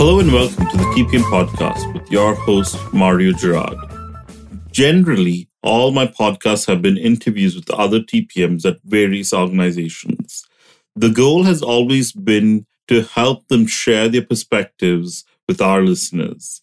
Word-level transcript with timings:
Hello 0.00 0.18
and 0.18 0.32
welcome 0.32 0.66
to 0.66 0.78
the 0.78 0.84
TPM 0.94 1.24
podcast 1.24 1.92
with 1.92 2.10
your 2.10 2.34
host, 2.34 2.78
Mario 2.90 3.32
Gerard. 3.32 3.76
Generally, 4.72 5.50
all 5.62 5.90
my 5.90 6.06
podcasts 6.06 6.66
have 6.68 6.80
been 6.80 6.96
interviews 6.96 7.54
with 7.54 7.68
other 7.68 8.00
TPMs 8.00 8.64
at 8.64 8.80
various 8.82 9.34
organizations. 9.34 10.46
The 10.96 11.10
goal 11.10 11.42
has 11.42 11.60
always 11.60 12.12
been 12.12 12.66
to 12.88 13.02
help 13.02 13.46
them 13.48 13.66
share 13.66 14.08
their 14.08 14.24
perspectives 14.24 15.26
with 15.46 15.60
our 15.60 15.82
listeners. 15.82 16.62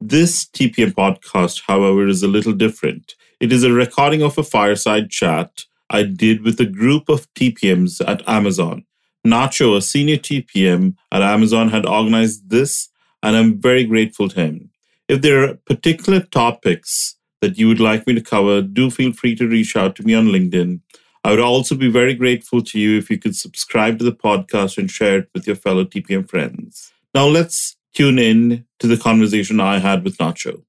This 0.00 0.44
TPM 0.44 0.90
podcast, 0.92 1.62
however, 1.68 2.08
is 2.08 2.24
a 2.24 2.28
little 2.36 2.52
different. 2.52 3.14
It 3.38 3.52
is 3.52 3.62
a 3.62 3.72
recording 3.72 4.22
of 4.22 4.36
a 4.38 4.42
fireside 4.42 5.08
chat 5.08 5.66
I 5.88 6.02
did 6.02 6.42
with 6.42 6.58
a 6.58 6.66
group 6.66 7.08
of 7.08 7.32
TPMs 7.34 8.04
at 8.04 8.28
Amazon. 8.28 8.86
Nacho, 9.26 9.76
a 9.76 9.82
senior 9.82 10.16
TPM 10.16 10.96
at 11.12 11.22
Amazon, 11.22 11.70
had 11.70 11.86
organized 11.86 12.50
this, 12.50 12.88
and 13.22 13.36
I'm 13.36 13.60
very 13.60 13.84
grateful 13.84 14.28
to 14.28 14.40
him. 14.40 14.70
If 15.08 15.22
there 15.22 15.44
are 15.44 15.54
particular 15.54 16.20
topics 16.20 17.16
that 17.40 17.58
you 17.58 17.68
would 17.68 17.80
like 17.80 18.06
me 18.06 18.14
to 18.14 18.20
cover, 18.20 18.62
do 18.62 18.90
feel 18.90 19.12
free 19.12 19.34
to 19.36 19.46
reach 19.46 19.76
out 19.76 19.94
to 19.96 20.02
me 20.02 20.14
on 20.14 20.28
LinkedIn. 20.28 20.80
I 21.24 21.30
would 21.30 21.40
also 21.40 21.76
be 21.76 21.88
very 21.88 22.14
grateful 22.14 22.62
to 22.62 22.80
you 22.80 22.98
if 22.98 23.10
you 23.10 23.18
could 23.18 23.36
subscribe 23.36 23.98
to 23.98 24.04
the 24.04 24.12
podcast 24.12 24.78
and 24.78 24.90
share 24.90 25.18
it 25.18 25.28
with 25.34 25.46
your 25.46 25.56
fellow 25.56 25.84
TPM 25.84 26.28
friends. 26.28 26.92
Now 27.14 27.26
let's 27.26 27.76
tune 27.94 28.18
in 28.18 28.64
to 28.80 28.86
the 28.86 28.96
conversation 28.96 29.60
I 29.60 29.78
had 29.78 30.02
with 30.02 30.18
Nacho. 30.18 30.62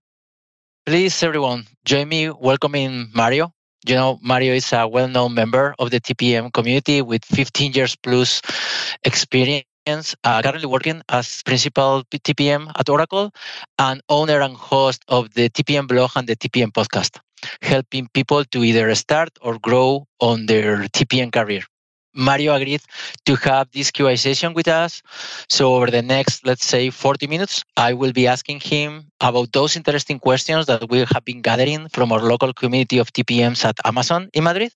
Please, 0.86 1.24
everyone, 1.24 1.66
me 1.90 2.30
welcoming 2.30 3.10
Mario. 3.16 3.53
You 3.88 3.96
know, 3.96 4.20
Mario 4.22 4.54
is 4.54 4.72
a 4.74 4.88
well 4.88 5.08
known 5.08 5.34
member 5.34 5.76
of 5.80 5.92
the 5.92 6.00
TPM 6.00 6.52
community 6.54 7.02
with 7.02 7.26
15 7.26 7.74
years 7.74 7.96
plus 7.96 8.42
experience. 9.04 9.68
Uh, 10.24 10.42
currently 10.42 10.68
working 10.68 11.02
as 11.10 11.42
principal 11.44 12.04
TPM 12.12 12.72
at 12.78 12.90
Oracle 12.90 13.32
and 13.78 14.02
owner 14.10 14.40
and 14.42 14.56
host 14.56 15.04
of 15.08 15.34
the 15.34 15.50
TPM 15.50 15.88
blog 15.88 16.12
and 16.16 16.28
the 16.28 16.36
TPM 16.36 16.72
podcast, 16.72 17.20
helping 17.62 18.08
people 18.14 18.44
to 18.46 18.64
either 18.64 18.94
start 18.96 19.30
or 19.42 19.60
grow 19.60 20.08
on 20.20 20.46
their 20.46 20.84
TPM 20.88 21.32
career. 21.32 21.64
Mario 22.14 22.54
agreed 22.54 22.82
to 23.26 23.36
have 23.36 23.70
this 23.72 23.92
QA 23.92 24.18
session 24.18 24.54
with 24.54 24.68
us. 24.68 25.02
So 25.50 25.76
over 25.76 25.90
the 25.90 26.02
next, 26.02 26.46
let's 26.46 26.66
say, 26.66 26.90
40 26.90 27.28
minutes, 27.28 27.64
I 27.78 27.94
will 27.94 28.12
be 28.12 28.28
asking 28.28 28.60
him 28.60 29.12
about 29.22 29.52
those 29.52 29.76
interesting 29.76 30.20
questions 30.20 30.66
that 30.68 30.90
we 30.90 31.00
have 31.00 31.26
been 31.26 31.42
gathering 31.42 31.88
from 31.90 32.12
our 32.12 32.22
local 32.22 32.54
community 32.54 32.98
of 32.98 33.12
TPMs 33.12 33.66
at 33.66 33.76
Amazon 33.86 34.30
in 34.34 34.44
Madrid. 34.44 34.74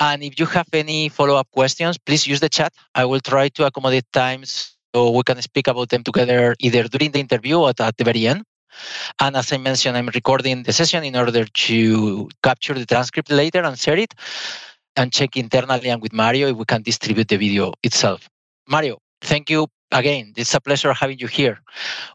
And 0.00 0.22
if 0.22 0.38
you 0.38 0.46
have 0.46 0.68
any 0.72 1.08
follow-up 1.08 1.50
questions, 1.52 1.98
please 1.98 2.26
use 2.26 2.40
the 2.40 2.48
chat. 2.48 2.72
I 2.94 3.04
will 3.04 3.20
try 3.20 3.48
to 3.50 3.66
accommodate 3.66 4.10
times 4.12 4.76
so 4.94 5.10
we 5.10 5.22
can 5.22 5.40
speak 5.40 5.68
about 5.68 5.88
them 5.88 6.02
together 6.02 6.54
either 6.60 6.84
during 6.84 7.12
the 7.12 7.20
interview 7.20 7.58
or 7.58 7.72
at 7.78 7.96
the 7.96 8.04
very 8.04 8.26
end. 8.26 8.44
And 9.20 9.36
as 9.36 9.52
I 9.52 9.58
mentioned, 9.58 9.96
I'm 9.96 10.08
recording 10.08 10.64
the 10.64 10.72
session 10.72 11.04
in 11.04 11.16
order 11.16 11.44
to 11.44 12.28
capture 12.42 12.74
the 12.74 12.86
transcript 12.86 13.30
later 13.30 13.62
and 13.62 13.78
share 13.78 13.96
it 13.96 14.14
and 14.96 15.12
check 15.12 15.36
internally 15.36 15.88
and 15.88 16.00
with 16.02 16.12
Mario 16.12 16.48
if 16.48 16.56
we 16.56 16.64
can 16.64 16.82
distribute 16.82 17.28
the 17.28 17.36
video 17.36 17.72
itself. 17.82 18.28
Mario, 18.68 18.98
thank 19.20 19.50
you 19.50 19.66
again. 19.92 20.32
It's 20.36 20.54
a 20.54 20.60
pleasure 20.60 20.92
having 20.92 21.18
you 21.18 21.26
here. 21.26 21.60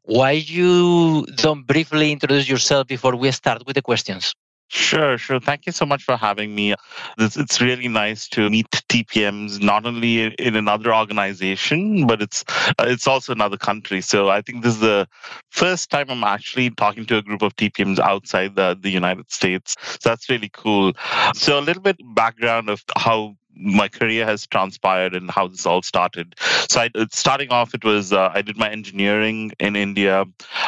Why 0.04 0.32
you 0.32 1.26
don't 1.36 1.66
briefly 1.66 2.12
introduce 2.12 2.50
yourself 2.50 2.88
before 2.88 3.16
we 3.16 3.32
start 3.32 3.66
with 3.66 3.76
the 3.76 3.82
questions? 3.82 4.34
Sure, 4.72 5.18
sure. 5.18 5.40
Thank 5.40 5.66
you 5.66 5.72
so 5.72 5.84
much 5.86 6.04
for 6.04 6.16
having 6.16 6.54
me. 6.54 6.76
It's, 7.18 7.36
it's 7.38 7.60
really 7.60 7.88
nice 7.88 8.28
to 8.30 8.52
meet 8.52 8.70
TPMs 8.70 9.60
not 9.62 9.88
only 9.88 10.26
in 10.26 10.56
another 10.56 10.94
organization, 10.94 12.06
but 12.06 12.22
it's 12.22 12.46
uh, 12.78 12.86
it's 12.88 13.08
also 13.08 13.32
another 13.34 13.58
country. 13.58 14.00
So 14.02 14.30
I 14.30 14.42
think 14.42 14.62
this 14.64 14.76
is 14.76 14.80
the 14.80 15.08
first 15.50 15.90
time 15.90 16.06
I'm 16.12 16.24
actually 16.24 16.70
talking 16.70 17.08
to 17.08 17.18
a 17.18 17.24
group 17.24 17.42
of 17.42 17.56
TPMs 17.56 17.98
outside 17.98 18.56
the, 18.56 18.78
the 18.80 18.92
United 18.92 19.32
States. 19.32 19.76
So 19.82 20.10
that's 20.10 20.30
really 20.30 20.50
cool. 20.54 20.94
So 21.34 21.58
a 21.58 21.62
little 21.62 21.82
bit 21.82 21.98
background 22.14 22.70
of 22.70 22.84
how 22.96 23.36
my 23.56 23.88
career 23.88 24.26
has 24.26 24.48
transpired 24.48 25.16
and 25.16 25.30
how 25.30 25.48
this 25.48 25.66
all 25.66 25.82
started. 25.82 26.36
So, 26.70 26.82
I, 26.82 26.90
starting 27.12 27.50
off, 27.50 27.74
it 27.74 27.84
was 27.84 28.14
uh, 28.14 28.32
I 28.34 28.42
did 28.42 28.58
my 28.58 28.70
engineering 28.70 29.52
in 29.60 29.76
India, 29.76 30.26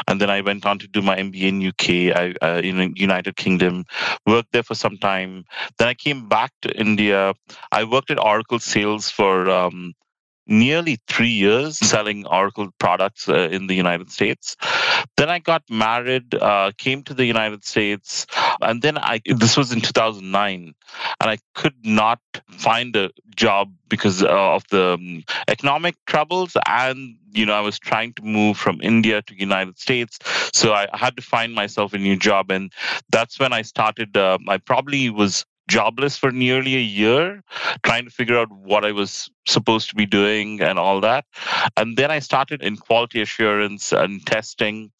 and 0.07 0.19
then 0.19 0.29
I 0.29 0.41
went 0.41 0.65
on 0.65 0.79
to 0.79 0.87
do 0.87 1.01
my 1.01 1.17
MBA 1.17 1.41
in 1.41 1.67
UK, 1.67 2.15
I, 2.15 2.33
uh, 2.45 2.61
in 2.61 2.93
United 2.95 3.35
Kingdom. 3.35 3.85
Worked 4.25 4.51
there 4.51 4.63
for 4.63 4.75
some 4.75 4.97
time. 4.97 5.45
Then 5.77 5.87
I 5.87 5.93
came 5.93 6.27
back 6.27 6.51
to 6.63 6.79
India. 6.79 7.33
I 7.71 7.83
worked 7.83 8.11
at 8.11 8.19
Oracle 8.19 8.59
Sales 8.59 9.09
for 9.09 9.49
um, 9.49 9.93
nearly 10.47 10.99
three 11.07 11.29
years 11.29 11.77
selling 11.77 12.25
Oracle 12.25 12.69
products 12.79 13.29
uh, 13.29 13.49
in 13.51 13.67
the 13.67 13.75
United 13.75 14.11
States. 14.11 14.55
Then 15.17 15.29
I 15.29 15.39
got 15.39 15.63
married, 15.69 16.35
uh, 16.35 16.71
came 16.77 17.03
to 17.03 17.13
the 17.13 17.25
United 17.25 17.63
States, 17.63 18.25
and 18.61 18.81
then 18.81 18.97
I 18.97 19.21
this 19.25 19.57
was 19.57 19.71
in 19.71 19.81
2009, 19.81 20.73
and 21.19 21.29
I 21.29 21.37
could 21.53 21.75
not 21.83 22.19
find 22.49 22.95
a 22.95 23.11
job 23.35 23.71
because 23.87 24.23
of 24.23 24.63
the 24.69 24.93
um, 24.93 25.23
economic 25.47 25.95
troubles 26.05 26.55
and 26.67 27.17
you 27.33 27.45
know 27.45 27.53
i 27.53 27.59
was 27.59 27.79
trying 27.79 28.13
to 28.13 28.23
move 28.23 28.57
from 28.57 28.79
india 28.81 29.21
to 29.21 29.39
united 29.39 29.77
states 29.77 30.19
so 30.53 30.73
i 30.73 30.87
had 30.93 31.15
to 31.15 31.21
find 31.21 31.53
myself 31.53 31.93
a 31.93 31.97
new 31.97 32.17
job 32.17 32.51
and 32.51 32.71
that's 33.09 33.39
when 33.39 33.53
i 33.53 33.61
started 33.61 34.15
uh, 34.17 34.37
i 34.47 34.57
probably 34.57 35.09
was 35.09 35.45
jobless 35.71 36.17
for 36.17 36.31
nearly 36.31 36.75
a 36.75 36.87
year, 37.01 37.41
trying 37.83 38.03
to 38.03 38.11
figure 38.11 38.37
out 38.37 38.51
what 38.51 38.83
I 38.83 38.91
was 38.91 39.31
supposed 39.47 39.89
to 39.89 39.95
be 39.95 40.05
doing 40.05 40.61
and 40.61 40.77
all 40.77 40.99
that. 40.99 41.23
And 41.77 41.95
then 41.95 42.11
I 42.11 42.19
started 42.19 42.61
in 42.61 42.75
quality 42.75 43.21
assurance 43.21 43.93
and 43.93 44.25
testing. 44.25 44.91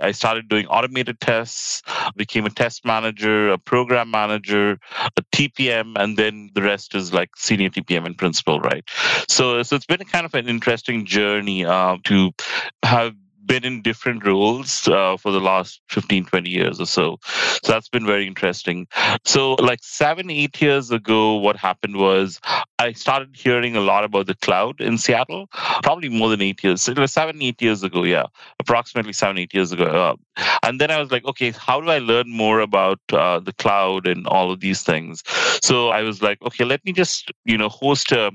I 0.00 0.12
started 0.12 0.50
doing 0.50 0.66
automated 0.66 1.18
tests, 1.20 1.82
became 2.14 2.44
a 2.44 2.50
test 2.50 2.84
manager, 2.84 3.48
a 3.48 3.58
program 3.58 4.10
manager, 4.10 4.78
a 5.16 5.22
TPM, 5.34 5.96
and 5.96 6.18
then 6.18 6.50
the 6.54 6.62
rest 6.62 6.94
is 6.94 7.14
like 7.14 7.30
senior 7.36 7.70
TPM 7.70 8.04
and 8.04 8.18
principal, 8.18 8.60
right? 8.60 8.84
So, 9.28 9.62
so 9.62 9.76
it's 9.76 9.86
been 9.86 10.04
kind 10.04 10.26
of 10.26 10.34
an 10.34 10.46
interesting 10.46 11.06
journey 11.06 11.64
uh, 11.64 11.96
to 12.04 12.32
have 12.82 13.14
been 13.48 13.64
in 13.64 13.82
different 13.82 14.24
roles 14.26 14.86
uh, 14.88 15.16
for 15.16 15.32
the 15.32 15.40
last 15.40 15.80
15 15.88 16.26
20 16.26 16.50
years 16.50 16.80
or 16.80 16.86
so. 16.86 17.18
So 17.62 17.72
that's 17.72 17.88
been 17.88 18.06
very 18.06 18.26
interesting. 18.26 18.86
So 19.24 19.54
like 19.54 19.80
seven 19.82 20.30
eight 20.30 20.60
years 20.60 20.90
ago 20.90 21.36
what 21.36 21.56
happened 21.56 21.96
was 21.96 22.40
i 22.78 22.92
started 22.92 23.30
hearing 23.34 23.76
a 23.76 23.80
lot 23.80 24.04
about 24.04 24.26
the 24.26 24.34
cloud 24.36 24.80
in 24.80 24.98
seattle 24.98 25.46
probably 25.82 26.08
more 26.08 26.28
than 26.28 26.42
eight 26.42 26.62
years 26.62 26.88
it 26.88 26.98
was 26.98 27.12
seven 27.12 27.42
eight 27.42 27.60
years 27.60 27.82
ago 27.82 28.04
yeah 28.04 28.26
approximately 28.60 29.12
seven 29.12 29.38
eight 29.38 29.52
years 29.54 29.72
ago 29.72 29.84
uh, 29.84 30.16
and 30.62 30.80
then 30.80 30.90
i 30.90 30.98
was 30.98 31.10
like 31.10 31.24
okay 31.24 31.50
how 31.50 31.80
do 31.80 31.90
i 31.90 31.98
learn 31.98 32.28
more 32.30 32.60
about 32.60 33.00
uh, 33.12 33.40
the 33.40 33.52
cloud 33.54 34.06
and 34.06 34.26
all 34.26 34.52
of 34.52 34.60
these 34.60 34.82
things? 34.82 35.22
So 35.62 35.88
i 35.88 36.02
was 36.02 36.22
like 36.22 36.40
okay 36.42 36.64
let 36.64 36.84
me 36.84 36.92
just 36.92 37.32
you 37.44 37.58
know 37.58 37.68
host 37.68 38.12
a 38.12 38.30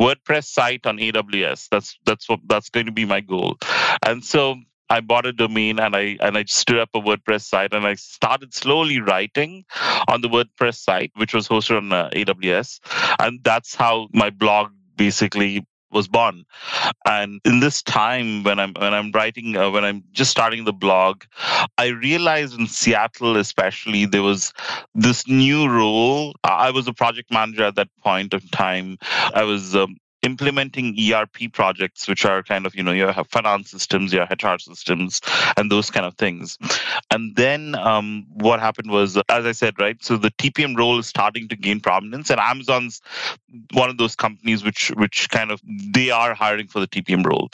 wordpress 0.00 0.46
site 0.46 0.86
on 0.86 0.98
aws 0.98 1.68
that's 1.68 1.98
that's 2.04 2.28
what 2.28 2.40
that's 2.46 2.70
going 2.70 2.86
to 2.86 2.92
be 2.92 3.04
my 3.04 3.20
goal 3.20 3.56
and 4.04 4.24
so 4.24 4.56
I 4.90 5.00
bought 5.00 5.26
a 5.26 5.32
domain 5.32 5.80
and 5.80 5.96
I 5.96 6.16
and 6.20 6.36
I 6.36 6.44
stood 6.44 6.78
up 6.78 6.90
a 6.94 7.00
WordPress 7.00 7.42
site 7.42 7.72
and 7.72 7.86
I 7.86 7.94
started 7.94 8.54
slowly 8.54 9.00
writing 9.00 9.64
on 10.08 10.20
the 10.20 10.28
WordPress 10.28 10.76
site, 10.76 11.12
which 11.16 11.34
was 11.34 11.48
hosted 11.48 11.78
on 11.78 11.92
uh, 11.92 12.10
AWS, 12.10 12.80
and 13.18 13.40
that's 13.42 13.74
how 13.74 14.08
my 14.12 14.30
blog 14.30 14.72
basically 14.96 15.66
was 15.94 16.08
born. 16.08 16.44
And 17.06 17.40
in 17.44 17.60
this 17.60 17.80
time 17.82 18.42
when 18.42 18.58
I'm 18.58 18.74
when 18.74 18.92
I'm 18.92 19.10
writing 19.12 19.56
uh, 19.56 19.70
when 19.70 19.84
I'm 19.84 20.02
just 20.12 20.30
starting 20.30 20.64
the 20.64 20.72
blog, 20.72 21.22
I 21.78 21.86
realized 21.86 22.58
in 22.58 22.66
Seattle 22.66 23.36
especially 23.36 24.04
there 24.04 24.22
was 24.22 24.52
this 24.94 25.26
new 25.26 25.68
role. 25.68 26.34
I 26.44 26.70
was 26.70 26.86
a 26.88 26.92
project 26.92 27.32
manager 27.32 27.64
at 27.64 27.76
that 27.76 27.88
point 28.02 28.34
of 28.34 28.50
time. 28.50 28.98
I 29.32 29.44
was 29.44 29.74
um, 29.74 29.96
implementing 30.24 30.96
ERP 30.98 31.52
projects, 31.52 32.08
which 32.08 32.24
are 32.24 32.42
kind 32.42 32.66
of, 32.66 32.74
you 32.74 32.82
know, 32.82 32.92
you 32.92 33.06
have 33.06 33.28
finance 33.28 33.70
systems, 33.70 34.12
your 34.12 34.24
HR 34.24 34.58
systems, 34.58 35.20
and 35.56 35.70
those 35.70 35.90
kind 35.90 36.06
of 36.06 36.14
things. 36.14 36.58
And 37.10 37.36
then 37.36 37.74
um, 37.76 38.26
what 38.32 38.58
happened 38.58 38.90
was, 38.90 39.16
as 39.28 39.44
I 39.44 39.52
said, 39.52 39.74
right, 39.78 40.02
so 40.02 40.16
the 40.16 40.30
TPM 40.32 40.76
role 40.76 40.98
is 40.98 41.06
starting 41.06 41.48
to 41.48 41.56
gain 41.56 41.80
prominence, 41.80 42.30
and 42.30 42.40
Amazon's 42.40 43.00
one 43.72 43.90
of 43.90 43.98
those 43.98 44.16
companies 44.16 44.64
which 44.64 44.90
which 44.96 45.28
kind 45.30 45.50
of 45.50 45.60
they 45.92 46.10
are 46.10 46.34
hiring 46.34 46.66
for 46.66 46.80
the 46.80 46.88
TPM 46.88 47.24
role. 47.24 47.50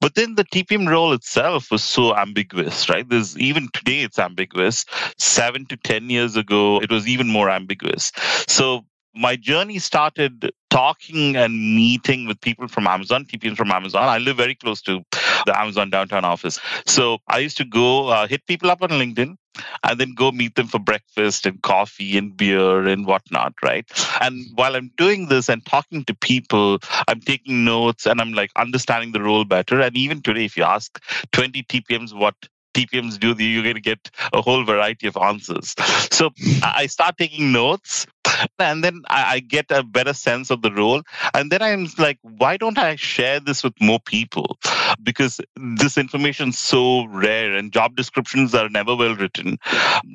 But 0.00 0.14
then 0.14 0.36
the 0.36 0.44
TPM 0.44 0.88
role 0.88 1.12
itself 1.12 1.70
was 1.70 1.82
so 1.82 2.16
ambiguous, 2.16 2.88
right? 2.88 3.08
There's 3.08 3.36
even 3.38 3.68
today 3.72 4.02
it's 4.02 4.18
ambiguous. 4.18 4.84
Seven 5.18 5.66
to 5.66 5.76
ten 5.76 6.08
years 6.08 6.36
ago, 6.36 6.80
it 6.80 6.90
was 6.90 7.08
even 7.08 7.28
more 7.28 7.50
ambiguous. 7.50 8.12
So 8.48 8.84
my 9.14 9.36
journey 9.36 9.78
started 9.78 10.50
talking 10.72 11.36
and 11.36 11.52
meeting 11.52 12.26
with 12.26 12.40
people 12.40 12.66
from 12.66 12.86
Amazon, 12.86 13.26
TPMs 13.26 13.58
from 13.58 13.70
Amazon. 13.70 14.04
I 14.04 14.16
live 14.16 14.38
very 14.38 14.54
close 14.54 14.80
to 14.82 15.02
the 15.44 15.60
Amazon 15.60 15.90
downtown 15.90 16.24
office. 16.24 16.58
So 16.86 17.18
I 17.28 17.38
used 17.40 17.58
to 17.58 17.64
go 17.66 18.08
uh, 18.08 18.26
hit 18.26 18.46
people 18.46 18.70
up 18.70 18.80
on 18.80 18.88
LinkedIn 18.88 19.36
and 19.82 20.00
then 20.00 20.14
go 20.14 20.32
meet 20.32 20.54
them 20.54 20.66
for 20.68 20.78
breakfast 20.78 21.44
and 21.44 21.60
coffee 21.60 22.16
and 22.16 22.34
beer 22.34 22.86
and 22.86 23.04
whatnot, 23.04 23.52
right? 23.62 23.84
And 24.22 24.46
while 24.54 24.74
I'm 24.74 24.90
doing 24.96 25.28
this 25.28 25.50
and 25.50 25.64
talking 25.66 26.04
to 26.06 26.14
people, 26.14 26.78
I'm 27.06 27.20
taking 27.20 27.66
notes 27.66 28.06
and 28.06 28.18
I'm 28.18 28.32
like 28.32 28.50
understanding 28.56 29.12
the 29.12 29.22
role 29.22 29.44
better. 29.44 29.78
And 29.78 29.94
even 29.94 30.22
today, 30.22 30.46
if 30.46 30.56
you 30.56 30.64
ask 30.64 30.98
20 31.32 31.64
TPMs 31.64 32.14
what 32.14 32.34
TPMs 32.72 33.20
do, 33.20 33.34
you're 33.44 33.62
going 33.62 33.74
to 33.74 33.82
get 33.82 34.10
a 34.32 34.40
whole 34.40 34.64
variety 34.64 35.06
of 35.06 35.18
answers. 35.18 35.74
So 36.10 36.30
I 36.62 36.86
start 36.86 37.18
taking 37.18 37.52
notes 37.52 38.06
and 38.58 38.84
then 38.84 39.02
I, 39.08 39.34
I, 39.34 39.40
get 39.40 39.66
a 39.70 39.82
better 39.82 40.12
sense 40.12 40.50
of 40.50 40.62
the 40.62 40.72
role. 40.72 41.02
And 41.34 41.50
then 41.50 41.62
I'm 41.62 41.88
like, 41.98 42.18
why 42.22 42.56
don't 42.56 42.78
I 42.78 42.96
share 42.96 43.40
this 43.40 43.62
with 43.62 43.74
more 43.80 44.00
people? 44.00 44.58
Because 45.02 45.40
this 45.56 45.98
information 45.98 46.50
is 46.50 46.58
so 46.58 47.06
rare, 47.06 47.54
and 47.54 47.72
job 47.72 47.96
descriptions 47.96 48.54
are 48.54 48.68
never 48.68 48.94
well 48.94 49.16
written 49.16 49.58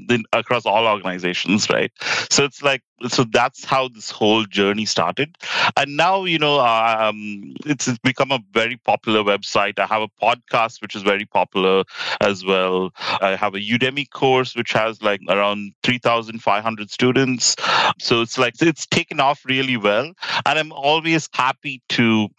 in, 0.09 0.24
across 0.33 0.65
all 0.65 0.88
organizations, 0.88 1.69
right? 1.69 1.92
So 2.30 2.44
it's 2.44 2.62
like, 2.62 2.81
so 3.09 3.25
that's 3.25 3.63
how 3.63 3.89
this 3.89 4.09
whole 4.09 4.45
journey 4.45 4.86
started. 4.86 5.36
And 5.75 5.98
now, 5.98 6.24
you 6.24 6.39
know, 6.39 6.59
um, 6.59 7.56
it's, 7.65 7.88
it's 7.88 8.00
become 8.00 8.31
a 8.31 8.39
very 8.51 8.77
popular 8.77 9.24
website. 9.24 9.77
I 9.77 9.86
have 9.86 10.01
a 10.01 10.09
podcast 10.24 10.81
which 10.81 10.95
is 10.95 11.04
very 11.04 11.25
popular 11.25 11.83
as 12.21 12.44
well. 12.44 12.92
I 13.21 13.36
have 13.36 13.54
a 13.54 13.59
Udemy 13.59 14.09
course 14.09 14.56
which 14.56 14.71
has 14.71 15.01
like 15.04 15.21
around 15.30 15.74
3,500 15.83 16.89
students. 16.89 17.56
So 17.99 18.21
it's 18.21 18.38
like 18.38 18.61
it's 18.61 18.85
taken 18.85 19.19
off 19.19 19.44
really 19.45 19.77
well. 19.77 20.13
And 20.45 20.59
I'm 20.59 20.71
always 20.71 21.29
happy 21.33 21.81
to 21.89 22.29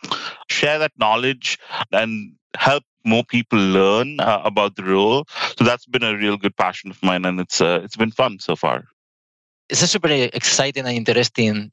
share 0.48 0.78
that 0.78 0.92
knowledge 0.98 1.58
and 1.92 2.32
help 2.56 2.84
more 3.04 3.24
people 3.24 3.58
learn 3.58 4.20
uh, 4.20 4.42
about 4.44 4.76
the 4.76 4.84
role. 4.84 5.24
So 5.56 5.64
that's 5.64 5.86
been 5.86 6.02
a 6.02 6.16
real 6.16 6.36
good 6.36 6.56
passion 6.56 6.90
of 6.90 7.02
mine, 7.02 7.24
and 7.24 7.40
it's 7.40 7.60
uh, 7.60 7.80
it's 7.82 7.96
been 7.96 8.10
fun 8.10 8.38
so 8.38 8.56
far. 8.56 8.84
It's 9.68 9.82
a 9.82 9.86
super 9.86 10.08
exciting 10.08 10.86
and 10.86 10.96
interesting 10.96 11.70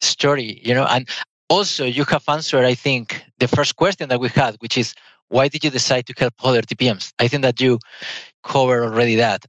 story, 0.00 0.60
you 0.64 0.74
know. 0.74 0.86
And 0.88 1.08
also, 1.50 1.84
you 1.84 2.04
have 2.04 2.24
answered, 2.28 2.64
I 2.64 2.74
think, 2.74 3.22
the 3.38 3.48
first 3.48 3.76
question 3.76 4.08
that 4.08 4.20
we 4.20 4.28
had, 4.28 4.56
which 4.60 4.78
is 4.78 4.94
why 5.28 5.48
did 5.48 5.64
you 5.64 5.70
decide 5.70 6.06
to 6.06 6.14
help 6.16 6.34
other 6.42 6.62
TPMs? 6.62 7.12
I 7.18 7.28
think 7.28 7.42
that 7.42 7.60
you 7.60 7.78
covered 8.42 8.84
already 8.84 9.16
that. 9.16 9.44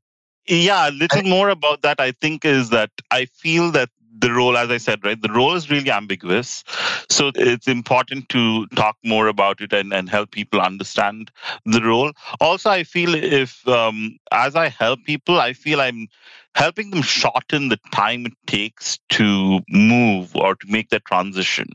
Yeah, 0.47 0.89
a 0.89 0.91
little 0.91 1.24
more 1.24 1.50
about 1.50 1.83
that, 1.83 2.00
I 2.00 2.12
think, 2.12 2.44
is 2.45 2.69
that 2.71 2.89
I 3.12 3.25
feel 3.25 3.71
that 3.71 3.89
the 4.21 4.31
role, 4.33 4.57
as 4.57 4.69
I 4.69 4.77
said, 4.77 5.06
right, 5.06 5.21
the 5.21 5.31
role 5.31 5.56
is 5.56 5.69
really 5.69 5.91
ambiguous. 5.91 6.63
So 7.09 7.31
it's 7.36 7.68
important 7.68 8.27
to 8.30 8.68
talk 8.75 8.97
more 9.03 9.27
about 9.27 9.62
it 9.62 9.71
and, 9.71 9.94
and 9.94 10.09
help 10.09 10.31
people 10.31 10.59
understand 10.59 11.31
the 11.65 11.81
role. 11.81 12.12
Also, 12.41 12.69
I 12.69 12.83
feel 12.83 13.15
if, 13.15 13.65
um, 13.68 14.18
as 14.31 14.56
I 14.56 14.68
help 14.69 15.03
people, 15.06 15.39
I 15.39 15.53
feel 15.53 15.80
I'm 15.80 16.07
helping 16.56 16.89
them 16.89 17.01
shorten 17.03 17.69
the 17.69 17.80
time 17.94 18.25
it 18.25 18.33
takes 18.47 19.00
to 19.09 19.59
move 19.69 20.35
or 20.35 20.56
to 20.56 20.68
make 20.68 20.89
that 20.89 21.06
transition, 21.06 21.68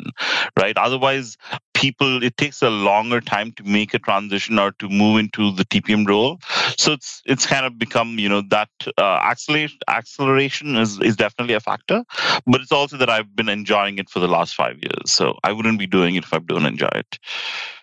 right? 0.58 0.76
Otherwise, 0.76 1.38
people 1.84 2.22
it 2.28 2.36
takes 2.42 2.62
a 2.62 2.70
longer 2.70 3.20
time 3.20 3.52
to 3.52 3.62
make 3.76 3.94
a 3.94 4.00
transition 4.08 4.58
or 4.58 4.70
to 4.82 4.88
move 4.88 5.18
into 5.18 5.52
the 5.52 5.64
TPM 5.64 6.06
role. 6.06 6.38
So 6.82 6.92
it's 6.92 7.22
it's 7.26 7.46
kind 7.46 7.66
of 7.66 7.78
become 7.78 8.18
you 8.18 8.28
know 8.28 8.42
that 8.56 8.70
uh, 8.98 9.18
acceleration 9.32 9.78
acceleration 9.88 10.76
is 10.84 11.00
is 11.00 11.16
definitely 11.24 11.54
a 11.54 11.64
factor, 11.70 12.02
but 12.46 12.60
it's 12.62 12.72
also 12.72 12.96
that 12.96 13.10
I've 13.10 13.34
been 13.40 13.48
enjoying 13.48 13.98
it 13.98 14.08
for 14.08 14.20
the 14.20 14.32
last 14.36 14.54
five 14.54 14.76
years. 14.86 15.12
So 15.18 15.38
I 15.44 15.52
wouldn't 15.52 15.78
be 15.78 15.86
doing 15.86 16.16
it 16.16 16.24
if 16.24 16.34
I 16.34 16.38
don't 16.38 16.66
enjoy 16.74 16.94
it. 17.02 17.18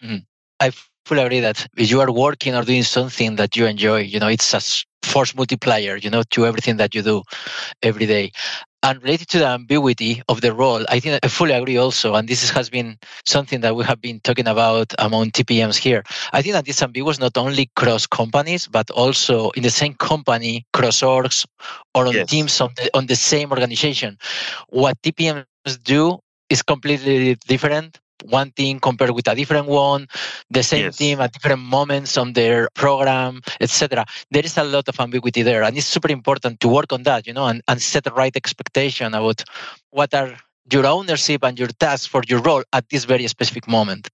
Mm-hmm. 0.03 0.23
I 0.59 0.71
fully 1.05 1.23
agree 1.23 1.39
that 1.41 1.67
if 1.77 1.89
you 1.91 1.99
are 2.01 2.11
working 2.11 2.55
or 2.55 2.63
doing 2.63 2.83
something 2.83 3.35
that 3.35 3.55
you 3.55 3.65
enjoy, 3.65 3.99
you 3.99 4.19
know, 4.19 4.27
it's 4.27 4.53
a 4.53 4.61
force 5.03 5.35
multiplier, 5.35 5.95
you 5.97 6.09
know, 6.09 6.23
to 6.35 6.45
everything 6.45 6.77
that 6.77 6.95
you 6.95 7.01
do 7.01 7.23
every 7.81 8.05
day. 8.05 8.31
And 8.83 9.01
related 9.03 9.27
to 9.29 9.39
the 9.39 9.45
ambiguity 9.45 10.23
of 10.27 10.41
the 10.41 10.53
role, 10.53 10.83
I 10.89 10.99
think 10.99 11.19
I 11.23 11.27
fully 11.27 11.53
agree 11.53 11.77
also. 11.77 12.15
And 12.15 12.27
this 12.27 12.49
has 12.49 12.69
been 12.69 12.97
something 13.25 13.61
that 13.61 13.75
we 13.75 13.83
have 13.85 14.01
been 14.01 14.19
talking 14.21 14.47
about 14.47 14.93
among 14.97 15.31
TPMs 15.31 15.77
here. 15.77 16.03
I 16.33 16.41
think 16.41 16.53
that 16.53 16.65
this 16.65 16.81
ambiguous 16.81 17.19
not 17.19 17.37
only 17.37 17.69
cross 17.75 18.07
companies, 18.07 18.67
but 18.67 18.89
also 18.89 19.51
in 19.51 19.61
the 19.61 19.69
same 19.69 19.93
company, 19.93 20.65
cross 20.73 21.01
orgs, 21.01 21.45
or 21.93 22.07
on 22.07 22.13
yes. 22.13 22.29
teams 22.29 22.59
on 22.59 22.71
the, 22.75 22.89
on 22.97 23.05
the 23.05 23.15
same 23.15 23.51
organization. 23.51 24.17
What 24.69 24.99
TPMs 25.03 25.45
do 25.83 26.19
is 26.49 26.63
completely 26.63 27.35
different 27.47 28.00
one 28.23 28.51
team 28.51 28.79
compared 28.79 29.11
with 29.11 29.27
a 29.27 29.35
different 29.35 29.67
one, 29.67 30.07
the 30.49 30.63
same 30.63 30.85
yes. 30.85 30.97
team 30.97 31.19
at 31.21 31.33
different 31.33 31.61
moments 31.61 32.17
on 32.17 32.33
their 32.33 32.69
program, 32.73 33.41
etc. 33.59 34.05
There 34.29 34.45
is 34.45 34.57
a 34.57 34.63
lot 34.63 34.87
of 34.87 34.99
ambiguity 34.99 35.41
there, 35.41 35.63
and 35.63 35.77
it's 35.77 35.87
super 35.87 36.11
important 36.11 36.59
to 36.61 36.67
work 36.67 36.91
on 36.93 37.03
that, 37.03 37.27
you 37.27 37.33
know, 37.33 37.47
and, 37.47 37.61
and 37.67 37.81
set 37.81 38.03
the 38.03 38.11
right 38.11 38.35
expectation 38.35 39.13
about 39.13 39.43
what 39.89 40.13
are 40.13 40.35
your 40.71 40.85
ownership 40.85 41.43
and 41.43 41.59
your 41.59 41.69
tasks 41.69 42.05
for 42.05 42.21
your 42.27 42.41
role 42.41 42.63
at 42.73 42.87
this 42.89 43.05
very 43.05 43.27
specific 43.27 43.67
moment. 43.67 44.09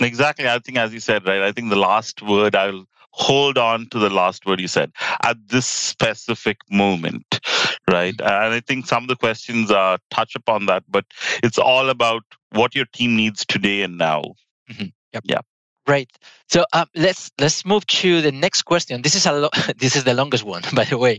Exactly. 0.00 0.48
I 0.48 0.58
think, 0.58 0.78
as 0.78 0.92
you 0.92 1.00
said, 1.00 1.26
right, 1.26 1.42
I 1.42 1.52
think 1.52 1.70
the 1.70 1.76
last 1.76 2.22
word 2.22 2.56
I'll 2.56 2.86
hold 3.12 3.58
on 3.58 3.86
to 3.90 3.98
the 3.98 4.10
last 4.10 4.46
word 4.46 4.58
you 4.58 4.68
said 4.68 4.90
at 5.22 5.36
this 5.48 5.66
specific 5.66 6.56
moment 6.70 7.40
right 7.90 8.20
and 8.20 8.54
i 8.54 8.60
think 8.60 8.86
some 8.86 9.04
of 9.04 9.08
the 9.08 9.16
questions 9.16 9.70
uh, 9.70 9.96
touch 10.10 10.34
upon 10.34 10.66
that 10.66 10.82
but 10.88 11.04
it's 11.42 11.58
all 11.58 11.88
about 11.90 12.22
what 12.50 12.74
your 12.74 12.86
team 12.92 13.16
needs 13.16 13.44
today 13.44 13.82
and 13.82 13.98
now 13.98 14.22
mm-hmm. 14.70 14.86
yep. 15.12 15.22
yeah 15.24 15.40
Great. 15.84 16.10
So 16.48 16.64
um, 16.72 16.86
let's 16.94 17.32
let's 17.40 17.64
move 17.64 17.84
to 17.86 18.20
the 18.20 18.30
next 18.30 18.62
question. 18.62 19.02
This 19.02 19.16
is 19.16 19.26
a 19.26 19.32
lo- 19.32 19.50
this 19.76 19.96
is 19.96 20.04
the 20.04 20.14
longest 20.14 20.44
one, 20.44 20.62
by 20.74 20.84
the 20.84 20.96
way, 20.96 21.18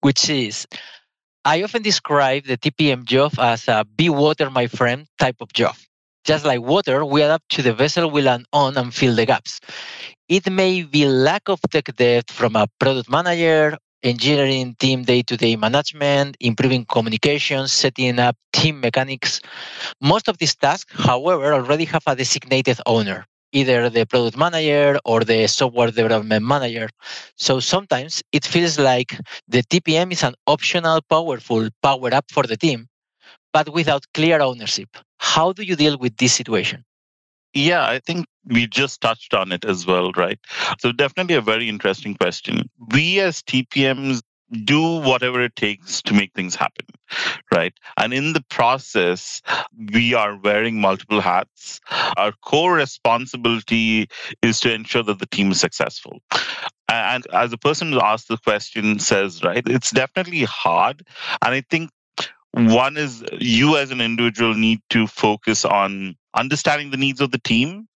which 0.00 0.30
is 0.30 0.66
I 1.44 1.62
often 1.62 1.82
describe 1.82 2.44
the 2.44 2.56
TPM 2.56 3.04
job 3.04 3.32
as 3.38 3.68
a 3.68 3.84
"be 3.84 4.08
water, 4.08 4.50
my 4.50 4.68
friend" 4.68 5.06
type 5.18 5.36
of 5.40 5.52
job. 5.52 5.74
Just 6.24 6.44
like 6.44 6.60
water, 6.60 7.04
we 7.04 7.22
adapt 7.22 7.48
to 7.50 7.62
the 7.62 7.72
vessel 7.72 8.10
we 8.10 8.20
land 8.20 8.46
on 8.52 8.76
and 8.76 8.92
fill 8.92 9.14
the 9.14 9.26
gaps. 9.26 9.60
It 10.28 10.50
may 10.50 10.82
be 10.82 11.06
lack 11.06 11.48
of 11.48 11.60
tech 11.70 11.94
depth 11.94 12.32
from 12.32 12.56
a 12.56 12.66
product 12.80 13.08
manager, 13.08 13.78
engineering 14.02 14.76
team 14.78 15.02
day-to-day 15.02 15.56
management, 15.56 16.36
improving 16.40 16.84
communication, 16.84 17.66
setting 17.68 18.18
up 18.18 18.36
team 18.52 18.80
mechanics. 18.80 19.40
Most 20.00 20.28
of 20.28 20.38
these 20.38 20.54
tasks, 20.54 20.92
however, 20.96 21.54
already 21.54 21.84
have 21.86 22.02
a 22.06 22.14
designated 22.16 22.78
owner, 22.86 23.26
either 23.52 23.88
the 23.90 24.06
product 24.06 24.36
manager 24.36 24.98
or 25.04 25.24
the 25.24 25.46
software 25.46 25.90
development 25.90 26.44
manager. 26.44 26.88
So 27.36 27.60
sometimes 27.60 28.22
it 28.32 28.44
feels 28.44 28.78
like 28.78 29.18
the 29.48 29.62
TPM 29.62 30.12
is 30.12 30.22
an 30.22 30.34
optional, 30.46 31.00
powerful 31.08 31.68
power 31.82 32.14
up 32.14 32.26
for 32.30 32.44
the 32.44 32.56
team, 32.56 32.88
but 33.52 33.68
without 33.72 34.04
clear 34.14 34.40
ownership. 34.40 34.88
How 35.18 35.52
do 35.52 35.62
you 35.62 35.76
deal 35.76 35.98
with 35.98 36.16
this 36.16 36.34
situation? 36.34 36.84
Yeah, 37.54 37.86
I 37.86 37.98
think 38.00 38.26
we 38.46 38.66
just 38.66 39.00
touched 39.00 39.34
on 39.34 39.52
it 39.52 39.64
as 39.64 39.86
well, 39.86 40.12
right? 40.12 40.38
So, 40.80 40.92
definitely 40.92 41.34
a 41.34 41.40
very 41.40 41.68
interesting 41.68 42.14
question. 42.14 42.68
We 42.92 43.20
as 43.20 43.42
TPMs 43.42 44.22
do 44.64 45.00
whatever 45.00 45.40
it 45.42 45.56
takes 45.56 46.00
to 46.02 46.14
make 46.14 46.32
things 46.34 46.54
happen, 46.54 46.86
right? 47.52 47.74
And 47.96 48.14
in 48.14 48.32
the 48.32 48.44
process, 48.48 49.42
we 49.92 50.14
are 50.14 50.36
wearing 50.36 50.80
multiple 50.80 51.20
hats. 51.20 51.80
Our 52.16 52.32
core 52.42 52.74
responsibility 52.74 54.08
is 54.42 54.60
to 54.60 54.72
ensure 54.72 55.02
that 55.02 55.18
the 55.18 55.26
team 55.26 55.50
is 55.50 55.60
successful. 55.60 56.20
And 56.88 57.26
as 57.32 57.52
a 57.52 57.58
person 57.58 57.90
who 57.90 58.00
asked 58.00 58.28
the 58.28 58.38
question 58.38 59.00
says, 59.00 59.42
right, 59.42 59.64
it's 59.66 59.90
definitely 59.90 60.44
hard. 60.44 61.02
And 61.42 61.54
I 61.54 61.62
think 61.68 61.90
one 62.52 62.96
is 62.96 63.24
you 63.32 63.76
as 63.76 63.90
an 63.90 64.00
individual 64.00 64.54
need 64.54 64.80
to 64.90 65.06
focus 65.06 65.64
on 65.64 66.14
understanding 66.34 66.90
the 66.90 66.96
needs 66.96 67.20
of 67.20 67.32
the 67.32 67.38
team 67.38 67.88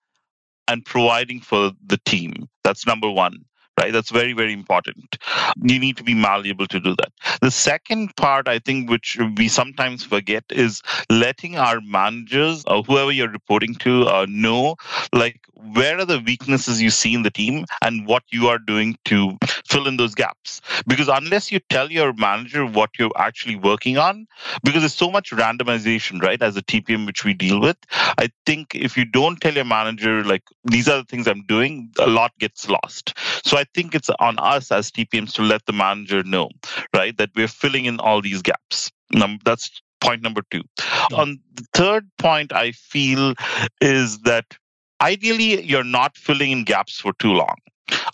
and 0.69 0.85
providing 0.85 1.41
for 1.41 1.73
the 1.87 1.99
team. 2.05 2.49
That's 2.63 2.87
number 2.87 3.11
one 3.11 3.45
right? 3.79 3.93
That's 3.93 4.11
very, 4.11 4.33
very 4.33 4.53
important. 4.53 5.17
You 5.63 5.79
need 5.79 5.97
to 5.99 6.05
be 6.05 6.15
malleable 6.15 6.67
to 6.69 6.81
do 6.81 6.95
that. 6.97 7.13
The 7.41 7.51
second 7.51 8.17
part, 8.17 8.49
I 8.49 8.59
think, 8.59 8.91
which 8.91 9.19
we 9.37 9.49
sometimes 9.49 10.05
forget 10.05 10.45
is 10.51 10.83
letting 11.11 11.57
our 11.57 11.81
managers 11.81 12.65
or 12.67 12.83
whoever 12.83 13.13
you're 13.13 13.29
reporting 13.31 13.75
to 13.77 14.07
uh, 14.07 14.27
know, 14.29 14.77
like, 15.13 15.41
where 15.75 15.99
are 15.99 16.05
the 16.05 16.21
weaknesses 16.21 16.81
you 16.81 16.91
see 16.91 17.15
in 17.15 17.23
the 17.23 17.31
team 17.31 17.65
and 17.83 18.07
what 18.07 18.23
you 18.31 18.49
are 18.49 18.59
doing 18.59 18.97
to 19.05 19.37
fill 19.69 19.89
in 19.89 19.97
those 19.97 20.15
gaps. 20.15 20.61
Because 20.87 21.09
unless 21.09 21.51
you 21.51 21.59
tell 21.69 21.91
your 21.91 22.13
manager 22.13 22.65
what 22.65 22.91
you're 22.99 23.11
actually 23.17 23.57
working 23.57 23.99
on, 23.99 24.27
because 24.63 24.83
there's 24.83 24.95
so 24.95 25.11
much 25.11 25.31
randomization, 25.31 26.23
right, 26.23 26.41
as 26.41 26.57
a 26.57 26.63
TPM 26.63 27.07
which 27.07 27.25
we 27.25 27.35
deal 27.35 27.61
with, 27.61 27.77
I 27.91 28.31
think 28.47 28.75
if 28.75 28.97
you 28.97 29.05
don't 29.05 29.41
tell 29.41 29.55
your 29.55 29.65
manager, 29.65 30.25
like, 30.25 30.45
these 30.65 30.89
are 30.89 30.99
the 30.99 31.05
things 31.05 31.27
I'm 31.27 31.43
doing, 31.43 31.91
a 31.99 32.07
lot 32.07 32.33
gets 32.39 32.69
lost. 32.69 33.15
So 33.45 33.57
I 33.59 33.65
think 33.75 33.95
it's 33.95 34.11
on 34.19 34.39
us 34.39 34.73
as 34.73 34.91
TPMs 34.91 35.33
to 35.35 35.43
let 35.43 35.67
the 35.67 35.73
manager 35.73 36.23
know, 36.23 36.51
right, 36.95 37.17
that 37.19 37.31
we're 37.37 37.49
filling 37.49 37.85
in 37.85 38.01
all 38.01 38.21
these 38.21 38.43
gaps. 38.43 38.91
That's 39.45 39.83
point 40.01 40.23
number 40.23 40.43
two. 40.51 40.63
On 41.13 41.39
the 41.55 41.67
third 41.75 42.09
point, 42.19 42.53
I 42.53 42.73
feel 42.73 43.35
is 43.81 44.19
that 44.21 44.45
ideally 45.01 45.63
you're 45.63 45.85
not 45.85 46.17
filling 46.17 46.51
in 46.51 46.65
gaps 46.65 47.01
for 47.01 47.13
too 47.15 47.33
long. 47.33 47.57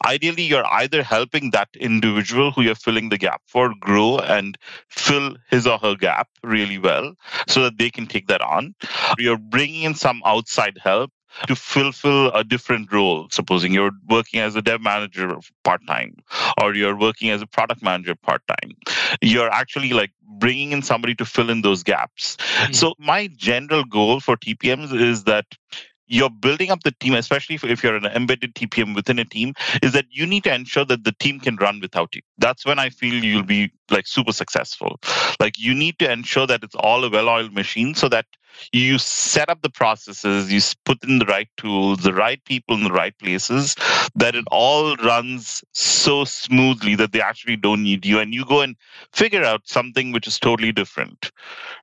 Ideally, 0.07 0.45
you're 0.45 0.67
either 0.67 1.03
helping 1.03 1.51
that 1.51 1.69
individual 1.75 2.53
who 2.53 2.63
you're 2.63 2.77
filling 2.77 3.09
the 3.09 3.19
gap 3.19 3.43
for 3.47 3.75
grow 3.81 4.19
and 4.19 4.57
fill 4.89 5.37
his 5.51 5.67
or 5.67 5.79
her 5.79 5.97
gap 5.97 6.29
really 6.45 6.79
well 6.79 7.15
so 7.49 7.65
that 7.65 7.77
they 7.79 7.91
can 7.91 8.07
take 8.07 8.29
that 8.29 8.41
on. 8.41 8.75
You're 9.19 9.37
bringing 9.39 9.83
in 9.83 9.95
some 9.97 10.23
outside 10.25 10.79
help 10.81 11.11
to 11.47 11.57
fulfill 11.57 12.31
a 12.33 12.45
different 12.45 12.93
role. 12.93 13.29
Supposing 13.31 13.73
you're 13.73 13.93
working 14.09 14.41
as 14.41 14.57
a 14.57 14.63
dev 14.63 14.81
manager 14.81 15.37
part 15.63 15.81
time, 15.87 16.17
or 16.61 16.75
you're 16.75 16.97
working 16.97 17.31
as 17.31 17.43
a 17.43 17.47
product 17.47 17.83
manager 17.83 18.15
part 18.15 18.43
time, 18.47 18.73
you're 19.21 19.51
actually 19.51 19.91
like 19.91 20.11
bringing 20.39 20.73
in 20.73 20.83
somebody 20.83 21.15
to 21.17 21.25
fill 21.25 21.51
in 21.51 21.63
those 21.63 21.83
gaps. 21.83 22.37
Mm-hmm. 22.37 22.73
So, 22.73 22.95
my 22.99 23.29
general 23.37 23.85
goal 23.85 24.21
for 24.21 24.37
TPMs 24.37 24.99
is 24.99 25.25
that 25.25 25.47
you're 26.07 26.31
building 26.31 26.71
up 26.71 26.83
the 26.83 26.93
team, 27.01 27.15
especially 27.15 27.59
if, 27.63 27.83
you're 27.83 27.97
an 27.97 28.07
embedded 28.07 28.55
TPM 28.55 28.95
within 28.95 29.19
a 29.19 29.25
team, 29.25 29.55
is 29.83 29.93
that 29.93 30.07
you 30.11 30.27
need 30.27 30.45
to 30.45 30.55
ensure 30.55 30.85
that 30.85 31.05
the 31.05 31.13
team 31.13 31.41
can 31.41 31.57
run 31.57 31.81
without 31.81 32.15
you. 32.15 32.23
That's 32.39 32.67
when 32.67 32.79
I 32.79 32.91
feel 32.91 33.25
you'll 33.25 33.43
be 33.43 33.73
like 33.91 34.07
super 34.07 34.33
successful. 34.33 35.01
Like 35.41 35.59
you 35.59 35.75
need 35.75 35.99
to 35.99 36.11
ensure 36.11 36.47
that 36.47 36.65
it's 36.65 36.75
all 36.77 37.05
a 37.05 37.11
well-oiled 37.11 37.53
machine 37.53 37.95
so 37.95 38.09
that 38.09 38.27
you 38.73 38.99
set 38.99 39.49
up 39.49 39.63
the 39.63 39.71
processes, 39.71 40.53
you 40.53 40.61
put 40.85 41.03
in 41.05 41.19
the 41.19 41.27
right 41.27 41.49
tools, 41.57 41.99
the 41.99 42.13
right 42.13 42.43
people 42.45 42.77
in 42.77 42.85
the 42.85 42.93
right 42.93 43.17
places, 43.19 43.75
that 44.15 44.35
it 44.35 44.45
all 44.51 44.97
runs 44.97 45.65
so 45.73 46.25
smoothly 46.25 46.95
that 46.95 47.13
they 47.13 47.21
actually 47.21 47.57
don't 47.57 47.83
need 47.83 48.07
you. 48.07 48.21
And 48.21 48.33
you 48.33 48.45
go 48.45 48.61
and 48.61 48.77
figure 49.13 49.45
out 49.45 49.63
something 49.65 50.13
which 50.13 50.27
is 50.27 50.39
totally 50.39 50.73
different, 50.73 51.31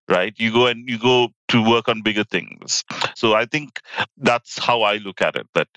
right? 0.08 0.34
You 0.38 0.52
go 0.52 0.68
and 0.68 0.88
you 0.88 0.98
go 0.98 1.30
to 1.50 1.70
work 1.70 1.90
on 1.90 2.02
bigger 2.02 2.24
things. 2.24 2.84
So 3.16 3.34
I 3.34 3.46
think 3.46 3.82
that's 4.18 4.58
how 4.58 4.84
I 4.84 4.98
look 4.98 5.22
at 5.22 5.36
it. 5.36 5.48
That 5.54 5.68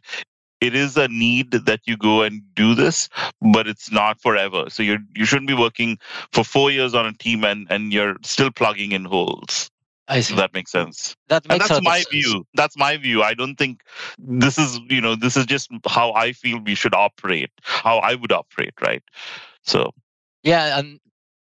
it 0.64 0.74
is 0.74 0.96
a 0.96 1.08
need 1.08 1.50
that 1.50 1.80
you 1.84 1.96
go 1.96 2.22
and 2.22 2.42
do 2.54 2.74
this, 2.74 3.08
but 3.40 3.68
it's 3.68 3.92
not 3.92 4.20
forever. 4.20 4.64
So 4.70 4.82
you 4.82 4.98
you 5.14 5.26
shouldn't 5.26 5.48
be 5.48 5.54
working 5.54 5.98
for 6.32 6.42
four 6.42 6.70
years 6.70 6.94
on 6.94 7.06
a 7.06 7.12
team 7.12 7.44
and 7.44 7.66
and 7.70 7.92
you're 7.92 8.16
still 8.22 8.50
plugging 8.50 8.92
in 8.92 9.04
holes. 9.04 9.70
I 10.06 10.20
see. 10.20 10.36
that 10.36 10.52
makes 10.52 10.70
sense. 10.70 11.16
That 11.28 11.48
makes 11.48 11.64
and 11.64 11.70
that's 11.70 11.84
my 11.84 12.00
sense. 12.00 12.08
view. 12.08 12.46
That's 12.54 12.76
my 12.76 12.96
view. 12.96 13.22
I 13.22 13.32
don't 13.32 13.56
think 13.56 13.80
this 14.18 14.58
is, 14.58 14.78
you 14.90 15.00
know, 15.00 15.14
this 15.16 15.34
is 15.34 15.46
just 15.46 15.70
how 15.86 16.12
I 16.12 16.32
feel 16.32 16.60
we 16.60 16.74
should 16.74 16.94
operate, 16.94 17.50
how 17.62 17.98
I 17.98 18.14
would 18.14 18.30
operate, 18.30 18.74
right? 18.82 19.02
So 19.62 19.92
yeah, 20.42 20.78
and 20.78 21.00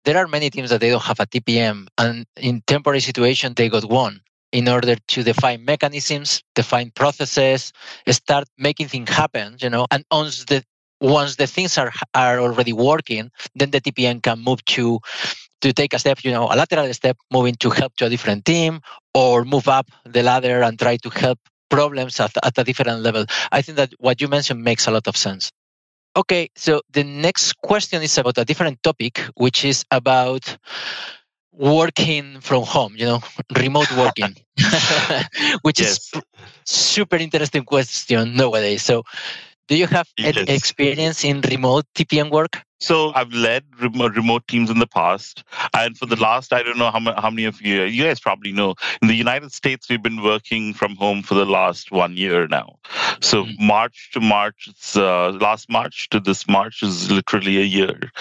there 0.03 0.17
are 0.17 0.27
many 0.27 0.49
teams 0.49 0.69
that 0.69 0.81
they 0.81 0.89
don't 0.89 1.03
have 1.03 1.19
a 1.19 1.25
TPM, 1.25 1.87
and 1.97 2.25
in 2.35 2.61
temporary 2.67 2.99
situation 2.99 3.53
they 3.55 3.69
got 3.69 3.85
one 3.85 4.21
in 4.51 4.67
order 4.67 4.95
to 5.07 5.23
define 5.23 5.63
mechanisms, 5.65 6.43
define 6.55 6.91
processes, 6.91 7.71
start 8.09 8.47
making 8.57 8.87
things 8.87 9.09
happen. 9.09 9.57
You 9.59 9.69
know, 9.69 9.87
and 9.91 10.03
once 10.11 10.45
the 10.45 10.63
once 10.99 11.35
the 11.35 11.47
things 11.47 11.77
are 11.77 11.91
are 12.13 12.39
already 12.39 12.73
working, 12.73 13.31
then 13.55 13.71
the 13.71 13.81
TPM 13.81 14.21
can 14.21 14.39
move 14.39 14.63
to 14.65 14.99
to 15.61 15.73
take 15.73 15.93
a 15.93 15.99
step, 15.99 16.23
you 16.23 16.31
know, 16.31 16.45
a 16.45 16.55
lateral 16.55 16.91
step, 16.93 17.17
moving 17.31 17.55
to 17.55 17.69
help 17.69 17.95
to 17.97 18.05
a 18.05 18.09
different 18.09 18.45
team 18.45 18.81
or 19.13 19.45
move 19.45 19.67
up 19.67 19.87
the 20.05 20.23
ladder 20.23 20.63
and 20.63 20.79
try 20.79 20.97
to 20.97 21.09
help 21.09 21.39
problems 21.69 22.19
at, 22.19 22.31
at 22.43 22.57
a 22.57 22.63
different 22.63 23.01
level. 23.01 23.25
I 23.51 23.61
think 23.61 23.77
that 23.77 23.93
what 23.99 24.19
you 24.21 24.27
mentioned 24.27 24.63
makes 24.63 24.87
a 24.87 24.91
lot 24.91 25.07
of 25.07 25.15
sense. 25.15 25.51
Okay, 26.15 26.49
so 26.57 26.81
the 26.91 27.03
next 27.05 27.53
question 27.63 28.03
is 28.03 28.17
about 28.17 28.37
a 28.37 28.43
different 28.43 28.83
topic, 28.83 29.19
which 29.35 29.63
is 29.63 29.85
about 29.91 30.57
working 31.53 32.39
from 32.41 32.63
home, 32.63 32.95
you 32.95 33.05
know, 33.05 33.21
remote 33.57 33.91
working, 33.97 34.35
which 35.61 35.79
yes. 35.79 36.13
is 36.13 36.21
super 36.65 37.17
interesting 37.17 37.63
question 37.63 38.35
nowadays. 38.35 38.83
So, 38.83 39.03
do 39.67 39.77
you 39.77 39.87
have 39.87 40.07
yes. 40.17 40.35
experience 40.47 41.23
in 41.23 41.41
remote 41.41 41.85
TPM 41.95 42.29
work? 42.29 42.61
So 42.81 43.13
I've 43.13 43.31
led 43.31 43.63
remote 43.79 44.47
teams 44.47 44.71
in 44.71 44.79
the 44.79 44.87
past, 44.87 45.43
and 45.75 45.95
for 45.95 46.07
the 46.07 46.15
mm-hmm. 46.15 46.23
last, 46.23 46.51
I 46.51 46.63
don't 46.63 46.79
know 46.79 46.89
how, 46.89 46.99
how 47.21 47.29
many 47.29 47.45
of 47.45 47.61
you, 47.61 47.83
you 47.83 48.03
guys 48.03 48.19
probably 48.19 48.51
know, 48.51 48.73
in 49.03 49.07
the 49.07 49.13
United 49.13 49.51
States, 49.51 49.87
we've 49.87 50.01
been 50.01 50.23
working 50.23 50.73
from 50.73 50.95
home 50.95 51.21
for 51.21 51.35
the 51.35 51.45
last 51.45 51.91
one 51.91 52.17
year 52.17 52.47
now. 52.47 52.79
So 53.21 53.45
mm-hmm. 53.45 53.67
March 53.67 54.09
to 54.13 54.19
March, 54.19 54.67
it's 54.67 54.97
uh, 54.97 55.29
last 55.39 55.69
March 55.69 56.09
to 56.09 56.19
this 56.19 56.47
March 56.47 56.81
is 56.81 57.11
literally 57.11 57.59
a 57.59 57.65
year. 57.65 58.11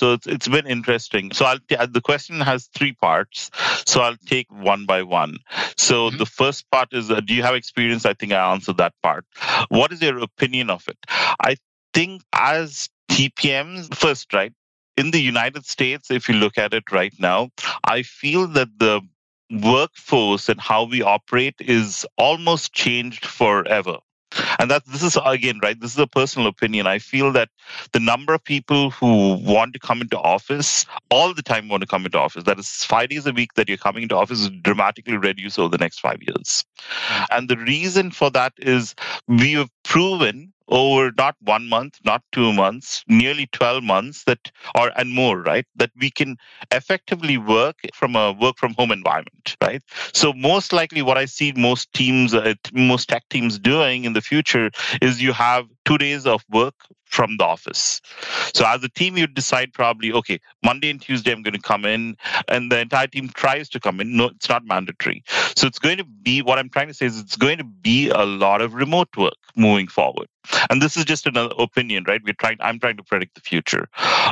So 0.00 0.14
it's, 0.14 0.26
it's 0.26 0.48
been 0.48 0.66
interesting. 0.66 1.30
So 1.30 1.44
I'll 1.44 1.58
t- 1.58 1.76
the 1.76 2.00
question 2.00 2.40
has 2.40 2.70
three 2.74 2.94
parts. 2.94 3.50
So 3.84 4.00
I'll 4.00 4.16
take 4.24 4.50
one 4.50 4.86
by 4.86 5.02
one. 5.02 5.40
So 5.76 6.08
mm-hmm. 6.08 6.16
the 6.16 6.24
first 6.24 6.70
part 6.70 6.88
is, 6.92 7.10
uh, 7.10 7.20
do 7.20 7.34
you 7.34 7.42
have 7.42 7.54
experience? 7.54 8.06
I 8.06 8.14
think 8.14 8.32
I 8.32 8.50
answered 8.50 8.78
that 8.78 8.94
part. 9.02 9.26
What 9.68 9.92
is 9.92 10.00
your 10.00 10.18
opinion 10.22 10.70
of 10.70 10.88
it? 10.88 10.96
I 11.44 11.56
think 11.92 12.22
as 12.32 12.88
TPMs 13.10 13.94
first, 13.94 14.32
right? 14.32 14.54
In 14.96 15.10
the 15.10 15.20
United 15.20 15.66
States, 15.66 16.10
if 16.10 16.30
you 16.30 16.34
look 16.34 16.56
at 16.56 16.72
it 16.72 16.90
right 16.90 17.12
now, 17.18 17.50
I 17.84 18.00
feel 18.00 18.46
that 18.46 18.70
the 18.78 19.02
workforce 19.50 20.48
and 20.48 20.58
how 20.58 20.84
we 20.84 21.02
operate 21.02 21.56
is 21.58 22.06
almost 22.16 22.72
changed 22.72 23.26
forever 23.26 23.98
and 24.58 24.70
that 24.70 24.84
this 24.86 25.02
is 25.02 25.18
again 25.24 25.58
right 25.62 25.80
this 25.80 25.92
is 25.92 25.98
a 25.98 26.06
personal 26.06 26.48
opinion 26.48 26.86
i 26.86 26.98
feel 26.98 27.32
that 27.32 27.48
the 27.92 28.00
number 28.00 28.34
of 28.34 28.42
people 28.44 28.90
who 28.90 29.34
want 29.42 29.72
to 29.72 29.78
come 29.78 30.00
into 30.00 30.18
office 30.18 30.86
all 31.10 31.34
the 31.34 31.42
time 31.42 31.68
want 31.68 31.80
to 31.80 31.86
come 31.86 32.04
into 32.04 32.18
office 32.18 32.44
that 32.44 32.58
is 32.58 32.84
five 32.84 33.08
days 33.08 33.26
a 33.26 33.32
week 33.32 33.54
that 33.54 33.68
you're 33.68 33.78
coming 33.78 34.02
into 34.02 34.16
office 34.16 34.40
is 34.40 34.50
dramatically 34.62 35.16
reduced 35.16 35.58
over 35.58 35.68
the 35.68 35.78
next 35.78 36.00
five 36.00 36.22
years 36.22 36.64
mm. 37.08 37.26
and 37.30 37.48
the 37.48 37.56
reason 37.56 38.10
for 38.10 38.30
that 38.30 38.52
is 38.58 38.94
we 39.26 39.52
have 39.52 39.70
proven 39.82 40.52
over 40.70 41.12
not 41.16 41.36
one 41.42 41.68
month, 41.68 41.98
not 42.04 42.22
two 42.32 42.52
months, 42.52 43.04
nearly 43.08 43.46
12 43.52 43.82
months 43.82 44.24
that 44.24 44.50
or 44.74 44.92
and 44.96 45.10
more, 45.12 45.42
right? 45.42 45.66
That 45.76 45.90
we 45.98 46.10
can 46.10 46.36
effectively 46.70 47.36
work 47.38 47.76
from 47.94 48.16
a 48.16 48.32
work 48.32 48.56
from 48.58 48.74
home 48.74 48.92
environment, 48.92 49.56
right? 49.62 49.82
So 50.14 50.32
most 50.32 50.72
likely 50.72 51.02
what 51.02 51.18
I 51.18 51.24
see 51.26 51.52
most 51.56 51.92
teams, 51.92 52.34
uh, 52.34 52.54
most 52.72 53.08
tech 53.08 53.24
teams 53.30 53.58
doing 53.58 54.04
in 54.04 54.12
the 54.12 54.20
future 54.20 54.70
is 55.02 55.20
you 55.22 55.32
have 55.32 55.66
two 55.90 55.98
days 55.98 56.24
of 56.24 56.44
work 56.50 56.74
from 57.04 57.36
the 57.36 57.44
office. 57.44 58.00
So 58.54 58.64
as 58.64 58.84
a 58.84 58.88
team, 58.88 59.16
you 59.16 59.26
decide 59.26 59.72
probably, 59.72 60.12
okay, 60.12 60.38
Monday 60.64 60.88
and 60.88 61.02
Tuesday, 61.02 61.32
I'm 61.32 61.42
going 61.42 61.54
to 61.54 61.60
come 61.60 61.84
in, 61.84 62.16
and 62.46 62.70
the 62.70 62.78
entire 62.78 63.08
team 63.08 63.28
tries 63.30 63.68
to 63.70 63.80
come 63.80 64.00
in. 64.00 64.16
No, 64.16 64.26
it's 64.26 64.48
not 64.48 64.64
mandatory. 64.64 65.24
So 65.56 65.66
it's 65.66 65.80
going 65.80 65.98
to 65.98 66.04
be 66.04 66.42
what 66.42 66.60
I'm 66.60 66.68
trying 66.68 66.86
to 66.86 66.94
say 66.94 67.06
is 67.06 67.18
it's 67.18 67.36
going 67.36 67.58
to 67.58 67.64
be 67.64 68.08
a 68.08 68.24
lot 68.24 68.62
of 68.62 68.74
remote 68.74 69.08
work 69.16 69.34
moving 69.56 69.88
forward. 69.88 70.28
And 70.70 70.80
this 70.80 70.96
is 70.96 71.04
just 71.04 71.26
another 71.26 71.54
opinion, 71.58 72.04
right? 72.06 72.22
We're 72.24 72.34
trying. 72.34 72.58
I'm 72.60 72.78
trying 72.78 72.96
to 72.98 73.02
predict 73.02 73.34
the 73.34 73.40
future. 73.40 73.88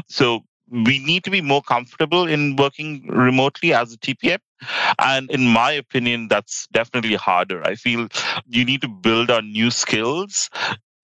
So 0.08 0.44
we 0.70 0.98
need 1.04 1.24
to 1.24 1.30
be 1.30 1.40
more 1.40 1.62
comfortable 1.62 2.28
in 2.28 2.54
working 2.56 3.06
remotely 3.08 3.72
as 3.74 3.92
a 3.92 3.98
TPM. 3.98 4.38
And 4.98 5.30
in 5.30 5.48
my 5.48 5.72
opinion, 5.72 6.28
that's 6.28 6.66
definitely 6.72 7.14
harder. 7.14 7.64
I 7.64 7.74
feel 7.74 8.08
you 8.46 8.64
need 8.64 8.82
to 8.82 8.88
build 8.88 9.30
on 9.30 9.50
new 9.50 9.70
skills 9.70 10.50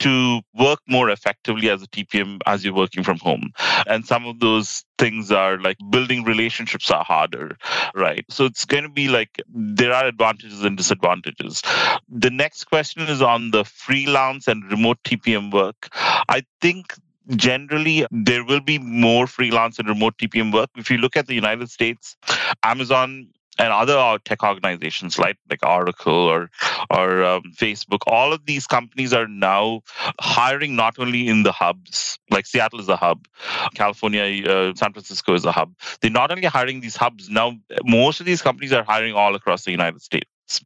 to 0.05 0.43
work 0.53 0.81
more 0.87 1.09
effectively 1.09 1.71
as 1.71 1.83
a 1.83 1.87
TPM 1.87 2.39
as 2.45 2.63
you're 2.63 2.75
working 2.75 3.03
from 3.03 3.19
home. 3.19 3.53
And 3.87 4.05
some 4.05 4.27
of 4.27 4.39
those 4.39 4.85
things 4.99 5.33
are 5.33 5.59
like 5.59 5.79
building 5.89 6.25
relationships 6.25 6.91
are 6.91 7.03
harder, 7.03 7.57
right? 7.95 8.23
So 8.29 8.45
it's 8.45 8.67
going 8.67 8.83
to 8.83 8.91
be 8.91 9.09
like 9.09 9.41
there 9.49 9.95
are 9.95 10.05
advantages 10.05 10.63
and 10.63 10.77
disadvantages. 10.77 11.63
The 12.11 12.29
next 12.29 12.65
question 12.65 13.05
is 13.05 13.23
on 13.23 13.51
the 13.51 13.65
freelance 13.65 14.47
and 14.47 14.71
remote 14.71 14.99
TPM 15.05 15.51
work. 15.51 15.89
I 16.29 16.43
think 16.61 16.93
generally 17.37 18.07
there 18.11 18.45
will 18.45 18.61
be 18.61 18.79
more 18.79 19.27
freelance 19.27 19.79
and 19.79 19.89
remote 19.89 20.19
TPM 20.19 20.53
work. 20.53 20.69
If 20.77 20.91
you 20.91 20.99
look 20.99 21.17
at 21.17 21.29
the 21.29 21.35
United 21.35 21.71
States, 21.71 22.15
Amazon 22.63 23.29
and 23.59 23.73
other 23.73 23.97
uh, 23.97 24.19
tech 24.25 24.43
organizations 24.43 25.19
like 25.19 25.37
like 25.51 25.65
Oracle 25.65 26.13
or 26.13 26.51
or 26.91 27.25
um, 27.25 27.43
Facebook, 27.55 28.01
all 28.07 28.33
of 28.33 28.47
these 28.47 28.67
companies 28.67 29.13
are 29.13 29.27
now 29.27 29.83
hiring 30.21 30.77
not 30.77 30.99
only 30.99 31.29
in 31.29 31.43
the 31.43 31.53
hubs, 31.53 32.19
like 32.31 32.47
Seattle 32.47 32.81
is 32.81 32.89
a 32.89 32.97
hub, 32.97 33.27
California, 33.75 34.47
uh, 34.47 34.75
San 34.75 34.93
Francisco 34.93 35.35
is 35.35 35.45
a 35.45 35.53
hub. 35.53 35.73
They're 36.01 36.11
not 36.11 36.31
only 36.31 36.47
hiring 36.47 36.81
these 36.81 36.97
hubs 36.97 37.29
now. 37.29 37.57
Most 37.85 38.21
of 38.21 38.27
these 38.27 38.43
companies 38.43 38.73
are 38.73 38.85
hiring 38.85 39.15
all 39.15 39.35
across 39.35 39.65
the 39.65 39.71
United 39.71 40.03
States, 40.03 40.61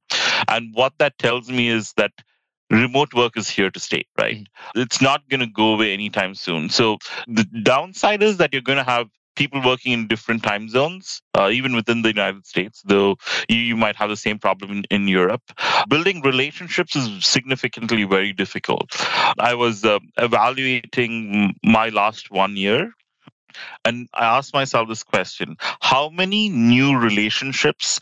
and 0.48 0.74
what 0.74 0.94
that 0.98 1.18
tells 1.18 1.50
me 1.50 1.68
is 1.68 1.92
that 1.96 2.12
remote 2.70 3.14
work 3.14 3.36
is 3.36 3.48
here 3.48 3.70
to 3.70 3.80
stay, 3.80 4.04
right? 4.18 4.36
Mm. 4.36 4.46
It's 4.76 5.00
not 5.00 5.28
going 5.28 5.40
to 5.40 5.46
go 5.46 5.74
away 5.74 5.92
anytime 5.92 6.34
soon. 6.34 6.68
So 6.68 6.98
the 7.26 7.44
downside 7.44 8.22
is 8.22 8.36
that 8.38 8.52
you're 8.52 8.62
going 8.62 8.78
to 8.78 8.84
have 8.84 9.08
people 9.38 9.62
working 9.64 9.92
in 9.92 10.08
different 10.08 10.42
time 10.42 10.68
zones, 10.68 11.22
uh, 11.38 11.48
even 11.50 11.74
within 11.74 12.02
the 12.02 12.08
United 12.08 12.44
States, 12.44 12.82
though 12.84 13.16
you, 13.48 13.56
you 13.56 13.76
might 13.76 13.96
have 13.96 14.10
the 14.10 14.16
same 14.16 14.38
problem 14.38 14.70
in, 14.72 14.84
in, 14.90 15.08
Europe. 15.08 15.42
Building 15.88 16.20
relationships 16.22 16.96
is 16.96 17.24
significantly 17.24 18.04
very 18.04 18.32
difficult. 18.32 18.90
I 19.38 19.54
was 19.54 19.84
uh, 19.84 20.00
evaluating 20.16 21.54
my 21.62 21.88
last 21.88 22.30
one 22.30 22.56
year 22.56 22.92
and 23.84 24.08
I 24.14 24.24
asked 24.24 24.54
myself 24.54 24.88
this 24.88 25.02
question 25.02 25.56
How 25.80 26.08
many 26.08 26.48
new 26.48 26.96
relationships 26.98 28.00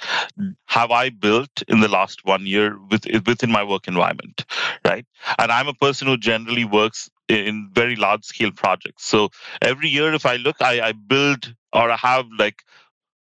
have 0.66 0.90
I 0.90 1.10
built 1.10 1.62
in 1.68 1.80
the 1.80 1.88
last 1.88 2.24
one 2.24 2.46
year 2.46 2.78
with, 2.90 3.06
within 3.26 3.50
my 3.50 3.62
work 3.64 3.88
environment? 3.88 4.44
Right. 4.84 5.06
And 5.38 5.50
I'm 5.50 5.68
a 5.68 5.74
person 5.74 6.08
who 6.08 6.16
generally 6.16 6.64
works 6.64 7.10
in 7.28 7.70
very 7.72 7.96
large 7.96 8.24
scale 8.24 8.52
projects. 8.52 9.04
So 9.04 9.30
every 9.62 9.88
year, 9.88 10.12
if 10.12 10.26
I 10.26 10.36
look, 10.36 10.56
I, 10.60 10.80
I 10.80 10.92
build 10.92 11.54
or 11.72 11.90
I 11.90 11.96
have 11.96 12.26
like 12.38 12.62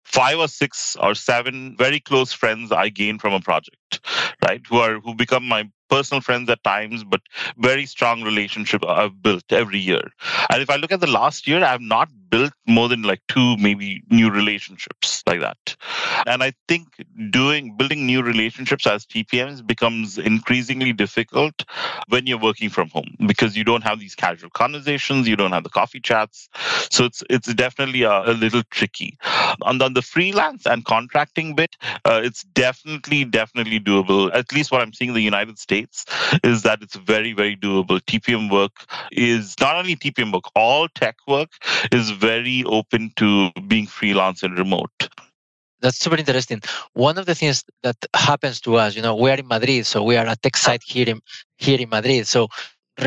five 0.04 0.38
or 0.38 0.48
six 0.48 0.96
or 1.00 1.14
seven 1.14 1.76
very 1.76 1.98
close 1.98 2.32
friends 2.32 2.70
I 2.70 2.88
gain 2.88 3.18
from 3.18 3.32
a 3.32 3.40
project, 3.40 4.00
right? 4.44 4.62
Who 4.68 4.78
are 4.78 5.00
who 5.00 5.14
become 5.14 5.46
my 5.46 5.68
personal 5.88 6.20
friends 6.20 6.48
at 6.50 6.62
times, 6.64 7.04
but 7.04 7.20
very 7.58 7.86
strong 7.86 8.22
relationship 8.22 8.84
I've 8.86 9.22
built 9.22 9.44
every 9.50 9.78
year. 9.78 10.02
And 10.50 10.62
if 10.62 10.70
I 10.70 10.76
look 10.76 10.92
at 10.92 11.00
the 11.00 11.06
last 11.06 11.46
year, 11.46 11.64
I've 11.64 11.80
not 11.80 12.08
built 12.30 12.52
more 12.66 12.88
than 12.88 13.02
like 13.02 13.22
two, 13.28 13.56
maybe 13.58 14.02
new 14.10 14.30
relationships 14.30 15.22
like 15.26 15.40
that. 15.40 15.76
And 16.26 16.42
I 16.42 16.52
think 16.68 16.88
doing 17.30 17.76
building 17.76 18.06
new 18.06 18.22
relationships 18.22 18.86
as 18.86 19.06
TPMs 19.06 19.66
becomes 19.66 20.18
increasingly 20.18 20.92
difficult 20.92 21.64
when 22.08 22.26
you're 22.26 22.38
working 22.38 22.68
from 22.68 22.88
home 22.90 23.14
because 23.26 23.56
you 23.56 23.64
don't 23.64 23.82
have 23.82 24.00
these 24.00 24.14
casual 24.14 24.50
conversations, 24.50 25.28
you 25.28 25.36
don't 25.36 25.52
have 25.52 25.64
the 25.64 25.70
coffee 25.70 26.00
chats. 26.00 26.48
So 26.90 27.04
it's 27.04 27.22
it's 27.30 27.52
definitely 27.54 28.02
a, 28.02 28.22
a 28.30 28.32
little 28.32 28.62
tricky. 28.70 29.16
On 29.62 29.78
the 29.78 30.02
freelance 30.02 30.66
and 30.66 30.84
contracting 30.84 31.54
bit, 31.54 31.76
uh, 32.04 32.20
it's 32.22 32.42
definitely 32.54 33.24
definitely 33.24 33.80
doable. 33.80 34.34
At 34.34 34.52
least 34.52 34.72
what 34.72 34.82
I'm 34.82 34.92
seeing 34.92 35.10
in 35.10 35.14
the 35.14 35.22
United 35.22 35.58
States 35.58 35.75
States 35.76 36.04
is 36.42 36.62
that 36.62 36.82
it's 36.82 36.96
very, 36.96 37.32
very 37.32 37.56
doable. 37.56 38.00
TPM 38.00 38.50
work 38.50 38.72
is 39.12 39.54
not 39.60 39.76
only 39.76 39.96
TPM 39.96 40.32
work, 40.32 40.44
all 40.54 40.88
tech 40.88 41.16
work 41.26 41.50
is 41.92 42.10
very 42.10 42.64
open 42.64 43.12
to 43.16 43.50
being 43.68 43.86
freelance 43.86 44.42
and 44.42 44.58
remote. 44.58 45.08
That's 45.80 45.98
super 45.98 46.16
interesting. 46.16 46.62
One 46.94 47.18
of 47.18 47.26
the 47.26 47.34
things 47.34 47.64
that 47.82 47.96
happens 48.14 48.60
to 48.62 48.76
us, 48.76 48.96
you 48.96 49.02
know, 49.02 49.14
we 49.14 49.30
are 49.30 49.36
in 49.36 49.46
Madrid, 49.46 49.84
so 49.86 50.02
we 50.02 50.16
are 50.16 50.26
a 50.26 50.36
tech 50.36 50.56
site 50.56 50.82
here 50.82 51.08
in 51.08 51.20
here 51.58 51.78
in 51.78 51.90
Madrid. 51.90 52.26
So 52.26 52.48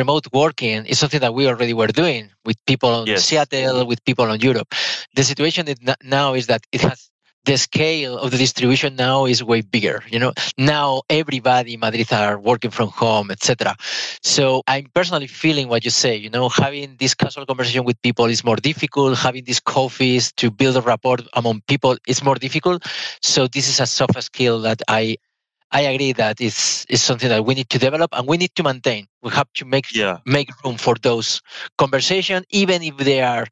remote 0.02 0.28
working 0.32 0.86
is 0.86 1.00
something 1.00 1.20
that 1.20 1.34
we 1.34 1.48
already 1.48 1.74
were 1.74 1.88
doing 2.04 2.30
with 2.46 2.58
people 2.66 3.02
in 3.02 3.08
yes. 3.08 3.26
Seattle, 3.26 3.88
with 3.88 4.06
people 4.06 4.32
in 4.32 4.40
Europe. 4.40 4.70
The 5.16 5.24
situation 5.24 5.66
now 6.04 6.36
is 6.36 6.46
that 6.48 6.62
it 6.72 6.82
has 6.82 7.10
the 7.50 7.58
scale 7.58 8.16
of 8.20 8.30
the 8.30 8.38
distribution 8.38 8.96
now 8.96 9.26
is 9.26 9.44
way 9.44 9.62
bigger. 9.62 10.04
You 10.12 10.20
know, 10.20 10.34
now 10.60 11.02
everybody 11.10 11.74
in 11.74 11.80
Madrid 11.80 12.14
are 12.14 12.38
working 12.38 12.70
from 12.70 12.90
home, 12.90 13.32
etc. 13.32 13.76
So 14.22 14.62
I'm 14.68 14.86
personally 14.94 15.26
feeling 15.26 15.68
what 15.68 15.84
you 15.84 15.90
say. 15.90 16.16
You 16.16 16.30
know, 16.30 16.48
having 16.48 16.98
this 17.00 17.16
casual 17.16 17.48
conversation 17.48 17.86
with 17.86 18.00
people 18.04 18.26
is 18.26 18.44
more 18.44 18.58
difficult. 18.58 19.18
Having 19.18 19.46
these 19.46 19.60
coffees 19.60 20.32
to 20.34 20.52
build 20.52 20.78
a 20.78 20.82
rapport 20.82 21.18
among 21.34 21.62
people 21.68 21.98
is 22.08 22.24
more 22.24 22.36
difficult. 22.36 22.86
So 23.24 23.48
this 23.48 23.68
is 23.68 23.80
a 23.80 23.88
soft 23.88 24.22
skill 24.22 24.62
that 24.62 24.84
I 24.88 25.18
I 25.72 25.82
agree 25.82 26.14
that 26.14 26.40
it's, 26.42 26.86
it's 26.88 27.02
something 27.02 27.30
that 27.30 27.46
we 27.46 27.56
need 27.56 27.70
to 27.70 27.80
develop 27.80 28.10
and 28.14 28.28
we 28.28 28.38
need 28.38 28.54
to 28.56 28.64
maintain. 28.64 29.08
We 29.24 29.32
have 29.32 29.52
to 29.56 29.66
make 29.66 29.88
yeah. 29.96 30.18
make 30.24 30.50
room 30.64 30.78
for 30.78 30.96
those 31.02 31.42
conversations, 31.80 32.46
even 32.52 32.84
if 32.84 32.98
they 32.98 33.22
are 33.22 33.48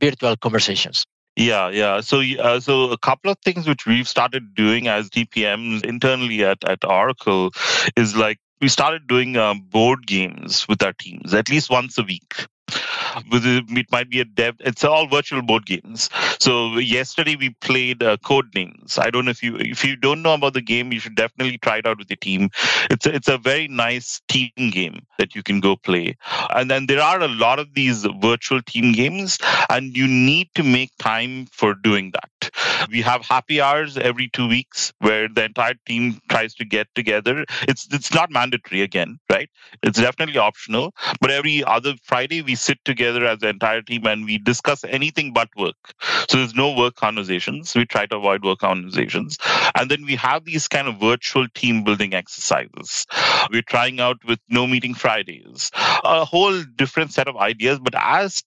virtual 0.00 0.36
conversations. 0.36 1.04
Yeah, 1.40 1.70
yeah. 1.70 2.02
So, 2.02 2.20
uh, 2.20 2.60
so 2.60 2.90
a 2.90 2.98
couple 2.98 3.30
of 3.30 3.38
things 3.42 3.66
which 3.66 3.86
we've 3.86 4.06
started 4.06 4.54
doing 4.54 4.88
as 4.88 5.08
TPMs 5.08 5.82
internally 5.86 6.44
at 6.44 6.62
at 6.64 6.84
Oracle 6.84 7.52
is 7.96 8.14
like 8.14 8.38
we 8.60 8.68
started 8.68 9.06
doing 9.06 9.38
um, 9.38 9.62
board 9.62 10.06
games 10.06 10.68
with 10.68 10.82
our 10.82 10.92
teams 10.92 11.32
at 11.32 11.48
least 11.48 11.70
once 11.70 11.96
a 11.96 12.02
week 12.02 12.46
it 13.32 13.90
might 13.90 14.10
be 14.10 14.20
a 14.20 14.24
dev 14.24 14.56
it's 14.60 14.84
all 14.84 15.06
virtual 15.06 15.42
board 15.42 15.66
games. 15.66 16.08
So 16.38 16.78
yesterday 16.78 17.36
we 17.36 17.50
played 17.60 18.02
uh, 18.02 18.16
code 18.18 18.54
names. 18.54 18.98
I 18.98 19.10
don't 19.10 19.24
know 19.24 19.30
if 19.30 19.42
you 19.42 19.56
if 19.56 19.84
you 19.84 19.96
don't 19.96 20.22
know 20.22 20.34
about 20.34 20.54
the 20.54 20.60
game 20.60 20.92
you 20.92 21.00
should 21.00 21.14
definitely 21.14 21.58
try 21.58 21.78
it 21.78 21.86
out 21.86 21.98
with 21.98 22.10
your 22.10 22.16
team. 22.16 22.50
It's 22.90 23.06
a, 23.06 23.14
it's 23.14 23.28
a 23.28 23.38
very 23.38 23.68
nice 23.68 24.20
team 24.28 24.50
game 24.56 25.06
that 25.18 25.34
you 25.34 25.42
can 25.42 25.60
go 25.60 25.76
play. 25.76 26.16
And 26.50 26.70
then 26.70 26.86
there 26.86 27.02
are 27.02 27.20
a 27.20 27.28
lot 27.28 27.58
of 27.58 27.74
these 27.74 28.06
virtual 28.20 28.62
team 28.62 28.92
games 28.92 29.38
and 29.68 29.96
you 29.96 30.06
need 30.06 30.48
to 30.54 30.62
make 30.62 30.90
time 30.98 31.46
for 31.46 31.74
doing 31.74 32.12
that 32.12 32.39
we 32.90 33.00
have 33.02 33.24
happy 33.24 33.60
hours 33.60 33.96
every 33.96 34.28
two 34.28 34.48
weeks 34.48 34.92
where 34.98 35.28
the 35.28 35.44
entire 35.44 35.74
team 35.86 36.20
tries 36.28 36.54
to 36.54 36.64
get 36.64 36.86
together 36.94 37.44
it's 37.68 37.88
it's 37.92 38.12
not 38.14 38.30
mandatory 38.30 38.82
again 38.82 39.18
right 39.30 39.50
it's 39.82 40.00
definitely 40.00 40.38
optional 40.38 40.92
but 41.20 41.30
every 41.30 41.62
other 41.64 41.94
friday 42.02 42.42
we 42.42 42.54
sit 42.54 42.78
together 42.84 43.24
as 43.24 43.38
the 43.38 43.48
entire 43.48 43.82
team 43.82 44.06
and 44.06 44.24
we 44.24 44.38
discuss 44.38 44.84
anything 44.84 45.32
but 45.32 45.48
work. 45.56 45.94
So 46.28 46.38
there's 46.38 46.54
no 46.54 46.74
work 46.74 46.96
conversations. 46.96 47.74
We 47.74 47.86
try 47.86 48.06
to 48.06 48.16
avoid 48.16 48.44
work 48.44 48.58
conversations. 48.58 49.38
And 49.74 49.90
then 49.90 50.04
we 50.04 50.16
have 50.16 50.44
these 50.44 50.68
kind 50.68 50.88
of 50.88 50.98
virtual 50.98 51.46
team 51.54 51.84
building 51.84 52.14
exercises. 52.14 53.06
We're 53.50 53.62
trying 53.62 54.00
out 54.00 54.18
with 54.24 54.40
no 54.48 54.66
meeting 54.66 54.94
Fridays, 54.94 55.70
a 56.04 56.24
whole 56.24 56.62
different 56.62 57.12
set 57.12 57.28
of 57.28 57.36
ideas. 57.36 57.78
But 57.78 57.94
as 57.96 58.42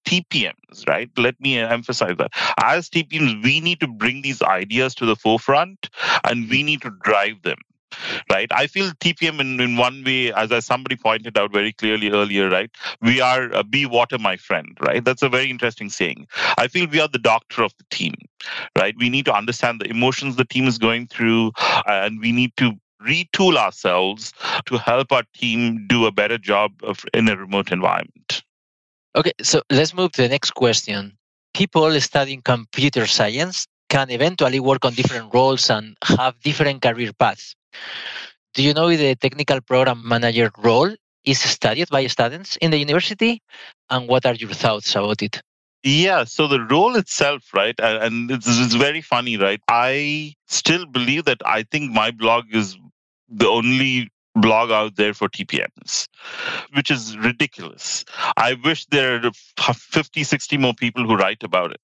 TPMs, 0.73 0.87
right? 0.87 1.09
Let 1.17 1.39
me 1.39 1.57
emphasize 1.57 2.15
that. 2.17 2.31
As 2.61 2.89
TPMs, 2.89 3.43
we 3.43 3.59
need 3.59 3.79
to 3.79 3.87
bring 3.87 4.21
these 4.21 4.41
ideas 4.41 4.95
to 4.95 5.05
the 5.05 5.15
forefront 5.15 5.89
and 6.23 6.49
we 6.49 6.63
need 6.63 6.81
to 6.81 6.91
drive 7.03 7.41
them 7.43 7.57
right? 8.31 8.47
I 8.51 8.65
feel 8.65 8.89
TPM 8.89 9.39
in, 9.39 9.59
in 9.61 9.77
one 9.77 10.03
way, 10.03 10.33
as, 10.33 10.51
as 10.51 10.65
somebody 10.65 10.95
pointed 10.95 11.37
out 11.37 11.53
very 11.53 11.71
clearly 11.71 12.09
earlier, 12.09 12.49
right? 12.49 12.71
We 13.03 13.21
are 13.21 13.53
uh, 13.53 13.61
be 13.61 13.85
water, 13.85 14.17
my 14.17 14.35
friend, 14.35 14.75
right? 14.81 15.05
That's 15.05 15.21
a 15.21 15.29
very 15.29 15.51
interesting 15.51 15.91
saying. 15.91 16.25
I 16.57 16.69
feel 16.69 16.87
we 16.87 16.99
are 16.99 17.07
the 17.07 17.19
doctor 17.19 17.61
of 17.61 17.71
the 17.77 17.85
team, 17.91 18.15
right? 18.75 18.95
We 18.97 19.11
need 19.11 19.25
to 19.25 19.33
understand 19.35 19.79
the 19.79 19.91
emotions 19.91 20.37
the 20.37 20.43
team 20.43 20.65
is 20.65 20.79
going 20.79 21.05
through, 21.05 21.51
and 21.85 22.19
we 22.19 22.31
need 22.31 22.57
to 22.57 22.71
retool 23.05 23.57
ourselves 23.57 24.33
to 24.65 24.79
help 24.79 25.11
our 25.11 25.23
team 25.35 25.85
do 25.85 26.07
a 26.07 26.11
better 26.11 26.39
job 26.39 26.71
of, 26.81 27.05
in 27.13 27.29
a 27.29 27.37
remote 27.37 27.71
environment. 27.71 28.43
Okay, 29.15 29.33
so 29.41 29.61
let's 29.69 29.93
move 29.93 30.11
to 30.13 30.23
the 30.23 30.29
next 30.29 30.51
question. 30.51 31.17
People 31.53 31.99
studying 32.01 32.41
computer 32.41 33.05
science 33.05 33.67
can 33.89 34.09
eventually 34.09 34.59
work 34.59 34.85
on 34.85 34.93
different 34.93 35.31
roles 35.33 35.69
and 35.69 35.95
have 36.03 36.39
different 36.39 36.81
career 36.81 37.11
paths. 37.13 37.55
Do 38.55 38.63
you 38.63 38.73
know 38.73 38.89
if 38.89 38.99
the 38.99 39.15
technical 39.15 39.61
program 39.61 40.01
manager 40.03 40.51
role 40.57 40.89
is 41.25 41.39
studied 41.39 41.89
by 41.89 42.07
students 42.07 42.57
in 42.57 42.71
the 42.71 42.77
university? 42.77 43.41
And 43.89 44.07
what 44.07 44.25
are 44.25 44.33
your 44.33 44.49
thoughts 44.49 44.95
about 44.95 45.21
it? 45.21 45.41
Yeah, 45.83 46.23
so 46.23 46.47
the 46.47 46.61
role 46.61 46.95
itself, 46.95 47.53
right? 47.53 47.75
And 47.79 48.31
it's, 48.31 48.47
it's 48.47 48.73
very 48.73 49.01
funny, 49.01 49.37
right? 49.37 49.61
I 49.67 50.33
still 50.47 50.87
believe 50.87 51.25
that 51.25 51.41
I 51.45 51.63
think 51.63 51.91
my 51.91 52.09
blog 52.09 52.45
is 52.51 52.77
the 53.29 53.47
only 53.47 54.09
blog 54.35 54.71
out 54.71 54.95
there 54.95 55.13
for 55.13 55.29
TPMs, 55.29 56.07
which 56.73 56.89
is 56.89 57.17
ridiculous. 57.17 58.03
I 58.37 58.55
wish 58.63 58.85
there 58.87 59.21
are 59.25 59.73
50, 59.73 60.23
60 60.23 60.57
more 60.57 60.73
people 60.73 61.05
who 61.05 61.15
write 61.15 61.43
about 61.43 61.71
it. 61.71 61.81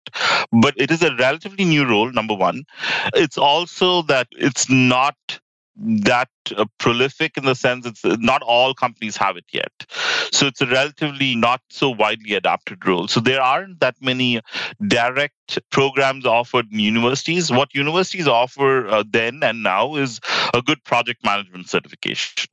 But 0.52 0.74
it 0.78 0.92
is 0.92 1.04
a 1.04 1.16
relatively 1.16 1.66
new 1.66 1.88
role, 1.88 2.12
number 2.12 2.34
one. 2.34 2.64
It's 3.14 3.38
also 3.38 4.02
that 4.04 4.28
it's 4.32 4.70
not 4.70 5.16
that 5.80 6.30
uh, 6.56 6.66
prolific 6.78 7.38
in 7.38 7.46
the 7.46 7.56
sense 7.56 7.86
it's 7.86 8.04
uh, 8.04 8.18
not 8.20 8.42
all 8.42 8.74
companies 8.74 9.16
have 9.18 9.38
it 9.38 9.46
yet. 9.52 9.72
So 10.32 10.48
it's 10.48 10.62
a 10.62 10.68
relatively 10.68 11.36
not 11.36 11.62
so 11.70 11.90
widely 11.90 12.34
adapted 12.34 12.86
role. 12.86 13.08
So 13.08 13.20
there 13.20 13.42
aren't 13.42 13.80
that 13.80 13.96
many 14.02 14.42
direct 14.86 15.60
programs 15.72 16.26
offered 16.26 16.72
in 16.72 16.80
universities. 16.80 17.52
What 17.52 17.74
universities 17.74 18.28
offer 18.28 18.88
uh, 18.88 19.04
then 19.10 19.42
and 19.44 19.64
now 19.64 19.96
is 19.96 20.20
a 20.54 20.62
good 20.62 20.84
project 20.84 21.24
management 21.24 21.70
certification 21.70 22.48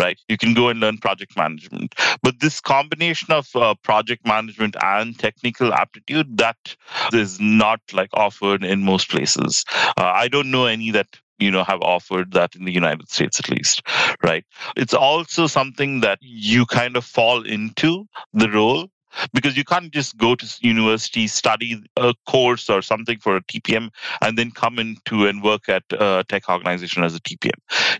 right? 0.00 0.18
You 0.28 0.36
can 0.36 0.54
go 0.54 0.68
and 0.68 0.80
learn 0.80 0.98
project 0.98 1.36
management. 1.36 1.94
But 2.22 2.40
this 2.40 2.60
combination 2.60 3.32
of 3.32 3.48
uh, 3.54 3.74
project 3.82 4.26
management 4.26 4.76
and 4.82 5.18
technical 5.18 5.72
aptitude 5.72 6.38
that 6.38 6.76
is 7.12 7.38
not 7.40 7.80
like 7.92 8.10
offered 8.14 8.64
in 8.64 8.82
most 8.82 9.08
places. 9.10 9.64
Uh, 9.96 10.12
i 10.14 10.28
don't 10.28 10.50
know 10.50 10.66
any 10.66 10.90
that 10.90 11.06
you 11.40 11.50
know 11.50 11.64
have 11.64 11.80
offered 11.82 12.32
that 12.32 12.54
in 12.54 12.64
the 12.64 12.72
united 12.72 13.08
states 13.10 13.38
at 13.40 13.50
least 13.50 13.82
right? 14.22 14.44
It's 14.76 14.94
also 14.94 15.46
something 15.46 16.00
that 16.00 16.18
you 16.20 16.66
kind 16.66 16.96
of 16.96 17.04
fall 17.04 17.42
into 17.42 18.06
the 18.32 18.50
role 18.50 18.88
because 19.32 19.56
you 19.56 19.64
can't 19.64 19.92
just 19.92 20.16
go 20.16 20.34
to 20.34 20.46
university 20.60 21.26
study 21.26 21.82
a 21.96 22.14
course 22.26 22.68
or 22.68 22.82
something 22.82 23.18
for 23.18 23.36
a 23.36 23.42
tpm 23.42 23.90
and 24.22 24.38
then 24.38 24.50
come 24.50 24.78
into 24.78 25.26
and 25.26 25.42
work 25.42 25.68
at 25.68 25.84
a 25.92 26.24
tech 26.28 26.48
organization 26.48 27.04
as 27.04 27.14
a 27.14 27.20
tpm 27.20 27.50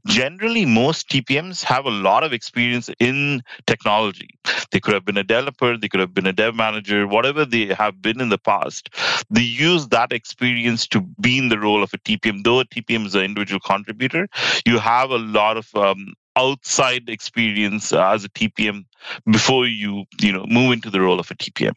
generally 0.07 0.65
most 0.65 1.09
tpms 1.09 1.63
have 1.63 1.87
a 1.87 1.91
lot 1.91 2.25
of 2.25 2.33
experience 2.33 2.91
in 2.99 3.43
technology. 3.67 4.29
They 4.71 4.81
could 4.81 4.95
have 4.95 5.05
been 5.05 5.17
a 5.17 5.25
developer 5.25 5.77
they 5.77 5.89
could 5.89 6.01
have 6.01 6.15
been 6.15 6.27
a 6.27 6.33
dev 6.33 6.55
manager 6.55 7.07
whatever 7.07 7.45
they 7.45 7.67
have 7.67 8.01
been 8.01 8.21
in 8.21 8.29
the 8.29 8.39
past. 8.39 8.91
They 9.31 9.43
use 9.43 9.89
that 9.89 10.13
experience 10.13 10.87
to 10.89 11.01
be 11.21 11.39
in 11.39 11.49
the 11.49 11.59
role 11.59 11.83
of 11.83 11.93
a 11.95 11.99
tpm 11.99 12.45
though 12.45 12.61
a 12.61 12.65
tpm 12.65 13.07
is 13.07 13.15
an 13.15 13.23
individual 13.23 13.61
contributor 13.61 14.29
you 14.67 14.79
have 14.79 15.11
a 15.11 15.19
lot 15.19 15.57
of 15.57 15.75
um, 15.75 16.15
outside 16.45 17.09
experience 17.09 17.93
uh, 17.93 18.15
as 18.15 18.25
a 18.25 18.31
TPM 18.39 18.85
before 19.31 19.67
you 19.67 20.05
you 20.21 20.33
know 20.33 20.45
move 20.49 20.73
into 20.73 20.91
the 20.91 21.01
role 21.01 21.21
of 21.21 21.31
a 21.31 21.35
TPM. 21.35 21.77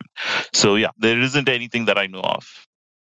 So 0.54 0.76
yeah, 0.76 0.91
there 0.97 1.19
isn't 1.19 1.49
anything 1.49 1.86
that 1.86 1.97
I 1.97 2.08
know 2.08 2.21
of. 2.38 2.43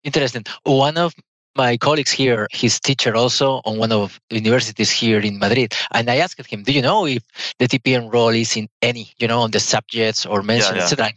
Interesting. 0.04 0.44
One 0.64 0.96
of 0.96 1.12
my 1.56 1.76
colleagues 1.76 2.12
here, 2.12 2.46
his 2.52 2.80
teacher 2.80 3.14
also 3.16 3.60
on 3.64 3.78
one 3.78 3.92
of 3.92 4.20
the 4.30 4.36
universities 4.36 4.90
here 4.90 5.20
in 5.20 5.38
Madrid. 5.38 5.74
And 5.92 6.08
I 6.08 6.16
asked 6.16 6.46
him, 6.46 6.62
do 6.62 6.72
you 6.72 6.82
know 6.82 7.06
if 7.06 7.22
the 7.58 7.66
TPM 7.66 8.12
role 8.12 8.30
is 8.30 8.56
in 8.56 8.68
any, 8.80 9.12
you 9.18 9.28
know, 9.28 9.40
on 9.40 9.50
the 9.50 9.60
subjects 9.60 10.24
or 10.26 10.42
mentioned, 10.42 10.76
yeah, 10.76 10.82
yeah. 10.82 10.84
etc. 10.84 11.12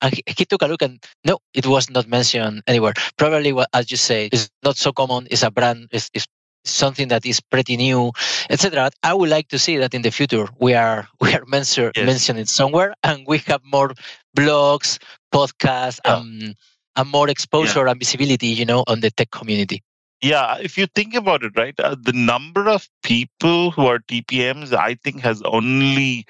And 0.00 0.14
he, 0.14 0.22
he, 0.26 0.44
took 0.44 0.62
a 0.62 0.66
look 0.66 0.82
and 0.82 1.02
no, 1.24 1.38
it 1.54 1.66
was 1.66 1.90
not 1.90 2.06
mentioned 2.06 2.62
anywhere. 2.68 2.94
Probably, 3.16 3.52
what, 3.52 3.68
as 3.72 3.90
you 3.90 3.96
say, 3.96 4.28
it's 4.30 4.48
not 4.62 4.76
so 4.76 4.92
common. 4.92 5.26
It's 5.30 5.42
a 5.42 5.50
brand, 5.50 5.88
it's, 5.90 6.08
it's 6.14 6.26
something 6.64 7.08
that 7.08 7.24
is 7.24 7.40
pretty 7.40 7.76
new, 7.76 8.12
etc. 8.50 8.90
I 9.02 9.14
would 9.14 9.30
like 9.30 9.48
to 9.48 9.58
see 9.58 9.76
that 9.78 9.94
in 9.94 10.02
the 10.02 10.10
future 10.10 10.46
we 10.60 10.74
are 10.74 11.08
we 11.20 11.34
are 11.34 11.44
mention, 11.46 11.92
yes. 11.96 12.06
mentioning 12.06 12.46
somewhere, 12.46 12.94
and 13.02 13.24
we 13.26 13.38
have 13.46 13.62
more 13.64 13.92
blogs, 14.36 14.98
podcasts, 15.32 16.00
yeah. 16.04 16.14
um, 16.14 16.54
and 16.96 17.10
more 17.10 17.28
exposure 17.28 17.84
yeah. 17.84 17.90
and 17.92 18.00
visibility, 18.00 18.48
you 18.48 18.64
know, 18.64 18.84
on 18.86 19.00
the 19.00 19.10
tech 19.10 19.30
community. 19.30 19.82
Yeah, 20.20 20.58
if 20.58 20.76
you 20.76 20.86
think 20.86 21.14
about 21.14 21.44
it, 21.44 21.52
right, 21.56 21.78
uh, 21.78 21.94
the 22.00 22.12
number 22.12 22.68
of 22.68 22.88
people 23.04 23.70
who 23.70 23.86
are 23.86 24.00
TPMs, 24.00 24.72
I 24.72 24.94
think, 24.94 25.20
has 25.20 25.42
only 25.42 26.26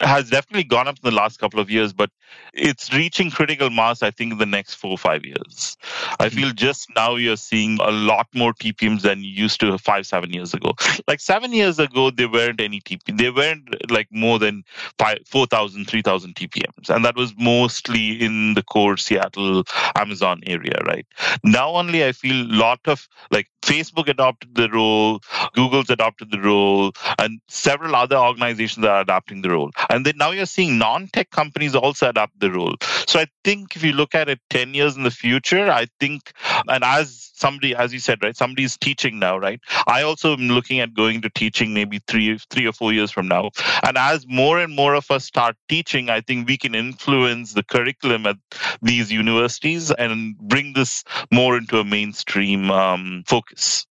has 0.00 0.28
definitely 0.30 0.64
gone 0.64 0.88
up 0.88 0.96
in 0.96 1.08
the 1.08 1.14
last 1.14 1.38
couple 1.38 1.60
of 1.60 1.70
years, 1.70 1.92
but 1.92 2.10
it's 2.52 2.92
reaching 2.92 3.30
critical 3.30 3.70
mass, 3.70 4.02
I 4.02 4.10
think, 4.10 4.32
in 4.32 4.38
the 4.38 4.46
next 4.46 4.74
four 4.74 4.92
or 4.92 4.98
five 4.98 5.24
years. 5.24 5.76
I 6.18 6.28
hmm. 6.28 6.36
feel 6.36 6.50
just 6.52 6.88
now 6.94 7.16
you're 7.16 7.36
seeing 7.36 7.78
a 7.80 7.90
lot 7.90 8.26
more 8.34 8.52
TPMs 8.54 9.02
than 9.02 9.22
you 9.22 9.30
used 9.30 9.60
to 9.60 9.78
five, 9.78 10.06
seven 10.06 10.32
years 10.32 10.54
ago. 10.54 10.72
Like 11.06 11.20
seven 11.20 11.52
years 11.52 11.78
ago, 11.78 12.10
there 12.10 12.28
weren't 12.28 12.60
any 12.60 12.80
TPMs. 12.80 13.18
There 13.18 13.32
weren't 13.32 13.90
like 13.90 14.08
more 14.10 14.38
than 14.38 14.64
4,000, 15.26 15.84
3,000 15.86 16.34
TPMs. 16.34 16.88
And 16.88 17.04
that 17.04 17.16
was 17.16 17.32
mostly 17.36 18.20
in 18.22 18.54
the 18.54 18.62
core 18.62 18.96
Seattle, 18.96 19.64
Amazon 19.96 20.40
area, 20.46 20.78
right? 20.86 21.06
Now 21.44 21.70
only 21.70 22.04
I 22.04 22.12
feel 22.12 22.46
a 22.46 22.54
lot 22.54 22.80
of 22.86 23.08
like 23.30 23.48
Facebook 23.62 24.08
adopted 24.08 24.54
the 24.54 24.68
role, 24.68 25.20
Google's 25.54 25.90
adopted 25.90 26.30
the 26.30 26.40
role, 26.40 26.92
and 27.18 27.40
several 27.48 27.96
other 27.96 28.16
organizations 28.16 28.84
are 28.84 29.00
adopting 29.00 29.42
the 29.42 29.50
role. 29.50 29.70
And 29.90 30.04
then 30.04 30.16
now 30.16 30.30
you're 30.30 30.46
seeing 30.46 30.78
non-tech 30.78 31.30
companies 31.30 31.74
also 31.74 32.08
adopt 32.08 32.38
the 32.40 32.50
role. 32.50 32.74
So 33.06 33.20
I 33.20 33.26
think 33.44 33.76
if 33.76 33.82
you 33.82 33.92
look 33.92 34.14
at 34.14 34.28
it 34.28 34.40
10 34.50 34.74
years 34.74 34.96
in 34.96 35.02
the 35.02 35.10
future, 35.10 35.70
I 35.70 35.86
think, 36.00 36.32
and 36.68 36.84
as 36.84 37.30
somebody, 37.34 37.74
as 37.74 37.92
you 37.92 37.98
said, 37.98 38.22
right, 38.22 38.36
somebody's 38.36 38.76
teaching 38.76 39.18
now, 39.18 39.36
right? 39.36 39.60
I 39.86 40.02
also 40.02 40.32
am 40.32 40.48
looking 40.48 40.80
at 40.80 40.94
going 40.94 41.22
to 41.22 41.30
teaching 41.30 41.74
maybe 41.74 42.00
three, 42.06 42.38
three 42.50 42.66
or 42.66 42.72
four 42.72 42.92
years 42.92 43.10
from 43.10 43.28
now. 43.28 43.50
And 43.82 43.96
as 43.98 44.26
more 44.26 44.58
and 44.58 44.74
more 44.74 44.94
of 44.94 45.10
us 45.10 45.24
start 45.24 45.56
teaching, 45.68 46.10
I 46.10 46.20
think 46.20 46.48
we 46.48 46.56
can 46.56 46.74
influence 46.74 47.52
the 47.52 47.62
curriculum 47.62 48.26
at 48.26 48.36
these 48.82 49.12
universities 49.12 49.90
and 49.90 50.36
bring 50.38 50.72
this 50.72 51.04
more 51.30 51.56
into 51.56 51.78
a 51.78 51.84
mainstream 51.84 52.70
um, 52.70 53.24
focus. 53.26 53.86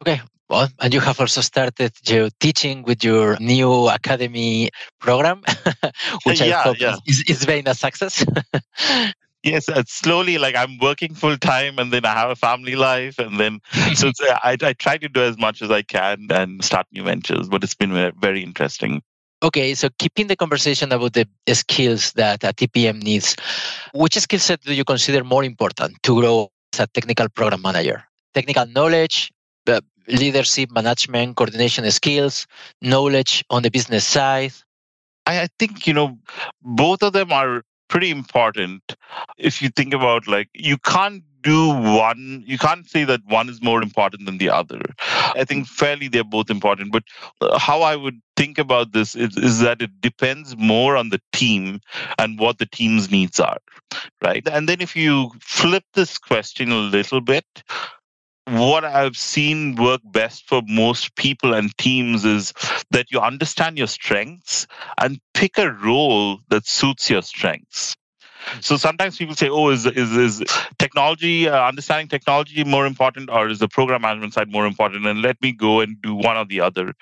Okay, 0.00 0.20
well, 0.48 0.68
and 0.80 0.94
you 0.94 1.00
have 1.00 1.20
also 1.20 1.40
started 1.40 1.92
your 2.08 2.30
teaching 2.40 2.82
with 2.82 3.04
your 3.04 3.36
new 3.38 3.88
academy 3.88 4.70
program, 4.98 5.42
which 6.24 6.40
yeah, 6.40 6.60
I 6.60 6.62
hope 6.62 6.80
yeah. 6.80 6.96
is, 7.06 7.24
is 7.28 7.46
being 7.46 7.68
a 7.68 7.74
success. 7.74 8.24
yes 9.44 9.68
it's 9.68 9.92
slowly 9.92 10.36
like 10.36 10.56
i'm 10.56 10.78
working 10.78 11.14
full 11.14 11.36
time 11.36 11.78
and 11.78 11.92
then 11.92 12.04
i 12.04 12.12
have 12.12 12.30
a 12.30 12.36
family 12.36 12.74
life 12.74 13.18
and 13.18 13.38
then 13.38 13.60
so 13.94 14.08
uh, 14.08 14.38
I, 14.42 14.56
I 14.60 14.72
try 14.72 14.98
to 14.98 15.08
do 15.08 15.22
as 15.22 15.38
much 15.38 15.62
as 15.62 15.70
i 15.70 15.82
can 15.82 16.26
and 16.30 16.64
start 16.64 16.86
new 16.92 17.04
ventures 17.04 17.48
but 17.48 17.62
it's 17.62 17.74
been 17.74 18.12
very 18.20 18.42
interesting 18.42 19.02
okay 19.42 19.74
so 19.74 19.88
keeping 19.98 20.26
the 20.26 20.36
conversation 20.36 20.90
about 20.92 21.12
the 21.12 21.28
skills 21.52 22.12
that 22.14 22.42
a 22.42 22.52
tpm 22.52 23.00
needs 23.02 23.36
which 23.94 24.14
skill 24.14 24.40
set 24.40 24.60
do 24.62 24.74
you 24.74 24.84
consider 24.84 25.22
more 25.22 25.44
important 25.44 25.96
to 26.02 26.20
grow 26.20 26.50
as 26.72 26.80
a 26.80 26.86
technical 26.88 27.28
program 27.28 27.62
manager 27.62 28.02
technical 28.34 28.66
knowledge 28.66 29.30
leadership, 30.08 30.70
management, 30.70 31.36
coordination 31.36 31.90
skills, 31.90 32.46
knowledge 32.82 33.44
on 33.50 33.62
the 33.62 33.70
business 33.70 34.04
side? 34.04 34.52
I, 35.26 35.48
think, 35.58 35.86
you 35.86 35.92
know, 35.92 36.18
both 36.62 37.02
of 37.02 37.12
them 37.12 37.32
are 37.32 37.62
pretty 37.88 38.10
important. 38.10 38.96
If 39.36 39.60
you 39.60 39.68
think 39.68 39.92
about 39.92 40.26
like, 40.26 40.48
you 40.54 40.78
can't 40.78 41.22
do 41.42 41.68
one, 41.68 42.42
you 42.46 42.58
can't 42.58 42.88
say 42.88 43.04
that 43.04 43.20
one 43.26 43.48
is 43.48 43.62
more 43.62 43.82
important 43.82 44.26
than 44.26 44.38
the 44.38 44.50
other. 44.50 44.80
I 44.98 45.44
think 45.44 45.66
fairly 45.66 46.08
they're 46.08 46.24
both 46.24 46.50
important. 46.50 46.92
But 46.92 47.04
how 47.58 47.82
I 47.82 47.96
would 47.96 48.20
think 48.36 48.58
about 48.58 48.92
this 48.92 49.14
is, 49.14 49.36
is 49.36 49.60
that 49.60 49.82
it 49.82 50.00
depends 50.00 50.56
more 50.56 50.96
on 50.96 51.10
the 51.10 51.20
team 51.32 51.80
and 52.18 52.38
what 52.38 52.58
the 52.58 52.66
team's 52.66 53.10
needs 53.10 53.38
are, 53.38 53.58
right? 54.22 54.46
And 54.48 54.68
then 54.68 54.80
if 54.80 54.96
you 54.96 55.30
flip 55.40 55.84
this 55.94 56.18
question 56.18 56.72
a 56.72 56.76
little 56.76 57.20
bit, 57.20 57.46
what 58.50 58.84
I've 58.84 59.16
seen 59.16 59.76
work 59.76 60.00
best 60.04 60.48
for 60.48 60.62
most 60.66 61.14
people 61.16 61.54
and 61.54 61.76
teams 61.78 62.24
is 62.24 62.52
that 62.90 63.10
you 63.10 63.20
understand 63.20 63.78
your 63.78 63.86
strengths 63.86 64.66
and 64.98 65.20
pick 65.34 65.58
a 65.58 65.70
role 65.72 66.40
that 66.48 66.66
suits 66.66 67.10
your 67.10 67.22
strengths. 67.22 67.96
So 68.60 68.76
sometimes 68.76 69.18
people 69.18 69.34
say, 69.34 69.48
"Oh, 69.50 69.68
is 69.68 69.84
is 69.84 70.16
is 70.16 70.42
technology 70.78 71.48
uh, 71.48 71.62
understanding 71.66 72.08
technology 72.08 72.64
more 72.64 72.86
important, 72.86 73.28
or 73.30 73.48
is 73.48 73.58
the 73.58 73.68
program 73.68 74.02
management 74.02 74.34
side 74.34 74.50
more 74.50 74.66
important?" 74.66 75.06
And 75.06 75.20
let 75.20 75.40
me 75.42 75.52
go 75.52 75.80
and 75.80 76.00
do 76.00 76.14
one 76.14 76.36
or 76.36 76.46
the 76.46 76.60
other. 76.60 76.94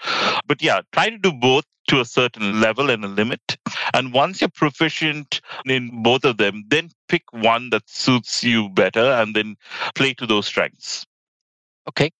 But 0.46 0.60
yeah, 0.62 0.80
try 0.92 1.10
to 1.10 1.18
do 1.18 1.32
both 1.32 1.64
to 1.88 2.00
a 2.00 2.04
certain 2.04 2.60
level 2.60 2.90
and 2.90 3.04
a 3.04 3.08
limit. 3.08 3.58
And 3.94 4.12
once 4.12 4.40
you're 4.40 4.50
proficient 4.50 5.40
in 5.64 6.02
both 6.02 6.24
of 6.24 6.38
them, 6.38 6.64
then 6.68 6.90
pick 7.08 7.22
one 7.32 7.70
that 7.70 7.88
suits 7.88 8.42
you 8.42 8.68
better, 8.70 9.12
and 9.12 9.36
then 9.36 9.56
play 9.94 10.14
to 10.14 10.26
those 10.26 10.46
strengths. 10.46 11.06
Okay. 11.88 12.10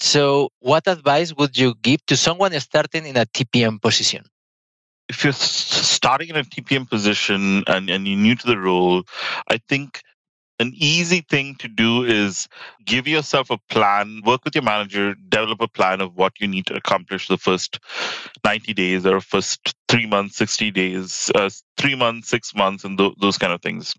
So, 0.00 0.50
what 0.60 0.86
advice 0.86 1.34
would 1.36 1.56
you 1.56 1.74
give 1.82 2.04
to 2.06 2.16
someone 2.16 2.58
starting 2.60 3.06
in 3.06 3.16
a 3.16 3.26
TPM 3.26 3.80
position? 3.80 4.24
If 5.08 5.22
you're 5.22 5.32
starting 5.32 6.30
in 6.30 6.36
a 6.36 6.44
TPM 6.44 6.88
position 6.88 7.62
and, 7.66 7.90
and 7.90 8.06
you're 8.08 8.18
new 8.18 8.34
to 8.34 8.46
the 8.46 8.58
role, 8.58 9.04
I 9.48 9.58
think 9.68 10.02
an 10.60 10.72
easy 10.76 11.20
thing 11.20 11.56
to 11.56 11.68
do 11.68 12.04
is 12.04 12.48
give 12.84 13.06
yourself 13.06 13.50
a 13.50 13.58
plan, 13.68 14.22
work 14.24 14.44
with 14.44 14.54
your 14.54 14.62
manager, 14.62 15.14
develop 15.28 15.60
a 15.60 15.68
plan 15.68 16.00
of 16.00 16.16
what 16.16 16.32
you 16.40 16.46
need 16.46 16.66
to 16.66 16.74
accomplish 16.74 17.28
the 17.28 17.36
first 17.36 17.78
90 18.44 18.72
days 18.72 19.06
or 19.06 19.20
first 19.20 19.74
three 19.88 20.06
months, 20.06 20.36
60 20.36 20.70
days, 20.70 21.30
uh, 21.34 21.50
three 21.76 21.94
months, 21.94 22.28
six 22.28 22.54
months, 22.54 22.84
and 22.84 22.98
th- 22.98 23.14
those 23.20 23.38
kind 23.38 23.52
of 23.52 23.62
things 23.62 23.94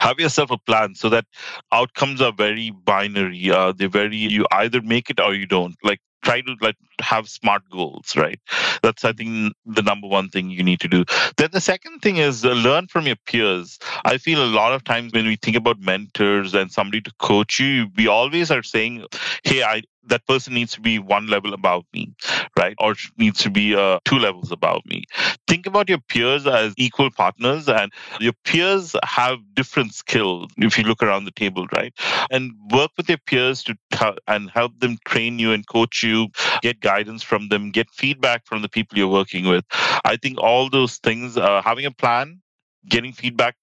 have 0.00 0.18
yourself 0.18 0.50
a 0.50 0.58
plan 0.58 0.94
so 0.94 1.08
that 1.08 1.24
outcomes 1.72 2.20
are 2.20 2.32
very 2.32 2.70
binary 2.70 3.50
uh, 3.50 3.72
they're 3.72 3.88
very 3.88 4.16
you 4.16 4.46
either 4.52 4.80
make 4.82 5.10
it 5.10 5.20
or 5.20 5.34
you 5.34 5.46
don't. 5.46 5.76
Like 5.82 6.00
try 6.22 6.40
to 6.40 6.56
like 6.62 6.76
have 7.00 7.28
smart 7.28 7.62
goals 7.70 8.16
right? 8.16 8.40
That's 8.82 9.04
i 9.04 9.12
think 9.12 9.52
the 9.66 9.82
number 9.82 10.06
one 10.06 10.28
thing 10.28 10.50
you 10.50 10.62
need 10.62 10.80
to 10.80 10.88
do. 10.88 11.04
Then 11.36 11.50
the 11.52 11.60
second 11.60 12.00
thing 12.00 12.16
is 12.16 12.44
uh, 12.44 12.52
learn 12.52 12.86
from 12.88 13.06
your 13.06 13.16
peers. 13.26 13.78
I 14.04 14.18
feel 14.18 14.42
a 14.42 14.46
lot 14.46 14.72
of 14.72 14.84
times 14.84 15.12
when 15.12 15.26
we 15.26 15.36
think 15.36 15.56
about 15.56 15.78
mentors 15.80 16.54
and 16.54 16.70
somebody 16.70 17.00
to 17.02 17.12
coach 17.18 17.58
you 17.60 17.88
we 17.96 18.06
always 18.08 18.50
are 18.50 18.62
saying 18.62 19.04
hey 19.44 19.62
i 19.62 19.82
that 20.08 20.26
person 20.26 20.54
needs 20.54 20.72
to 20.72 20.80
be 20.80 20.98
one 20.98 21.26
level 21.28 21.54
above 21.54 21.84
me, 21.92 22.14
right? 22.58 22.74
Or 22.78 22.94
needs 23.18 23.40
to 23.40 23.50
be 23.50 23.74
uh, 23.74 23.98
two 24.04 24.18
levels 24.18 24.52
above 24.52 24.82
me. 24.86 25.04
Think 25.48 25.66
about 25.66 25.88
your 25.88 25.98
peers 26.08 26.46
as 26.46 26.74
equal 26.76 27.10
partners, 27.10 27.68
and 27.68 27.92
your 28.20 28.32
peers 28.44 28.94
have 29.04 29.38
different 29.54 29.94
skills 29.94 30.50
if 30.58 30.78
you 30.78 30.84
look 30.84 31.02
around 31.02 31.24
the 31.24 31.30
table, 31.32 31.66
right? 31.76 31.92
And 32.30 32.52
work 32.70 32.90
with 32.96 33.08
your 33.08 33.18
peers 33.26 33.62
to 33.64 33.76
t- 33.92 34.18
and 34.26 34.50
help 34.50 34.78
them 34.80 34.98
train 35.06 35.38
you 35.38 35.52
and 35.52 35.66
coach 35.66 36.02
you, 36.02 36.28
get 36.62 36.80
guidance 36.80 37.22
from 37.22 37.48
them, 37.48 37.70
get 37.70 37.90
feedback 37.90 38.46
from 38.46 38.62
the 38.62 38.68
people 38.68 38.98
you're 38.98 39.08
working 39.08 39.46
with. 39.46 39.64
I 40.04 40.16
think 40.16 40.38
all 40.38 40.70
those 40.70 40.96
things, 40.98 41.36
uh, 41.36 41.62
having 41.62 41.86
a 41.86 41.90
plan, 41.90 42.40
getting 42.88 43.12
feedback 43.12 43.56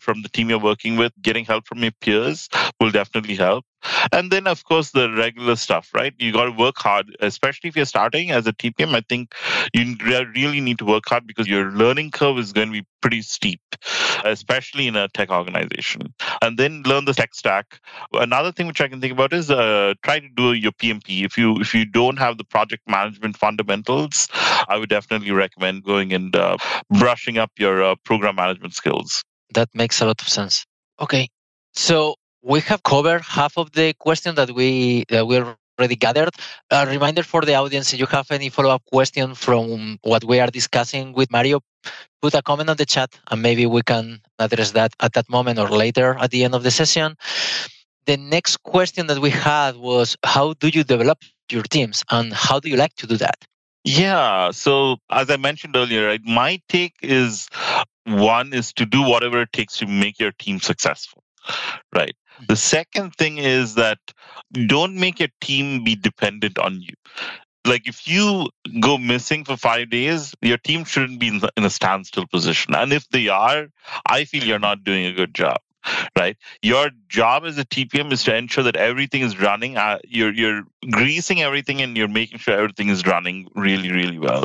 from 0.00 0.22
the 0.22 0.28
team 0.28 0.50
you're 0.50 0.58
working 0.58 0.96
with, 0.96 1.12
getting 1.22 1.44
help 1.44 1.66
from 1.66 1.82
your 1.82 1.92
peers 2.00 2.48
will 2.80 2.90
definitely 2.90 3.34
help. 3.36 3.64
And 4.12 4.30
then, 4.30 4.46
of 4.46 4.64
course, 4.64 4.90
the 4.90 5.10
regular 5.12 5.56
stuff, 5.56 5.90
right? 5.94 6.14
You 6.18 6.32
got 6.32 6.44
to 6.44 6.50
work 6.50 6.78
hard, 6.78 7.16
especially 7.20 7.68
if 7.68 7.76
you're 7.76 7.84
starting 7.84 8.30
as 8.30 8.46
a 8.46 8.52
TPM. 8.52 8.94
I 8.94 9.02
think 9.08 9.34
you 9.72 9.96
really 10.34 10.60
need 10.60 10.78
to 10.78 10.84
work 10.84 11.04
hard 11.06 11.26
because 11.26 11.46
your 11.46 11.70
learning 11.70 12.10
curve 12.10 12.38
is 12.38 12.52
going 12.52 12.68
to 12.68 12.72
be 12.72 12.86
pretty 13.00 13.22
steep, 13.22 13.60
especially 14.24 14.86
in 14.86 14.96
a 14.96 15.08
tech 15.08 15.30
organization. 15.30 16.14
And 16.42 16.58
then 16.58 16.82
learn 16.84 17.04
the 17.04 17.14
tech 17.14 17.34
stack. 17.34 17.80
Another 18.12 18.52
thing 18.52 18.66
which 18.66 18.80
I 18.80 18.88
can 18.88 19.00
think 19.00 19.12
about 19.12 19.32
is 19.32 19.50
uh, 19.50 19.94
try 20.02 20.20
to 20.20 20.28
do 20.28 20.52
your 20.52 20.72
PMP. 20.72 21.24
If 21.24 21.38
you 21.38 21.56
if 21.60 21.74
you 21.74 21.84
don't 21.84 22.18
have 22.18 22.38
the 22.38 22.44
project 22.44 22.82
management 22.88 23.36
fundamentals, 23.36 24.28
I 24.68 24.76
would 24.76 24.88
definitely 24.88 25.30
recommend 25.30 25.84
going 25.84 26.12
and 26.12 26.34
uh, 26.34 26.56
brushing 26.98 27.38
up 27.38 27.52
your 27.58 27.82
uh, 27.82 27.94
program 28.04 28.36
management 28.36 28.74
skills. 28.74 29.22
That 29.54 29.68
makes 29.74 30.00
a 30.00 30.06
lot 30.06 30.20
of 30.20 30.28
sense. 30.28 30.66
Okay, 31.00 31.28
so 31.74 32.16
we 32.42 32.60
have 32.60 32.82
covered 32.82 33.22
half 33.22 33.56
of 33.58 33.72
the 33.72 33.94
question 33.94 34.34
that 34.36 34.50
we 34.52 35.04
that 35.08 35.26
we're 35.26 35.56
already 35.78 35.96
gathered. 35.96 36.30
A 36.70 36.86
reminder 36.86 37.22
for 37.22 37.42
the 37.42 37.54
audience 37.54 37.92
if 37.92 38.00
you 38.00 38.06
have 38.06 38.30
any 38.30 38.48
follow 38.48 38.70
up 38.70 38.82
question 38.86 39.34
from 39.34 39.98
what 40.02 40.24
we 40.24 40.40
are 40.40 40.48
discussing 40.48 41.12
with 41.12 41.30
Mario, 41.30 41.60
put 42.20 42.34
a 42.34 42.42
comment 42.42 42.70
on 42.70 42.76
the 42.76 42.86
chat 42.86 43.18
and 43.30 43.42
maybe 43.42 43.66
we 43.66 43.82
can 43.82 44.20
address 44.38 44.72
that 44.72 44.92
at 45.00 45.12
that 45.12 45.28
moment 45.28 45.58
or 45.58 45.68
later 45.68 46.16
at 46.18 46.30
the 46.30 46.44
end 46.44 46.54
of 46.54 46.62
the 46.62 46.70
session. 46.70 47.16
The 48.06 48.16
next 48.16 48.62
question 48.62 49.06
that 49.08 49.18
we 49.18 49.30
had 49.30 49.76
was 49.76 50.16
How 50.24 50.54
do 50.54 50.68
you 50.68 50.84
develop 50.84 51.18
your 51.50 51.62
teams 51.62 52.04
and 52.10 52.32
how 52.32 52.60
do 52.60 52.68
you 52.68 52.76
like 52.76 52.94
to 52.96 53.06
do 53.06 53.16
that? 53.18 53.36
Yeah. 53.84 54.50
So, 54.50 54.96
as 55.10 55.30
I 55.30 55.36
mentioned 55.36 55.76
earlier, 55.76 56.08
right, 56.08 56.20
my 56.24 56.60
take 56.68 56.94
is 57.02 57.48
one 58.04 58.52
is 58.52 58.72
to 58.74 58.86
do 58.86 59.02
whatever 59.02 59.42
it 59.42 59.52
takes 59.52 59.78
to 59.78 59.86
make 59.86 60.18
your 60.18 60.32
team 60.32 60.58
successful, 60.58 61.22
right? 61.94 62.14
The 62.46 62.56
second 62.56 63.14
thing 63.16 63.38
is 63.38 63.74
that 63.74 63.98
don't 64.66 64.94
make 64.94 65.18
your 65.18 65.28
team 65.40 65.84
be 65.84 65.96
dependent 65.96 66.58
on 66.58 66.80
you. 66.80 66.94
Like 67.64 67.86
if 67.88 68.06
you 68.08 68.48
go 68.80 68.96
missing 68.96 69.44
for 69.44 69.56
five 69.56 69.90
days, 69.90 70.34
your 70.40 70.58
team 70.58 70.84
shouldn't 70.84 71.20
be 71.20 71.28
in, 71.28 71.64
a 71.64 71.70
standstill 71.70 72.26
position. 72.26 72.74
And 72.74 72.92
if 72.92 73.08
they 73.08 73.28
are, 73.28 73.68
I 74.06 74.24
feel 74.24 74.44
you're 74.44 74.58
not 74.58 74.84
doing 74.84 75.06
a 75.06 75.12
good 75.12 75.34
job 75.34 75.58
right? 76.16 76.36
Your 76.62 76.90
job 77.08 77.44
as 77.44 77.58
a 77.58 77.64
TPM 77.64 78.12
is 78.12 78.24
to 78.24 78.36
ensure 78.36 78.64
that 78.64 78.76
everything 78.76 79.22
is 79.22 79.40
running. 79.40 79.76
Uh, 79.76 79.98
you're 80.04 80.32
you're 80.32 80.62
greasing 80.90 81.42
everything 81.42 81.80
and 81.80 81.96
you're 81.96 82.08
making 82.08 82.38
sure 82.38 82.54
everything 82.54 82.88
is 82.88 83.06
running 83.06 83.48
really 83.54 83.90
really 83.90 84.18
well. 84.18 84.44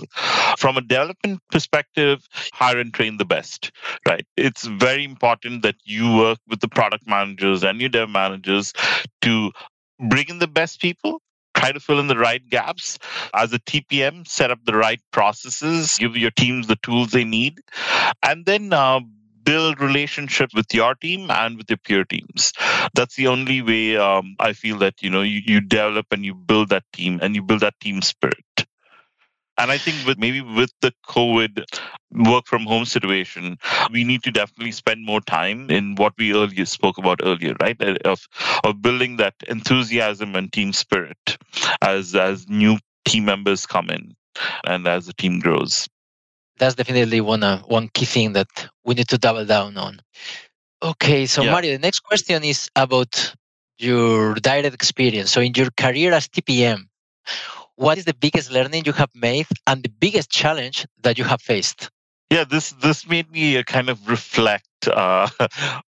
From 0.58 0.78
a 0.78 0.82
development 0.82 1.42
perspective, 1.52 2.28
hire 2.54 2.80
and 2.80 2.94
train 2.94 3.18
the 3.18 3.26
best, 3.26 3.72
right? 4.08 4.26
It's 4.38 4.66
very 4.66 5.04
important 5.04 5.64
that 5.64 5.76
you 5.84 6.16
work 6.16 6.40
with 6.48 6.60
the 6.60 6.68
product 6.68 7.08
managers 7.08 7.64
and 7.64 7.80
your 7.80 7.90
dev 7.90 8.10
managers 8.10 8.74
to 9.22 9.52
bring 10.00 10.26
in 10.30 10.40
the 10.40 10.48
best 10.48 10.82
people 10.82 11.22
try 11.56 11.72
to 11.72 11.80
fill 11.80 12.00
in 12.00 12.08
the 12.08 12.18
right 12.18 12.50
gaps 12.50 12.98
as 13.34 13.54
a 13.54 13.60
TPM, 13.60 14.28
set 14.28 14.52
up 14.52 14.60
the 14.66 14.76
right 14.76 15.00
processes, 15.12 15.98
give 15.98 16.18
your 16.18 16.32
teams 16.32 16.68
the 16.68 16.76
tools 16.78 17.12
they 17.12 17.24
need, 17.24 17.62
and 18.24 18.46
then 18.46 18.74
uh, 18.74 19.00
build 19.44 19.80
relationship 19.80 20.50
with 20.54 20.74
your 20.74 20.96
team 20.96 21.30
and 21.30 21.58
with 21.58 21.70
your 21.70 21.78
peer 21.78 22.06
teams. 22.06 22.54
That's 22.94 23.16
the 23.16 23.28
only 23.28 23.62
way 23.62 23.98
um, 23.98 24.36
I 24.40 24.54
feel 24.54 24.78
that 24.80 25.02
you 25.02 25.10
know 25.10 25.22
you, 25.22 25.42
you 25.46 25.62
develop 25.62 26.08
and 26.12 26.26
you 26.26 26.34
build 26.34 26.70
that 26.70 26.84
team 26.94 27.20
and 27.22 27.36
you 27.36 27.42
build 27.42 27.62
that 27.62 27.80
team 27.80 28.02
spirit. 28.02 28.38
And 29.58 29.72
I 29.72 29.78
think 29.78 30.08
with 30.08 30.18
maybe 30.18 30.42
with 30.42 30.72
the 30.82 30.94
COVID 31.08 31.64
work 32.12 32.48
from 32.48 32.64
home 32.64 32.86
situation, 32.86 33.58
we 33.92 34.04
need 34.04 34.24
to 34.24 34.32
definitely 34.32 34.72
spend 34.72 35.06
more 35.06 35.22
time 35.22 35.70
in 35.70 35.96
what 35.96 36.14
we 36.18 36.34
earlier 36.34 36.66
spoke 36.66 36.98
about 36.98 37.22
earlier, 37.24 37.56
right? 37.62 37.80
Uh, 37.80 37.96
of 38.06 38.28
of 38.64 38.82
building 38.82 39.18
that 39.18 39.36
enthusiasm 39.48 40.36
and 40.36 40.52
team 40.52 40.74
spirit 40.74 41.38
as 41.82 42.16
as 42.16 42.50
new 42.50 42.78
team 43.06 43.26
members 43.26 43.66
come 43.66 43.90
in 43.90 44.16
and 44.66 44.88
as 44.88 45.06
the 45.06 45.14
team 45.14 45.40
grows 45.40 45.88
that's 46.58 46.76
definitely 46.76 47.22
one 47.22 47.44
uh, 47.44 47.60
one 47.64 47.90
key 47.94 48.06
thing 48.06 48.34
that 48.34 48.48
we 48.86 48.96
need 48.96 49.08
to 49.10 49.18
double 49.18 49.46
down 49.46 49.78
on. 49.78 50.02
Okay, 50.82 51.26
so 51.26 51.44
yeah. 51.44 51.52
Mario, 51.52 51.72
the 51.74 51.80
next 51.80 52.02
question 52.02 52.44
is 52.44 52.70
about 52.76 53.34
your 53.78 54.36
direct 54.36 54.74
experience. 54.74 55.32
So, 55.32 55.42
in 55.42 55.54
your 55.56 55.70
career 55.78 56.14
as 56.14 56.28
TPM, 56.28 56.88
what 57.76 57.98
is 57.98 58.06
the 58.06 58.14
biggest 58.14 58.52
learning 58.52 58.84
you 58.86 58.94
have 58.94 59.10
made 59.16 59.48
and 59.68 59.84
the 59.84 59.90
biggest 59.90 60.30
challenge 60.30 60.86
that 61.02 61.18
you 61.18 61.24
have 61.24 61.42
faced? 61.42 61.90
Yeah, 62.30 62.44
this 62.44 62.72
this 62.72 63.08
made 63.08 63.32
me 63.32 63.58
uh, 63.58 63.64
kind 63.64 63.90
of 63.90 64.10
reflect 64.10 64.68
uh, 64.94 65.28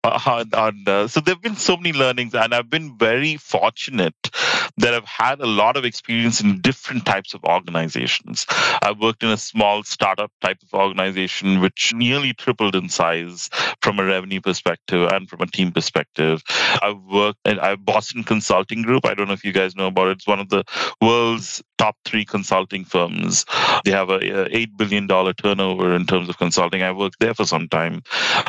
on, 0.05 0.55
on 0.55 0.85
uh, 0.87 1.09
so 1.09 1.21
there 1.21 1.35
have 1.35 1.43
been 1.43 1.57
so 1.57 1.77
many 1.77 1.93
learnings 1.93 2.35
and 2.35 2.55
i've 2.55 2.71
been 2.71 2.97
very 2.99 3.37
fortunate 3.37 4.15
that 4.77 4.95
i've 4.95 5.05
had 5.05 5.41
a 5.41 5.47
lot 5.47 5.77
of 5.77 5.85
experience 5.85 6.41
in 6.41 6.61
different 6.61 7.05
types 7.05 7.35
of 7.35 7.45
organizations. 7.45 8.47
I've 8.83 8.99
worked 8.99 9.23
in 9.23 9.31
a 9.31 9.37
small 9.37 9.83
startup 9.83 10.33
type 10.41 10.59
of 10.63 10.75
organization 10.79 11.61
which 11.61 11.93
nearly 11.95 12.33
tripled 12.33 12.75
in 12.75 12.89
size 12.89 13.51
from 13.83 13.99
a 13.99 14.05
revenue 14.05 14.41
perspective 14.41 15.11
and 15.13 15.29
from 15.29 15.41
a 15.41 15.47
team 15.47 15.73
perspective. 15.73 16.43
I've 16.83 17.03
worked 17.03 17.41
at 17.47 17.85
boston 17.85 18.25
consulting 18.25 18.83
group. 18.83 19.07
I 19.07 19.15
don't 19.15 19.29
know 19.29 19.35
if 19.35 19.45
you 19.45 19.53
guys 19.53 19.77
know 19.77 19.89
about 19.89 20.09
it. 20.09 20.19
It's 20.19 20.27
one 20.27 20.41
of 20.41 20.49
the 20.49 20.65
world's 21.01 21.63
top 21.79 21.97
three 22.05 22.25
consulting 22.25 22.85
firms. 22.85 23.45
They 23.85 23.91
have 23.91 24.09
a, 24.09 24.47
a 24.47 24.49
$8 24.49 24.77
billion 24.77 25.09
turnover 25.09 25.95
in 25.95 26.07
terms 26.07 26.29
of 26.29 26.39
consulting. 26.39 26.83
I 26.83 26.93
worked 26.93 27.19
there 27.19 27.35
for 27.35 27.45
some 27.45 27.69
time. 27.69 28.03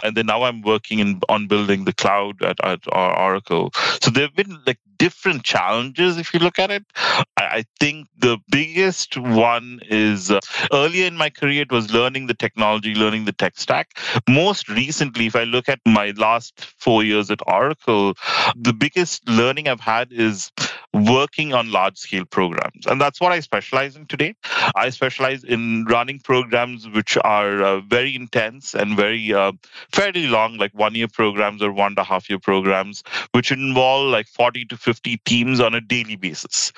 And 0.03 0.15
then 0.15 0.29
now 0.33 0.43
I'm 0.43 0.61
working 0.61 0.99
in, 0.99 1.21
on 1.29 1.47
building 1.47 1.85
the 1.85 1.93
cloud 1.93 2.41
at, 2.43 2.57
at 2.63 2.81
Oracle. 2.91 3.71
So 4.01 4.09
there 4.09 4.23
have 4.23 4.35
been 4.35 4.57
like 4.65 4.79
different 4.97 5.43
challenges 5.43 6.17
if 6.17 6.33
you 6.33 6.39
look 6.39 6.57
at 6.57 6.71
it. 6.71 6.83
I, 7.37 7.43
I 7.59 7.65
think 7.79 8.07
the 8.17 8.37
biggest 8.49 9.17
one 9.17 9.79
is 9.89 10.31
uh, 10.31 10.39
earlier 10.71 11.05
in 11.05 11.17
my 11.17 11.29
career, 11.29 11.61
it 11.63 11.71
was 11.71 11.91
learning 11.91 12.27
the 12.27 12.33
technology, 12.33 12.95
learning 12.95 13.25
the 13.25 13.33
tech 13.33 13.53
stack. 13.57 13.97
Most 14.27 14.69
recently, 14.69 15.27
if 15.27 15.35
I 15.35 15.43
look 15.43 15.69
at 15.69 15.79
my 15.85 16.13
last 16.25 16.65
four 16.77 17.03
years 17.03 17.29
at 17.29 17.39
Oracle, 17.45 18.15
the 18.55 18.73
biggest 18.73 19.27
learning 19.29 19.67
I've 19.67 19.81
had 19.81 20.11
is 20.11 20.51
working 20.93 21.53
on 21.53 21.71
large 21.71 21.97
scale 21.97 22.25
programs. 22.25 22.85
And 22.85 23.01
that's 23.01 23.19
what 23.19 23.31
I 23.31 23.39
specialize 23.39 23.95
in 23.95 24.05
today. 24.05 24.35
I 24.75 24.89
specialize 24.89 25.43
in 25.43 25.85
running 25.85 26.19
programs 26.19 26.87
which 26.87 27.17
are 27.23 27.61
uh, 27.61 27.79
very 27.81 28.15
intense 28.15 28.75
and 28.75 28.95
very 28.95 29.33
uh, 29.33 29.53
fairly 29.91 30.27
long, 30.27 30.57
like 30.57 30.73
one 30.73 30.93
year 30.95 31.07
programs 31.07 31.61
or 31.61 31.71
one 31.71 31.93
and 31.93 31.97
a 31.97 32.03
half 32.03 32.29
year 32.29 32.39
programs, 32.39 33.03
which 33.31 33.51
involve 33.51 34.11
like 34.11 34.27
40 34.27 34.65
to 34.65 34.77
50 34.77 35.17
teams 35.25 35.59
on 35.59 35.73
a 35.73 35.81
daily 35.81 36.15
basis. 36.15 36.71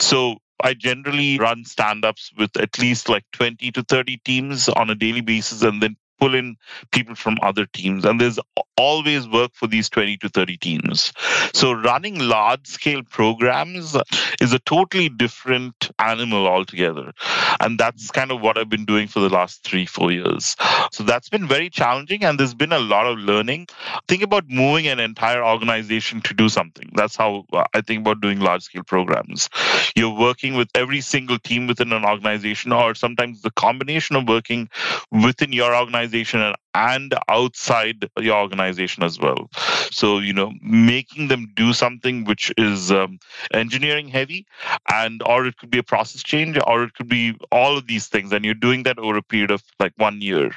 So 0.00 0.36
I 0.62 0.74
generally 0.74 1.38
run 1.38 1.64
stand 1.64 2.04
ups 2.04 2.32
with 2.38 2.56
at 2.56 2.78
least 2.78 3.08
like 3.08 3.24
20 3.32 3.72
to 3.72 3.82
30 3.82 4.18
teams 4.24 4.68
on 4.68 4.90
a 4.90 4.94
daily 4.94 5.20
basis 5.20 5.62
and 5.62 5.82
then 5.82 5.96
pull 6.18 6.34
in 6.34 6.56
people 6.92 7.14
from 7.14 7.36
other 7.42 7.66
teams. 7.66 8.04
And 8.04 8.20
there's 8.20 8.38
always 8.76 9.28
work 9.28 9.52
for 9.54 9.66
these 9.66 9.88
20 9.88 10.18
to 10.18 10.28
30 10.28 10.56
teams. 10.58 11.12
So 11.54 11.72
running 11.72 12.18
large 12.18 12.66
scale 12.66 13.02
programs 13.02 13.96
is 14.40 14.52
a 14.52 14.58
totally 14.60 15.08
different 15.08 15.90
animal 15.98 16.46
altogether. 16.46 17.12
And 17.60 17.78
that's 17.78 18.10
kind 18.10 18.30
of 18.30 18.40
what 18.40 18.58
i've 18.58 18.68
been 18.68 18.84
doing 18.84 19.08
for 19.08 19.20
the 19.20 19.28
last 19.28 19.64
three 19.64 19.86
four 19.86 20.12
years. 20.12 20.56
So 20.92 21.02
that's 21.04 21.28
been 21.28 21.48
very 21.48 21.70
challenging 21.70 22.24
and 22.24 22.38
there's 22.38 22.54
been 22.54 22.72
a 22.72 22.78
lot 22.78 23.06
of 23.06 23.18
learning. 23.18 23.68
Think 24.08 24.22
about 24.22 24.48
moving 24.48 24.86
an 24.86 25.00
entire 25.00 25.44
organization 25.44 26.20
to 26.22 26.34
do 26.34 26.48
something. 26.48 26.90
That's 26.94 27.16
how 27.16 27.44
uh, 27.52 27.64
i 27.74 27.80
think 27.80 28.00
about 28.00 28.20
doing 28.20 28.40
large 28.40 28.62
scale 28.62 28.82
programs. 28.82 29.48
You're 29.94 30.18
working 30.18 30.54
with 30.54 30.68
every 30.74 31.00
single 31.00 31.38
team 31.38 31.66
within 31.66 31.92
an 31.92 32.04
organization 32.04 32.72
or 32.72 32.94
sometimes 32.94 33.42
the 33.42 33.50
combination 33.52 34.16
of 34.16 34.28
working 34.28 34.68
within 35.10 35.52
your 35.52 35.74
organization 35.74 36.05
organization 36.06 36.54
and 36.74 37.14
outside 37.28 38.08
your 38.20 38.36
organization 38.36 39.02
as 39.02 39.18
well. 39.18 39.48
So, 39.90 40.18
you 40.18 40.32
know, 40.32 40.52
making 40.62 41.28
them 41.28 41.52
do 41.54 41.72
something 41.72 42.24
which 42.24 42.52
is 42.56 42.90
um, 42.90 43.18
engineering 43.52 44.08
heavy, 44.08 44.46
and 44.92 45.22
or 45.24 45.46
it 45.46 45.56
could 45.56 45.70
be 45.70 45.78
a 45.78 45.82
process 45.82 46.22
change, 46.22 46.58
or 46.66 46.84
it 46.84 46.94
could 46.94 47.08
be 47.08 47.34
all 47.50 47.76
of 47.76 47.86
these 47.86 48.08
things, 48.08 48.32
and 48.32 48.44
you're 48.44 48.54
doing 48.54 48.84
that 48.84 48.98
over 48.98 49.16
a 49.16 49.22
period 49.22 49.50
of 49.50 49.62
like 49.80 49.92
one 49.96 50.20
year, 50.20 50.50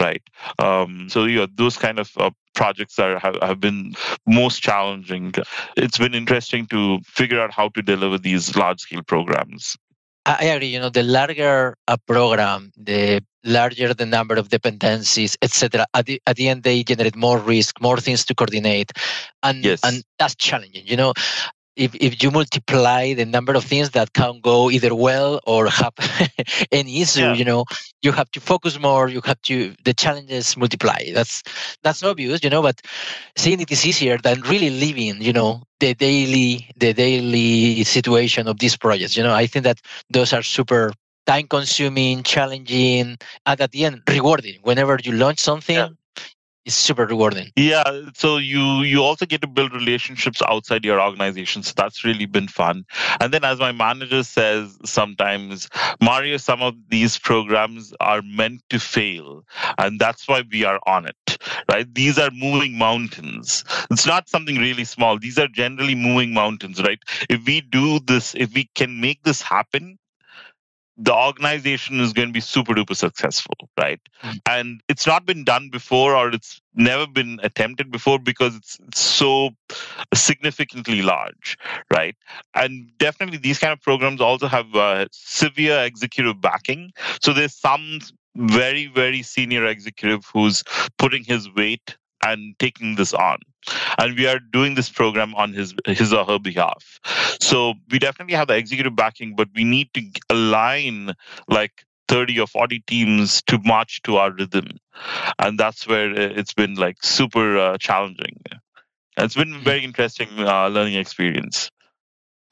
right? 0.00 0.22
Um, 0.58 1.08
so, 1.08 1.24
yeah, 1.24 1.46
those 1.54 1.76
kind 1.76 1.98
of 1.98 2.10
uh, 2.16 2.30
projects 2.54 2.98
are 2.98 3.18
have, 3.18 3.36
have 3.42 3.60
been 3.60 3.94
most 4.26 4.62
challenging. 4.62 5.34
It's 5.76 5.98
been 5.98 6.14
interesting 6.14 6.66
to 6.68 7.00
figure 7.04 7.40
out 7.40 7.52
how 7.52 7.68
to 7.70 7.82
deliver 7.82 8.18
these 8.18 8.56
large 8.56 8.80
scale 8.80 9.02
programs. 9.02 9.76
I 10.26 10.44
agree. 10.44 10.68
You 10.68 10.80
know, 10.80 10.90
the 10.90 11.02
larger 11.02 11.76
a 11.88 11.96
program, 11.96 12.72
the 12.76 13.22
larger 13.44 13.94
the 13.94 14.06
number 14.06 14.34
of 14.34 14.48
dependencies, 14.48 15.36
etc. 15.42 15.86
At 15.94 16.06
the 16.06 16.20
at 16.26 16.36
the 16.36 16.48
end, 16.48 16.62
they 16.62 16.82
generate 16.82 17.16
more 17.16 17.38
risk, 17.38 17.80
more 17.80 17.98
things 17.98 18.24
to 18.26 18.34
coordinate, 18.34 18.92
and 19.42 19.64
yes. 19.64 19.80
and 19.84 20.02
that's 20.18 20.34
challenging. 20.34 20.86
You 20.86 20.96
know, 20.96 21.12
if, 21.76 21.94
if 21.94 22.22
you 22.22 22.30
multiply 22.30 23.14
the 23.14 23.24
number 23.24 23.54
of 23.54 23.64
things 23.64 23.90
that 23.90 24.12
can 24.12 24.40
go 24.40 24.70
either 24.70 24.94
well 24.94 25.40
or 25.46 25.68
have 25.68 25.94
any 26.72 27.00
issue 27.00 27.20
yeah. 27.20 27.34
you 27.34 27.44
know 27.44 27.64
you 28.02 28.12
have 28.12 28.30
to 28.32 28.40
focus 28.40 28.78
more 28.78 29.08
you 29.08 29.20
have 29.24 29.40
to 29.42 29.74
the 29.84 29.94
challenges 29.94 30.56
multiply 30.56 31.02
that's 31.14 31.42
that's 31.82 32.02
obvious 32.02 32.44
you 32.44 32.50
know 32.50 32.62
but 32.62 32.80
seeing 33.36 33.60
it 33.60 33.70
is 33.70 33.86
easier 33.86 34.18
than 34.18 34.40
really 34.42 34.70
living 34.70 35.20
you 35.22 35.32
know 35.32 35.62
the 35.78 35.94
daily 35.94 36.68
the 36.76 36.92
daily 36.92 37.82
situation 37.84 38.46
of 38.46 38.58
these 38.58 38.76
projects 38.76 39.16
you 39.16 39.22
know 39.22 39.34
i 39.34 39.46
think 39.46 39.64
that 39.64 39.80
those 40.10 40.32
are 40.32 40.42
super 40.42 40.92
time 41.26 41.46
consuming 41.46 42.22
challenging 42.22 43.16
and 43.46 43.60
at 43.60 43.70
the 43.72 43.84
end 43.84 44.02
rewarding 44.08 44.58
whenever 44.62 44.98
you 45.02 45.12
launch 45.12 45.38
something 45.38 45.76
yeah 45.76 45.88
is 46.64 46.74
super 46.74 47.06
rewarding. 47.06 47.50
Yeah, 47.56 47.84
so 48.14 48.36
you 48.36 48.82
you 48.82 49.02
also 49.02 49.26
get 49.26 49.40
to 49.40 49.46
build 49.46 49.72
relationships 49.72 50.42
outside 50.46 50.84
your 50.84 51.00
organization. 51.00 51.62
So 51.62 51.72
that's 51.76 52.04
really 52.04 52.26
been 52.26 52.48
fun. 52.48 52.84
And 53.20 53.32
then 53.32 53.44
as 53.44 53.58
my 53.58 53.72
manager 53.72 54.22
says 54.22 54.78
sometimes, 54.84 55.68
Mario, 56.02 56.36
some 56.36 56.62
of 56.62 56.74
these 56.88 57.18
programs 57.18 57.94
are 58.00 58.22
meant 58.22 58.62
to 58.70 58.78
fail. 58.78 59.44
And 59.78 59.98
that's 59.98 60.28
why 60.28 60.42
we 60.50 60.64
are 60.64 60.80
on 60.86 61.06
it. 61.06 61.38
right? 61.70 61.92
These 61.94 62.18
are 62.18 62.30
moving 62.30 62.76
mountains. 62.78 63.64
It's 63.90 64.06
not 64.06 64.28
something 64.28 64.56
really 64.56 64.84
small. 64.84 65.18
These 65.18 65.38
are 65.38 65.48
generally 65.48 65.94
moving 65.94 66.32
mountains, 66.32 66.82
right? 66.82 67.00
If 67.28 67.44
we 67.46 67.60
do 67.60 68.00
this, 68.00 68.34
if 68.34 68.54
we 68.54 68.68
can 68.74 69.00
make 69.00 69.22
this 69.22 69.42
happen, 69.42 69.98
the 71.02 71.14
organization 71.14 71.98
is 71.98 72.12
going 72.12 72.28
to 72.28 72.32
be 72.32 72.40
super 72.40 72.74
duper 72.74 72.94
successful, 72.94 73.54
right? 73.78 74.00
Mm-hmm. 74.22 74.36
And 74.48 74.82
it's 74.88 75.06
not 75.06 75.24
been 75.24 75.44
done 75.44 75.70
before 75.70 76.14
or 76.14 76.28
it's 76.28 76.60
never 76.74 77.06
been 77.06 77.40
attempted 77.42 77.90
before 77.90 78.18
because 78.18 78.54
it's, 78.54 78.78
it's 78.86 79.00
so 79.00 79.50
significantly 80.12 81.00
large, 81.00 81.56
right? 81.90 82.14
And 82.54 82.90
definitely 82.98 83.38
these 83.38 83.58
kind 83.58 83.72
of 83.72 83.80
programs 83.80 84.20
also 84.20 84.46
have 84.46 84.74
uh, 84.74 85.06
severe 85.10 85.82
executive 85.84 86.38
backing. 86.38 86.92
So 87.22 87.32
there's 87.32 87.54
some 87.54 88.00
very, 88.36 88.86
very 88.86 89.22
senior 89.22 89.64
executive 89.64 90.26
who's 90.30 90.62
putting 90.98 91.24
his 91.24 91.48
weight 91.54 91.96
and 92.22 92.54
taking 92.58 92.96
this 92.96 93.14
on 93.14 93.38
and 93.98 94.16
we 94.16 94.26
are 94.26 94.38
doing 94.38 94.74
this 94.74 94.88
program 94.88 95.34
on 95.34 95.52
his 95.52 95.74
his 95.86 96.12
or 96.12 96.24
her 96.24 96.38
behalf. 96.38 97.00
So 97.40 97.74
we 97.90 97.98
definitely 97.98 98.34
have 98.34 98.48
the 98.48 98.56
executive 98.56 98.96
backing 98.96 99.34
but 99.36 99.48
we 99.54 99.64
need 99.64 99.92
to 99.94 100.02
align 100.28 101.14
like 101.48 101.84
30 102.08 102.40
or 102.40 102.46
40 102.46 102.80
teams 102.86 103.42
to 103.42 103.58
march 103.64 104.02
to 104.02 104.16
our 104.16 104.32
rhythm. 104.32 104.78
And 105.38 105.58
that's 105.58 105.86
where 105.86 106.12
it's 106.12 106.54
been 106.54 106.74
like 106.74 106.96
super 107.02 107.56
uh, 107.56 107.78
challenging. 107.78 108.42
It's 109.16 109.34
been 109.34 109.52
a 109.52 109.58
hmm. 109.58 109.64
very 109.64 109.84
interesting 109.84 110.28
uh, 110.38 110.68
learning 110.68 110.94
experience. 110.94 111.70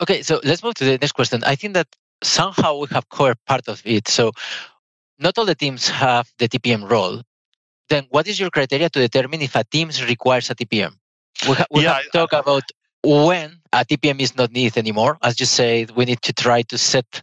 Okay 0.01 0.23
so 0.23 0.41
let's 0.45 0.63
move 0.63 0.75
to 0.75 0.85
the 0.85 0.99
next 0.99 1.13
question. 1.13 1.43
I 1.45 1.57
think 1.57 1.75
that 1.75 1.89
somehow 2.23 2.79
we 2.79 2.87
have 2.91 3.09
covered 3.09 3.39
part 3.47 3.69
of 3.69 3.83
it. 3.85 4.09
So 4.09 4.33
not 5.19 5.37
all 5.39 5.47
the 5.47 5.55
teams 5.55 5.89
have 5.89 6.31
the 6.39 6.49
tpm 6.49 6.89
role. 6.89 7.23
Then 7.89 8.07
what 8.11 8.29
is 8.29 8.39
your 8.39 8.51
criteria 8.51 8.91
to 8.91 9.01
determine 9.01 9.41
if 9.43 9.57
a 9.57 9.65
team 9.65 9.91
requires 10.07 10.51
a 10.51 10.55
TPM? 10.55 10.95
We, 11.47 11.55
ha- 11.55 11.67
we 11.71 11.83
yeah, 11.83 11.95
have 11.95 12.03
to 12.03 12.09
talk 12.11 12.33
about 12.33 12.65
when 13.03 13.61
a 13.73 13.85
TPM 13.85 14.21
is 14.21 14.37
not 14.37 14.51
needed 14.53 14.77
anymore. 14.77 15.19
As 15.23 15.39
you 15.39 15.47
say, 15.47 15.87
we 15.95 16.05
need 16.05 16.23
to 16.23 16.33
try 16.33 16.63
to 16.63 16.79
set 16.79 17.21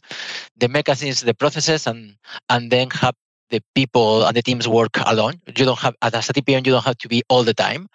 the 0.57 0.67
mechanisms, 0.67 1.21
the 1.21 1.33
processes, 1.33 1.87
and 1.87 2.15
and 2.49 2.71
then 2.71 2.89
have 2.91 3.15
the 3.49 3.61
people 3.75 4.25
and 4.25 4.35
the 4.35 4.41
teams 4.41 4.67
work 4.67 4.97
alone. 5.05 5.41
You 5.47 5.65
don't 5.65 5.79
have 5.79 5.95
as 6.01 6.29
a 6.29 6.33
TPM, 6.33 6.65
you 6.65 6.71
don't 6.73 6.85
have 6.85 6.97
to 6.99 7.07
be 7.07 7.23
all 7.29 7.43
the 7.43 7.53
time. 7.53 7.87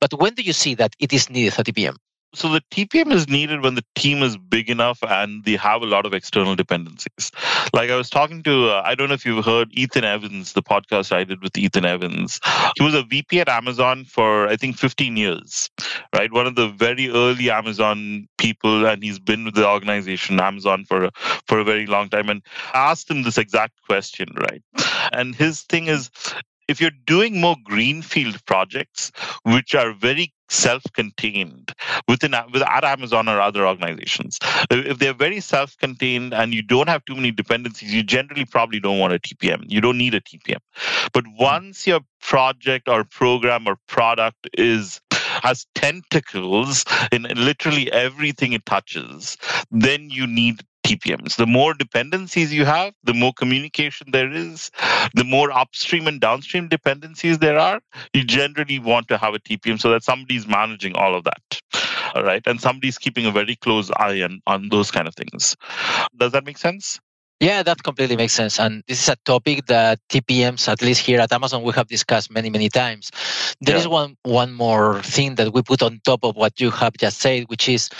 But 0.00 0.12
when 0.18 0.34
do 0.34 0.42
you 0.42 0.52
see 0.52 0.74
that 0.76 0.94
it 0.98 1.12
is 1.12 1.28
needed 1.30 1.58
a 1.58 1.64
TPM? 1.64 1.96
So 2.34 2.50
the 2.50 2.60
TPM 2.70 3.12
is 3.12 3.28
needed 3.28 3.62
when 3.62 3.76
the 3.76 3.84
team 3.94 4.22
is 4.22 4.36
big 4.36 4.68
enough 4.68 4.98
and 5.02 5.44
they 5.44 5.56
have 5.56 5.82
a 5.82 5.86
lot 5.86 6.04
of 6.04 6.12
external 6.12 6.54
dependencies. 6.54 7.30
Like 7.72 7.90
I 7.90 7.96
was 7.96 8.10
talking 8.10 8.42
to, 8.42 8.68
uh, 8.68 8.82
I 8.84 8.94
don't 8.94 9.08
know 9.08 9.14
if 9.14 9.24
you've 9.24 9.44
heard 9.44 9.70
Ethan 9.72 10.04
Evans, 10.04 10.52
the 10.52 10.62
podcast 10.62 11.12
I 11.12 11.24
did 11.24 11.42
with 11.42 11.56
Ethan 11.56 11.86
Evans. 11.86 12.40
He 12.76 12.84
was 12.84 12.94
a 12.94 13.02
VP 13.02 13.40
at 13.40 13.48
Amazon 13.48 14.04
for 14.04 14.48
I 14.48 14.56
think 14.56 14.76
15 14.76 15.16
years, 15.16 15.70
right? 16.14 16.30
One 16.32 16.46
of 16.46 16.56
the 16.56 16.68
very 16.68 17.08
early 17.08 17.50
Amazon 17.50 18.28
people, 18.38 18.86
and 18.86 19.02
he's 19.02 19.18
been 19.18 19.44
with 19.44 19.54
the 19.54 19.68
organization 19.68 20.40
Amazon 20.40 20.84
for 20.84 21.08
for 21.46 21.58
a 21.58 21.64
very 21.64 21.86
long 21.86 22.08
time. 22.10 22.28
And 22.28 22.42
I 22.74 22.90
asked 22.90 23.10
him 23.10 23.22
this 23.22 23.38
exact 23.38 23.80
question, 23.86 24.28
right? 24.36 24.62
And 25.12 25.34
his 25.34 25.62
thing 25.62 25.86
is, 25.86 26.10
if 26.68 26.80
you're 26.80 26.90
doing 27.06 27.40
more 27.40 27.56
greenfield 27.64 28.44
projects, 28.46 29.12
which 29.44 29.74
are 29.74 29.92
very 29.92 30.32
self-contained 30.48 31.72
within 32.08 32.34
with 32.52 32.62
at 32.62 32.84
Amazon 32.84 33.28
or 33.28 33.40
other 33.40 33.66
organizations, 33.66 34.38
if 34.70 34.98
they're 34.98 35.14
very 35.14 35.40
self-contained 35.40 36.34
and 36.34 36.54
you 36.54 36.62
don't 36.62 36.88
have 36.88 37.04
too 37.04 37.14
many 37.14 37.30
dependencies, 37.30 37.92
you 37.92 38.02
generally 38.02 38.44
probably 38.44 38.80
don't 38.80 38.98
want 38.98 39.12
a 39.12 39.18
TPM. 39.18 39.64
You 39.68 39.80
don't 39.80 39.98
need 39.98 40.14
a 40.14 40.20
TPM. 40.20 40.58
But 41.12 41.24
hmm. 41.26 41.36
once 41.38 41.86
your 41.86 42.00
project 42.20 42.88
or 42.88 43.04
program 43.04 43.66
or 43.66 43.76
product 43.86 44.48
is 44.54 45.00
has 45.42 45.66
tentacles 45.74 46.84
in 47.12 47.22
literally 47.34 47.92
everything 47.92 48.52
it 48.52 48.64
touches, 48.64 49.36
then 49.70 50.08
you 50.08 50.26
need 50.26 50.62
TPMs. 50.86 51.36
The 51.36 51.46
more 51.46 51.74
dependencies 51.74 52.52
you 52.52 52.64
have, 52.64 52.94
the 53.02 53.14
more 53.14 53.32
communication 53.32 54.08
there 54.12 54.30
is, 54.30 54.70
the 55.14 55.24
more 55.24 55.50
upstream 55.50 56.06
and 56.06 56.20
downstream 56.20 56.68
dependencies 56.68 57.38
there 57.38 57.58
are. 57.58 57.80
You 58.14 58.24
generally 58.24 58.78
want 58.78 59.08
to 59.08 59.18
have 59.18 59.34
a 59.34 59.38
TPM 59.38 59.80
so 59.80 59.90
that 59.90 60.04
somebody's 60.04 60.46
managing 60.46 60.94
all 60.94 61.14
of 61.14 61.24
that. 61.24 61.60
All 62.14 62.22
right. 62.22 62.42
And 62.46 62.60
somebody's 62.60 62.98
keeping 62.98 63.26
a 63.26 63.32
very 63.32 63.56
close 63.56 63.90
eye 63.96 64.22
on, 64.22 64.40
on 64.46 64.68
those 64.68 64.90
kind 64.90 65.08
of 65.08 65.14
things. 65.14 65.56
Does 66.16 66.32
that 66.32 66.44
make 66.44 66.58
sense? 66.58 67.00
Yeah, 67.40 67.62
that 67.64 67.82
completely 67.82 68.16
makes 68.16 68.32
sense. 68.32 68.58
And 68.58 68.82
this 68.88 69.02
is 69.02 69.08
a 69.10 69.16
topic 69.26 69.66
that 69.66 70.00
TPMs, 70.08 70.68
at 70.68 70.80
least 70.80 71.02
here 71.02 71.20
at 71.20 71.32
Amazon, 71.32 71.62
we 71.62 71.72
have 71.74 71.86
discussed 71.86 72.30
many, 72.30 72.48
many 72.48 72.70
times. 72.70 73.10
There 73.60 73.74
yeah. 73.74 73.80
is 73.80 73.88
one 73.88 74.16
one 74.22 74.54
more 74.54 75.02
thing 75.02 75.34
that 75.34 75.52
we 75.52 75.60
put 75.60 75.82
on 75.82 76.00
top 76.02 76.24
of 76.24 76.36
what 76.36 76.58
you 76.60 76.70
have 76.70 76.94
just 76.94 77.20
said, 77.20 77.44
which 77.48 77.68
is 77.68 77.90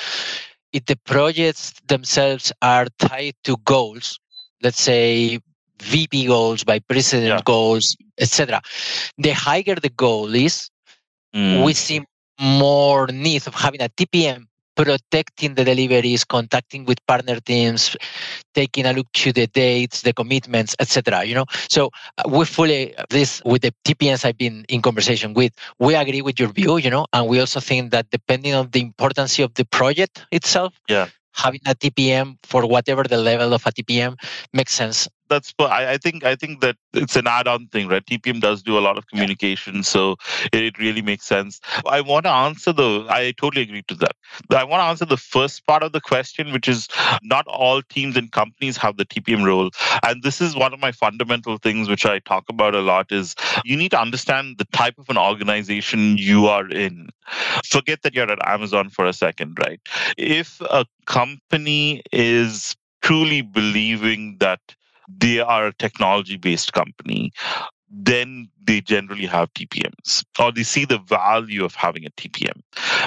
if 0.76 0.84
the 0.84 0.96
projects 1.06 1.72
themselves 1.88 2.52
are 2.60 2.86
tied 2.98 3.34
to 3.44 3.56
goals, 3.64 4.20
let's 4.62 4.82
say 4.82 5.40
VP 5.80 6.26
goals, 6.26 6.64
by 6.64 6.78
president 6.80 7.28
yeah. 7.28 7.40
goals, 7.46 7.96
etc., 8.18 8.60
the 9.16 9.30
higher 9.30 9.74
the 9.74 9.88
goal 9.88 10.34
is, 10.34 10.68
mm. 11.34 11.64
we 11.64 11.72
see 11.72 12.04
more 12.38 13.06
need 13.06 13.46
of 13.46 13.54
having 13.54 13.80
a 13.80 13.88
TPM 13.88 14.44
protecting 14.76 15.54
the 15.54 15.64
deliveries, 15.64 16.24
contacting 16.24 16.84
with 16.84 17.04
partner 17.06 17.40
teams, 17.40 17.96
taking 18.54 18.86
a 18.86 18.92
look 18.92 19.10
to 19.12 19.32
the 19.32 19.46
dates, 19.46 20.02
the 20.02 20.12
commitments, 20.12 20.76
etc. 20.78 21.24
You 21.24 21.34
know, 21.34 21.46
so 21.68 21.90
uh, 22.18 22.28
we 22.28 22.44
fully 22.44 22.94
this 23.10 23.42
with 23.44 23.62
the 23.62 23.72
TPMs 23.84 24.24
I've 24.24 24.38
been 24.38 24.64
in 24.68 24.82
conversation 24.82 25.34
with. 25.34 25.52
We 25.78 25.94
agree 25.94 26.22
with 26.22 26.38
your 26.38 26.50
view, 26.50 26.76
you 26.76 26.90
know, 26.90 27.06
and 27.12 27.26
we 27.26 27.40
also 27.40 27.60
think 27.60 27.90
that 27.92 28.10
depending 28.10 28.54
on 28.54 28.70
the 28.70 28.80
importance 28.80 29.38
of 29.38 29.54
the 29.54 29.64
project 29.64 30.24
itself, 30.30 30.74
yeah 30.88 31.08
having 31.36 31.60
a 31.66 31.74
TPM 31.74 32.38
for 32.42 32.66
whatever 32.66 33.02
the 33.04 33.18
level 33.18 33.52
of 33.52 33.64
a 33.66 33.70
TPM 33.70 34.16
makes 34.52 34.72
sense 34.72 35.06
that's 35.28 35.54
I, 35.58 35.92
I 35.92 35.98
think 35.98 36.24
I 36.24 36.36
think 36.36 36.60
that 36.60 36.76
it's 36.92 37.16
an 37.16 37.26
add-on 37.26 37.68
thing, 37.68 37.88
right? 37.88 38.04
TPM 38.04 38.40
does 38.40 38.62
do 38.62 38.78
a 38.78 38.80
lot 38.80 38.98
of 38.98 39.06
communication, 39.06 39.76
yeah. 39.76 39.82
so 39.82 40.16
it, 40.52 40.62
it, 40.62 40.78
really 40.78 41.02
makes 41.02 41.24
sense. 41.24 41.60
I 41.86 42.00
want 42.00 42.24
to 42.24 42.30
answer 42.30 42.72
the. 42.72 43.06
I 43.08 43.32
totally 43.32 43.62
agree 43.62 43.82
to 43.88 43.94
that. 43.96 44.16
I 44.50 44.64
want 44.64 44.80
to 44.80 44.84
answer 44.84 45.04
the 45.04 45.16
first 45.16 45.66
part 45.66 45.82
of 45.82 45.92
the 45.92 46.00
question, 46.00 46.52
which 46.52 46.68
is 46.68 46.88
not 47.22 47.46
all 47.46 47.82
teams 47.82 48.16
and 48.16 48.30
companies 48.30 48.76
have 48.76 48.96
the 48.96 49.04
TPM 49.04 49.44
role, 49.44 49.70
and 50.04 50.22
this 50.22 50.40
is 50.40 50.56
one 50.56 50.72
of 50.72 50.80
my 50.80 50.92
fundamental 50.92 51.58
things 51.58 51.88
which 51.88 52.06
I 52.06 52.18
talk 52.20 52.44
about 52.48 52.74
a 52.74 52.80
lot. 52.80 53.12
Is 53.12 53.34
you 53.64 53.76
need 53.76 53.90
to 53.90 54.00
understand 54.00 54.58
the 54.58 54.66
type 54.66 54.98
of 54.98 55.08
an 55.08 55.18
organization 55.18 56.18
you 56.18 56.46
are 56.46 56.68
in. 56.68 57.08
Forget 57.64 58.02
that 58.02 58.14
you're 58.14 58.30
at 58.30 58.46
Amazon 58.46 58.90
for 58.90 59.06
a 59.06 59.12
second, 59.12 59.58
right? 59.58 59.80
If 60.16 60.60
a 60.60 60.86
company 61.06 62.02
is 62.12 62.76
truly 63.06 63.40
believing 63.40 64.36
that 64.38 64.60
they 65.08 65.40
are 65.40 65.68
a 65.68 65.74
technology 65.74 66.36
based 66.36 66.72
company, 66.72 67.32
then 67.88 68.48
they 68.64 68.80
generally 68.80 69.26
have 69.26 69.52
TPMs 69.54 70.24
or 70.40 70.50
they 70.50 70.64
see 70.64 70.84
the 70.84 70.98
value 70.98 71.64
of 71.64 71.74
having 71.74 72.04
a 72.04 72.10
TPM. 72.10 72.60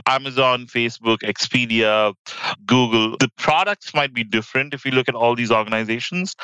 Amazon, 0.06 0.68
Facebook, 0.68 1.18
Expedia, 1.18 2.14
Google, 2.66 3.18
the 3.18 3.30
products 3.38 3.94
might 3.94 4.14
be 4.14 4.24
different 4.24 4.74
if 4.74 4.86
you 4.86 4.92
look 4.92 5.10
at 5.10 5.16
all 5.16 5.36
these 5.36 5.52
organizations, 5.52 6.36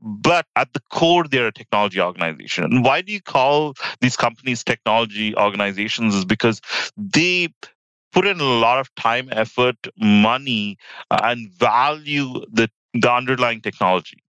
but 0.00 0.46
at 0.56 0.72
the 0.72 0.80
core, 0.90 1.24
they're 1.28 1.46
a 1.46 1.52
technology 1.52 2.00
organization. 2.00 2.64
And 2.64 2.84
why 2.84 3.00
do 3.00 3.12
you 3.12 3.22
call 3.22 3.74
these 4.00 4.16
companies 4.16 4.64
technology 4.64 5.36
organizations? 5.36 6.14
Is 6.14 6.24
because 6.24 6.60
they 6.96 7.48
put 8.12 8.26
in 8.26 8.40
a 8.40 8.44
lot 8.44 8.78
of 8.78 8.92
time, 8.96 9.28
effort, 9.32 9.76
money, 9.98 10.78
uh, 11.10 11.20
and 11.24 11.50
value 11.52 12.44
the, 12.52 12.68
the 12.92 13.12
underlying 13.12 13.60
technology. 13.60 14.23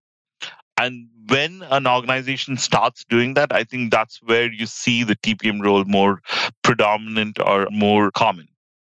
And 0.78 1.08
when 1.28 1.62
an 1.70 1.86
organization 1.86 2.56
starts 2.56 3.04
doing 3.04 3.34
that, 3.34 3.52
I 3.52 3.64
think 3.64 3.90
that's 3.90 4.22
where 4.22 4.50
you 4.52 4.66
see 4.66 5.04
the 5.04 5.16
TPM 5.16 5.62
role 5.62 5.84
more 5.84 6.20
predominant 6.62 7.38
or 7.40 7.66
more 7.70 8.10
common. 8.10 8.48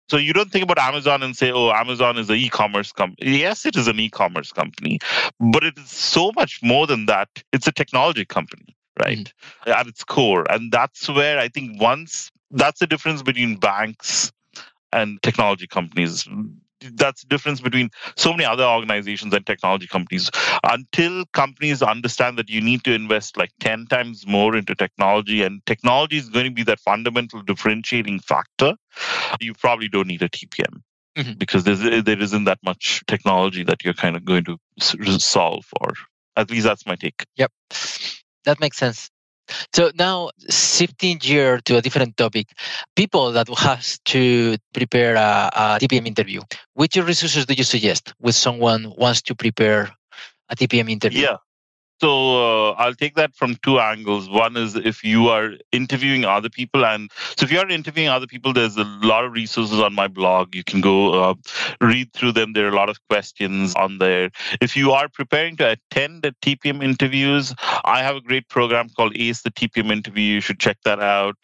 So 0.10 0.18
you 0.18 0.34
don't 0.34 0.52
think 0.52 0.64
about 0.64 0.80
Amazon 0.80 1.22
and 1.22 1.38
say, 1.38 1.52
oh, 1.52 1.72
Amazon 1.72 2.18
is 2.18 2.30
an 2.30 2.36
e-commerce 2.36 2.92
company. 2.92 3.38
Yes, 3.38 3.66
it 3.66 3.76
is 3.76 3.88
an 3.88 4.00
e-commerce 4.00 4.52
company, 4.52 5.00
but 5.40 5.64
it 5.64 5.78
is 5.78 5.90
so 5.90 6.32
much 6.36 6.62
more 6.64 6.88
than 6.88 7.06
that. 7.06 7.30
It's 7.54 7.68
a 7.68 7.72
technology 7.72 8.26
company, 8.26 8.76
right? 9.00 9.32
Mm-hmm. 9.66 9.72
At 9.72 9.86
its 9.86 10.04
core. 10.04 10.46
And 10.52 10.72
that's 10.72 11.08
where 11.08 11.38
I 11.38 11.48
think 11.48 11.80
once 11.80 12.32
that's 12.50 12.80
the 12.80 12.88
difference 12.88 13.22
between 13.22 13.58
banks 13.58 14.32
and 14.92 15.22
technology 15.22 15.68
companies 15.68 16.28
that's 16.94 17.22
the 17.22 17.28
difference 17.28 17.62
between 17.62 17.90
so 18.16 18.32
many 18.32 18.46
other 18.46 18.64
organizations 18.64 19.34
and 19.34 19.46
technology 19.46 19.88
companies. 19.88 20.30
Until 20.64 21.26
companies 21.34 21.82
understand 21.82 22.38
that 22.38 22.50
you 22.50 22.62
need 22.62 22.84
to 22.84 22.94
invest 22.94 23.38
like 23.38 23.52
10 23.60 23.88
times 23.88 24.26
more 24.28 24.56
into 24.56 24.76
technology 24.76 25.44
and 25.44 25.66
technology 25.66 26.18
is 26.18 26.30
going 26.30 26.46
to 26.46 26.52
be 26.52 26.64
that 26.64 26.80
fundamental 26.80 27.42
differentiating 27.42 28.20
factor 28.20 28.76
you 29.40 29.54
probably 29.54 29.88
don't 29.88 30.08
need 30.08 30.22
a 30.22 30.30
tpm 30.30 30.82
mm-hmm. 31.20 31.34
because 31.38 31.64
there's, 31.64 31.80
there 31.80 32.22
isn't 32.22 32.46
that 32.46 32.60
much 32.64 33.04
technology 33.08 33.64
that 33.64 33.84
you're 33.84 33.94
kind 33.94 34.16
of 34.16 34.26
going 34.26 34.44
to 34.46 34.58
solve 35.20 35.66
for. 35.66 35.94
At 36.36 36.50
least 36.50 36.66
that's 36.66 36.86
my 36.86 36.96
take. 36.96 37.26
Yep. 37.36 37.52
That 38.46 38.60
makes 38.60 38.78
sense. 38.78 39.10
So 39.74 39.92
now 39.98 40.30
shifting 40.50 41.18
gear 41.18 41.60
to 41.66 41.78
a 41.78 41.82
different 41.82 42.16
topic, 42.18 42.50
people 42.96 43.32
that 43.32 43.50
has 43.58 44.00
to 44.06 44.58
prepare 44.74 45.16
a, 45.16 45.50
a 45.54 45.80
TPM 45.82 46.06
interview, 46.06 46.42
which 46.80 46.96
resources 46.96 47.46
do 47.46 47.54
you 47.54 47.66
suggest 47.66 48.14
when 48.20 48.32
someone 48.32 48.94
wants 48.98 49.22
to 49.22 49.36
prepare 49.36 49.92
a 50.48 50.56
TPM 50.56 50.90
interview? 50.90 51.24
Yeah. 51.24 51.36
So 52.00 52.70
uh, 52.70 52.72
I'll 52.78 52.96
take 52.96 53.16
that 53.16 53.36
from 53.36 53.58
two 53.58 53.82
angles. 53.82 54.30
One 54.30 54.56
is 54.56 54.78
if 54.78 55.04
you 55.04 55.28
are 55.28 55.56
interviewing 55.74 56.24
other 56.24 56.50
people, 56.50 56.86
and 56.86 57.12
so 57.36 57.44
if 57.44 57.52
you 57.52 57.60
are 57.60 57.68
interviewing 57.68 58.08
other 58.08 58.28
people, 58.28 58.54
there's 58.54 58.78
a 58.78 58.86
lot 59.04 59.26
of 59.26 59.34
resources 59.34 59.82
on 59.82 59.94
my 59.94 60.08
blog. 60.08 60.56
You 60.56 60.64
can 60.64 60.80
go 60.80 61.22
uh, 61.22 61.34
read 61.82 62.14
through 62.14 62.32
them. 62.32 62.54
There 62.54 62.66
are 62.66 62.72
a 62.72 62.76
lot 62.78 62.88
of 62.88 62.98
questions 63.10 63.76
on 63.76 63.98
there. 63.98 64.30
If 64.62 64.78
you 64.78 64.94
are 64.94 65.10
preparing 65.10 65.58
to 65.58 65.72
attend 65.72 66.24
the 66.24 66.34
TPM 66.42 66.82
interviews, 66.82 67.54
I 67.84 68.04
have 68.04 68.16
a 68.16 68.22
great 68.22 68.48
program 68.48 68.88
called 68.96 69.18
Ace 69.18 69.42
the 69.42 69.52
TPM 69.52 69.92
interview. 69.92 70.36
You 70.36 70.40
should 70.40 70.62
check 70.62 70.78
that 70.86 71.02
out. 71.02 71.36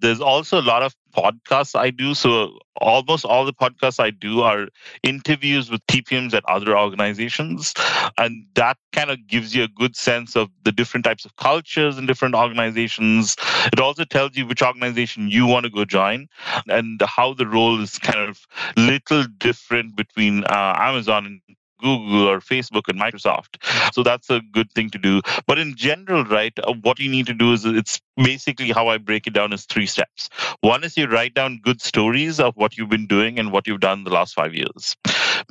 There's 0.00 0.20
also 0.20 0.60
a 0.60 0.62
lot 0.62 0.84
of 0.84 0.94
podcasts 1.16 1.78
I 1.78 1.90
do. 1.90 2.14
So 2.14 2.58
almost 2.76 3.24
all 3.24 3.44
the 3.44 3.52
podcasts 3.52 4.00
I 4.00 4.10
do 4.10 4.42
are 4.42 4.68
interviews 5.02 5.70
with 5.70 5.86
TPMs 5.86 6.34
at 6.34 6.44
other 6.46 6.76
organizations. 6.76 7.74
And 8.18 8.46
that 8.54 8.76
kind 8.92 9.10
of 9.10 9.26
gives 9.26 9.54
you 9.54 9.64
a 9.64 9.68
good 9.68 9.96
sense 9.96 10.36
of 10.36 10.50
the 10.64 10.72
different 10.72 11.04
types 11.04 11.24
of 11.24 11.36
cultures 11.36 11.98
in 11.98 12.06
different 12.06 12.34
organizations. 12.34 13.36
It 13.72 13.80
also 13.80 14.04
tells 14.04 14.36
you 14.36 14.46
which 14.46 14.62
organization 14.62 15.28
you 15.28 15.46
want 15.46 15.64
to 15.64 15.70
go 15.70 15.84
join 15.84 16.26
and 16.68 17.00
how 17.02 17.34
the 17.34 17.46
role 17.46 17.80
is 17.80 17.98
kind 17.98 18.28
of 18.28 18.46
little 18.76 19.24
different 19.38 19.96
between 19.96 20.44
uh, 20.44 20.74
Amazon 20.78 21.26
and 21.26 21.40
Google 21.84 22.28
or 22.28 22.40
Facebook 22.40 22.88
and 22.88 22.98
Microsoft. 22.98 23.62
So 23.92 24.02
that's 24.02 24.30
a 24.30 24.40
good 24.52 24.72
thing 24.72 24.90
to 24.90 24.98
do. 24.98 25.20
But 25.46 25.58
in 25.58 25.76
general, 25.76 26.24
right, 26.24 26.58
uh, 26.58 26.72
what 26.82 26.98
you 26.98 27.10
need 27.10 27.26
to 27.26 27.34
do 27.34 27.52
is 27.52 27.64
it's 27.64 28.00
basically 28.16 28.70
how 28.72 28.88
I 28.88 28.98
break 28.98 29.26
it 29.26 29.34
down 29.34 29.52
is 29.52 29.66
three 29.66 29.86
steps. 29.86 30.30
One 30.60 30.84
is 30.84 30.96
you 30.96 31.06
write 31.06 31.34
down 31.34 31.60
good 31.62 31.82
stories 31.82 32.40
of 32.40 32.56
what 32.56 32.78
you've 32.78 32.88
been 32.88 33.06
doing 33.06 33.38
and 33.38 33.52
what 33.52 33.66
you've 33.66 33.80
done 33.80 34.04
the 34.04 34.10
last 34.10 34.34
five 34.34 34.54
years. 34.54 34.96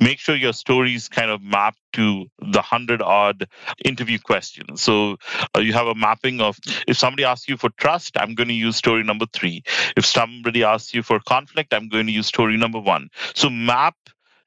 Make 0.00 0.18
sure 0.18 0.34
your 0.34 0.52
stories 0.52 1.08
kind 1.08 1.30
of 1.30 1.40
map 1.42 1.76
to 1.92 2.26
the 2.40 2.62
hundred 2.62 3.00
odd 3.00 3.46
interview 3.84 4.18
questions. 4.18 4.82
So 4.82 5.16
uh, 5.56 5.60
you 5.60 5.72
have 5.72 5.86
a 5.86 5.94
mapping 5.94 6.40
of 6.40 6.58
if 6.88 6.96
somebody 6.96 7.24
asks 7.24 7.48
you 7.48 7.56
for 7.56 7.70
trust, 7.78 8.18
I'm 8.18 8.34
going 8.34 8.48
to 8.48 8.54
use 8.54 8.76
story 8.76 9.04
number 9.04 9.26
three. 9.32 9.62
If 9.96 10.04
somebody 10.04 10.64
asks 10.64 10.94
you 10.94 11.02
for 11.02 11.20
conflict, 11.20 11.72
I'm 11.72 11.88
going 11.88 12.06
to 12.06 12.12
use 12.12 12.26
story 12.26 12.56
number 12.56 12.80
one. 12.80 13.08
So 13.34 13.48
map 13.50 13.94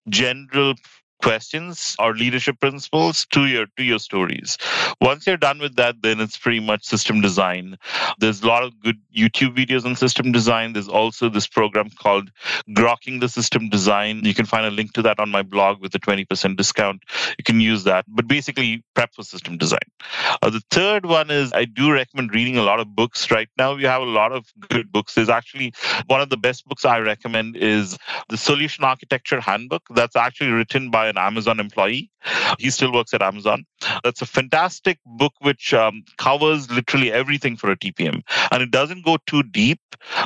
general 0.09 0.73
questions 1.21 1.95
or 1.99 2.13
leadership 2.13 2.59
principles 2.59 3.25
to 3.27 3.45
your 3.45 3.65
to 3.77 3.83
your 3.83 3.99
stories. 3.99 4.57
Once 5.01 5.27
you're 5.27 5.37
done 5.37 5.59
with 5.59 5.75
that 5.75 6.01
then 6.01 6.19
it's 6.19 6.37
pretty 6.37 6.59
much 6.59 6.83
system 6.83 7.21
design. 7.21 7.77
There's 8.19 8.41
a 8.41 8.47
lot 8.47 8.63
of 8.63 8.79
good 8.79 8.99
youtube 9.15 9.55
videos 9.55 9.85
on 9.85 9.95
system 9.95 10.31
design. 10.31 10.73
There's 10.73 10.87
also 10.87 11.29
this 11.29 11.47
program 11.47 11.89
called 11.89 12.31
grokking 12.69 13.19
the 13.19 13.29
system 13.29 13.69
design. 13.69 14.23
You 14.23 14.33
can 14.33 14.45
find 14.45 14.65
a 14.65 14.71
link 14.71 14.93
to 14.93 15.01
that 15.03 15.19
on 15.19 15.29
my 15.29 15.41
blog 15.41 15.81
with 15.81 15.93
a 15.95 15.99
20% 15.99 16.57
discount. 16.57 17.03
You 17.37 17.43
can 17.43 17.59
use 17.59 17.83
that. 17.83 18.05
But 18.07 18.27
basically 18.27 18.83
prep 18.95 19.13
for 19.13 19.23
system 19.23 19.57
design. 19.57 19.87
Uh, 20.41 20.49
the 20.49 20.61
third 20.71 21.05
one 21.05 21.31
is 21.31 21.51
i 21.53 21.65
do 21.65 21.91
recommend 21.91 22.33
reading 22.33 22.57
a 22.57 22.63
lot 22.63 22.79
of 22.79 22.95
books. 22.95 23.29
Right 23.31 23.49
now 23.57 23.75
we 23.75 23.83
have 23.83 24.01
a 24.01 24.05
lot 24.05 24.31
of 24.31 24.45
good 24.69 24.91
books. 24.91 25.15
There's 25.15 25.29
actually 25.29 25.73
one 26.07 26.21
of 26.21 26.29
the 26.29 26.37
best 26.37 26.65
books 26.65 26.85
i 26.85 26.99
recommend 26.99 27.55
is 27.57 27.97
the 28.29 28.37
solution 28.37 28.83
architecture 28.83 29.39
handbook. 29.39 29.83
That's 29.89 30.15
actually 30.15 30.51
written 30.51 30.89
by 30.91 31.06
an 31.07 31.17
Amazon 31.17 31.59
employee. 31.59 32.09
He 32.59 32.69
still 32.69 32.93
works 32.93 33.13
at 33.13 33.21
Amazon. 33.21 33.65
That's 34.03 34.21
a 34.21 34.25
fantastic 34.25 34.99
book 35.05 35.33
which 35.39 35.73
um, 35.73 36.03
covers 36.17 36.69
literally 36.69 37.11
everything 37.11 37.55
for 37.57 37.71
a 37.71 37.77
TPM. 37.77 38.21
And 38.51 38.63
it 38.63 38.71
doesn't 38.71 39.05
go 39.05 39.17
too 39.25 39.43
deep. 39.43 39.79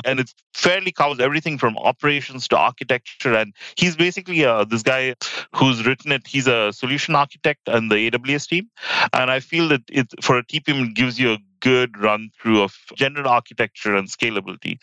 And 0.04 0.20
it 0.20 0.32
fairly 0.54 0.92
covers 0.92 1.20
everything 1.20 1.58
from 1.58 1.76
operations 1.78 2.48
to 2.48 2.56
architecture. 2.56 3.34
And 3.34 3.54
he's 3.76 3.96
basically 3.96 4.44
uh, 4.44 4.64
this 4.64 4.82
guy 4.82 5.14
who's 5.54 5.86
written 5.86 6.12
it. 6.12 6.26
He's 6.26 6.46
a 6.46 6.72
solution 6.72 7.14
architect 7.14 7.68
and 7.68 7.90
the 7.90 8.10
AWS 8.10 8.48
team. 8.48 8.68
And 9.12 9.30
I 9.30 9.40
feel 9.40 9.68
that 9.68 9.82
it 9.88 10.08
for 10.22 10.38
a 10.38 10.44
TPM, 10.44 10.88
it 10.88 10.94
gives 10.94 11.18
you 11.18 11.32
a 11.32 11.38
good 11.62 11.98
run 11.98 12.30
through 12.38 12.62
of 12.62 12.76
general 12.96 13.28
architecture 13.28 13.96
and 13.96 14.08
scalability. 14.08 14.76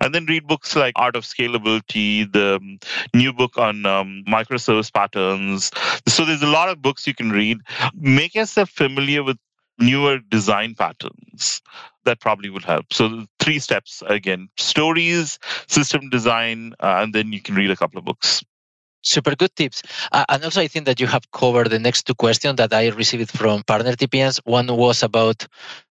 And 0.00 0.14
then 0.14 0.26
read 0.26 0.46
books 0.46 0.76
like 0.76 0.94
Art 0.96 1.16
of 1.16 1.24
Scalability, 1.24 2.30
the 2.30 2.56
um, 2.56 2.78
new 3.14 3.32
book 3.32 3.58
on 3.58 3.86
um, 3.86 4.22
microservice 4.28 4.92
patterns. 4.92 5.72
So 6.06 6.24
there's 6.24 6.42
a 6.42 6.46
lot 6.46 6.68
of 6.68 6.80
books 6.80 7.06
you 7.06 7.14
can 7.14 7.30
read. 7.30 7.58
Make 7.94 8.34
yourself 8.34 8.70
familiar 8.70 9.24
with 9.24 9.38
newer 9.78 10.18
design 10.30 10.74
patterns 10.74 11.60
that 12.04 12.20
probably 12.20 12.48
would 12.48 12.64
help 12.64 12.92
so 12.92 13.26
three 13.38 13.58
steps 13.58 14.02
again 14.06 14.48
stories 14.56 15.38
system 15.66 16.08
design 16.08 16.72
uh, 16.80 17.00
and 17.02 17.14
then 17.14 17.32
you 17.32 17.42
can 17.42 17.54
read 17.54 17.70
a 17.70 17.76
couple 17.76 17.98
of 17.98 18.04
books 18.04 18.42
super 19.02 19.34
good 19.36 19.54
tips 19.54 19.82
uh, 20.12 20.24
and 20.28 20.42
also 20.44 20.60
i 20.60 20.66
think 20.66 20.86
that 20.86 20.98
you 20.98 21.06
have 21.06 21.30
covered 21.30 21.68
the 21.68 21.78
next 21.78 22.04
two 22.06 22.14
questions 22.14 22.56
that 22.56 22.72
i 22.72 22.88
received 22.88 23.30
from 23.30 23.62
partner 23.64 23.92
tpms 23.92 24.40
one 24.44 24.66
was 24.66 25.02
about 25.02 25.46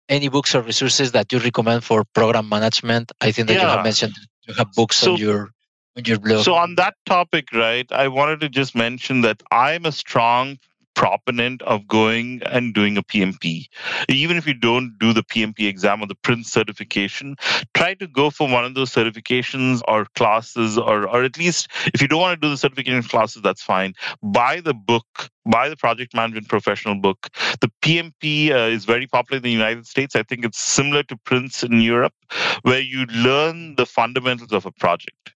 any 0.09 0.29
books 0.29 0.55
or 0.55 0.63
resources 0.63 1.13
that 1.13 1.33
you 1.33 1.39
recommend 1.39 1.85
for 1.85 2.05
program 2.15 2.49
management? 2.49 3.13
I 3.21 3.33
think 3.33 3.49
that 3.49 3.55
yeah. 3.55 3.63
you 3.63 3.69
have 3.69 3.85
mentioned 3.85 4.15
you 4.47 4.55
have 4.55 4.73
books 4.73 4.99
so, 4.99 5.13
on 5.13 5.19
your 5.19 5.51
on 5.97 6.05
your 6.05 6.19
blog. 6.19 6.45
So 6.45 6.55
on 6.55 6.75
that 6.77 6.95
topic, 7.07 7.53
right, 7.53 7.91
I 7.93 8.09
wanted 8.09 8.41
to 8.41 8.49
just 8.49 8.75
mention 8.75 9.21
that 9.23 9.43
I'm 9.51 9.85
a 9.85 9.93
strong 9.93 10.59
proponent 10.95 11.63
of 11.63 11.87
going 11.87 12.43
and 12.47 12.75
doing 12.75 12.97
a 12.97 13.03
PMP. 13.03 13.67
Even 14.09 14.37
if 14.37 14.47
you 14.47 14.55
don't 14.55 14.97
do 14.99 15.13
the 15.13 15.23
PMP 15.23 15.69
exam 15.69 16.03
or 16.03 16.07
the 16.07 16.15
Prince 16.15 16.51
certification, 16.51 17.37
try 17.75 17.95
to 17.95 18.07
go 18.07 18.31
for 18.31 18.49
one 18.49 18.65
of 18.65 18.75
those 18.75 18.91
certifications 18.91 19.81
or 19.89 20.07
classes, 20.15 20.79
or, 20.79 21.09
or 21.09 21.25
at 21.25 21.39
least 21.39 21.69
if 21.95 22.01
you 22.01 22.09
don't 22.09 22.21
want 22.21 22.41
to 22.41 22.47
do 22.47 22.51
the 22.51 22.57
certification 22.57 23.03
classes, 23.03 23.43
that's 23.43 23.63
fine. 23.63 23.95
Buy 24.23 24.61
the 24.61 24.75
book, 24.75 25.31
buy 25.47 25.69
the 25.69 25.77
project 25.77 26.15
management 26.15 26.49
professional 26.49 26.95
book. 26.95 27.29
The 27.61 27.71
PMP 27.83 28.51
uh, 28.51 28.69
is 28.69 28.85
very 28.85 29.07
popular 29.07 29.39
in 29.39 29.43
the 29.43 29.51
United 29.51 29.87
States. 29.87 30.15
I 30.17 30.23
think 30.23 30.45
it's 30.45 30.61
similar 30.61 31.03
to 31.05 31.17
Prince 31.17 31.63
in 31.63 31.81
Europe, 31.81 32.15
where 32.63 32.81
you 32.81 33.07
learn 33.07 33.77
the 33.77 33.87
fundamentals 33.87 34.53
of 34.53 34.67
a 34.67 34.73
project 34.73 35.33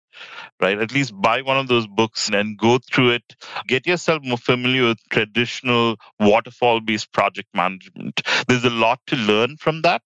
right? 0.60 0.78
At 0.78 0.92
least 0.92 1.12
buy 1.20 1.42
one 1.42 1.58
of 1.58 1.68
those 1.68 1.86
books 1.86 2.30
and 2.30 2.58
go 2.58 2.78
through 2.78 3.10
it. 3.10 3.36
Get 3.66 3.86
yourself 3.86 4.22
more 4.22 4.38
familiar 4.38 4.88
with 4.88 4.98
traditional 5.10 5.96
waterfall 6.20 6.80
based 6.80 7.12
project 7.12 7.48
management. 7.54 8.20
There's 8.48 8.64
a 8.64 8.70
lot 8.70 9.00
to 9.08 9.16
learn 9.16 9.56
from 9.56 9.82
that. 9.82 10.02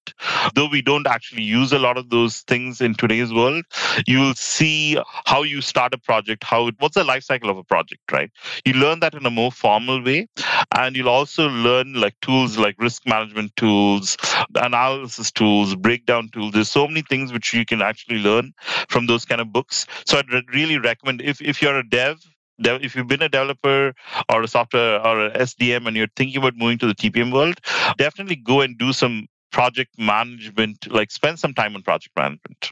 Though 0.55 0.69
we 0.69 0.83
don't 0.83 1.07
actually 1.07 1.43
use 1.43 1.73
a 1.73 1.79
lot 1.79 1.97
of 1.97 2.11
those 2.11 2.41
things 2.43 2.81
in 2.81 2.95
today's 2.95 3.33
world, 3.33 3.65
you 4.07 4.19
will 4.21 4.35
see 4.35 4.99
how 5.27 5.43
you 5.43 5.61
start 5.61 5.95
a 5.95 5.99
project, 5.99 6.45
how 6.45 6.71
what's 6.79 6.95
the 6.95 7.05
life 7.05 7.23
cycle 7.25 7.51
of 7.51 7.57
a 7.59 7.65
project, 7.65 8.03
right? 8.11 8.31
You 8.65 8.75
learn 8.75 9.01
that 9.01 9.15
in 9.15 9.27
a 9.27 9.31
more 9.31 9.53
formal 9.53 10.03
way. 10.03 10.29
And 10.77 10.97
you'll 10.97 11.09
also 11.09 11.49
learn 11.49 11.95
like 11.95 12.14
tools 12.21 12.57
like 12.57 12.77
risk 12.79 13.07
management 13.07 13.57
tools, 13.57 14.16
analysis 14.55 15.31
tools, 15.31 15.75
breakdown 15.75 16.29
tools. 16.33 16.53
There's 16.53 16.71
so 16.71 16.87
many 16.87 17.03
things 17.03 17.33
which 17.33 17.53
you 17.53 17.64
can 17.66 17.83
actually 17.83 18.18
learn 18.18 18.53
from 18.89 19.07
those 19.07 19.25
kind 19.25 19.41
of 19.41 19.53
books. 19.53 19.87
So 20.07 20.18
I'd 20.18 20.55
really 20.55 20.79
recommend 20.79 21.23
if, 21.23 21.41
if 21.43 21.61
you're 21.61 21.79
a 21.79 21.89
dev, 21.89 22.21
if 22.59 22.95
you've 22.95 23.09
been 23.09 23.23
a 23.23 23.29
developer 23.29 23.95
or 24.29 24.43
a 24.43 24.49
software 24.49 25.05
or 25.05 25.27
a 25.27 25.39
SDM 25.39 25.87
and 25.87 25.97
you're 25.97 26.09
thinking 26.14 26.37
about 26.37 26.57
moving 26.57 26.79
to 26.79 26.87
the 26.87 26.95
TPM 26.95 27.33
world, 27.33 27.59
definitely 27.99 28.37
go 28.37 28.61
and 28.61 28.79
do 28.79 28.93
some 28.93 29.27
project 29.51 29.99
management, 29.99 30.87
like 30.91 31.11
spend 31.11 31.39
some 31.39 31.55
time 31.55 31.75
on 31.75 31.83
project 31.83 32.14
management. 32.16 32.71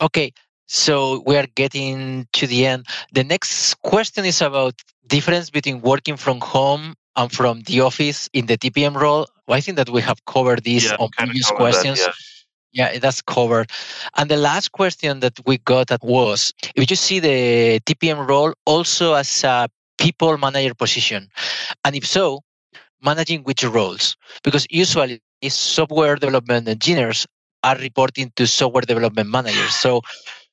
Okay. 0.00 0.32
So 0.66 1.22
we 1.26 1.36
are 1.36 1.46
getting 1.54 2.26
to 2.32 2.46
the 2.46 2.66
end. 2.66 2.86
The 3.12 3.24
next 3.24 3.74
question 3.82 4.24
is 4.24 4.40
about 4.40 4.74
difference 5.06 5.50
between 5.50 5.80
working 5.80 6.16
from 6.16 6.40
home 6.40 6.94
and 7.16 7.30
from 7.32 7.60
the 7.62 7.80
office 7.80 8.28
in 8.32 8.46
the 8.46 8.56
TPM 8.56 8.94
role. 8.94 9.26
Well, 9.46 9.56
I 9.56 9.60
think 9.60 9.76
that 9.76 9.90
we 9.90 10.00
have 10.02 10.24
covered 10.24 10.64
this 10.64 10.86
yeah, 10.86 10.96
on 10.98 11.08
previous 11.10 11.50
questions. 11.50 12.00
That, 12.00 12.08
yeah. 12.08 12.12
Yeah, 12.76 12.98
that's 12.98 13.22
covered. 13.22 13.70
And 14.16 14.28
the 14.28 14.36
last 14.36 14.72
question 14.72 15.20
that 15.20 15.38
we 15.46 15.58
got 15.58 15.90
was 16.02 16.52
if 16.74 16.90
you 16.90 16.96
see 16.96 17.20
the 17.20 17.78
TPM 17.86 18.26
role 18.26 18.52
also 18.66 19.14
as 19.14 19.44
a 19.44 19.68
people 19.96 20.36
manager 20.38 20.74
position, 20.74 21.28
and 21.84 21.94
if 21.94 22.04
so, 22.04 22.40
managing 23.00 23.42
which 23.44 23.62
roles? 23.62 24.16
Because 24.42 24.66
usually 24.70 25.20
software 25.48 26.16
development 26.16 26.66
engineers 26.66 27.26
are 27.62 27.76
reporting 27.76 28.32
to 28.36 28.46
software 28.46 28.82
development 28.82 29.28
managers. 29.30 29.74
So 29.76 30.00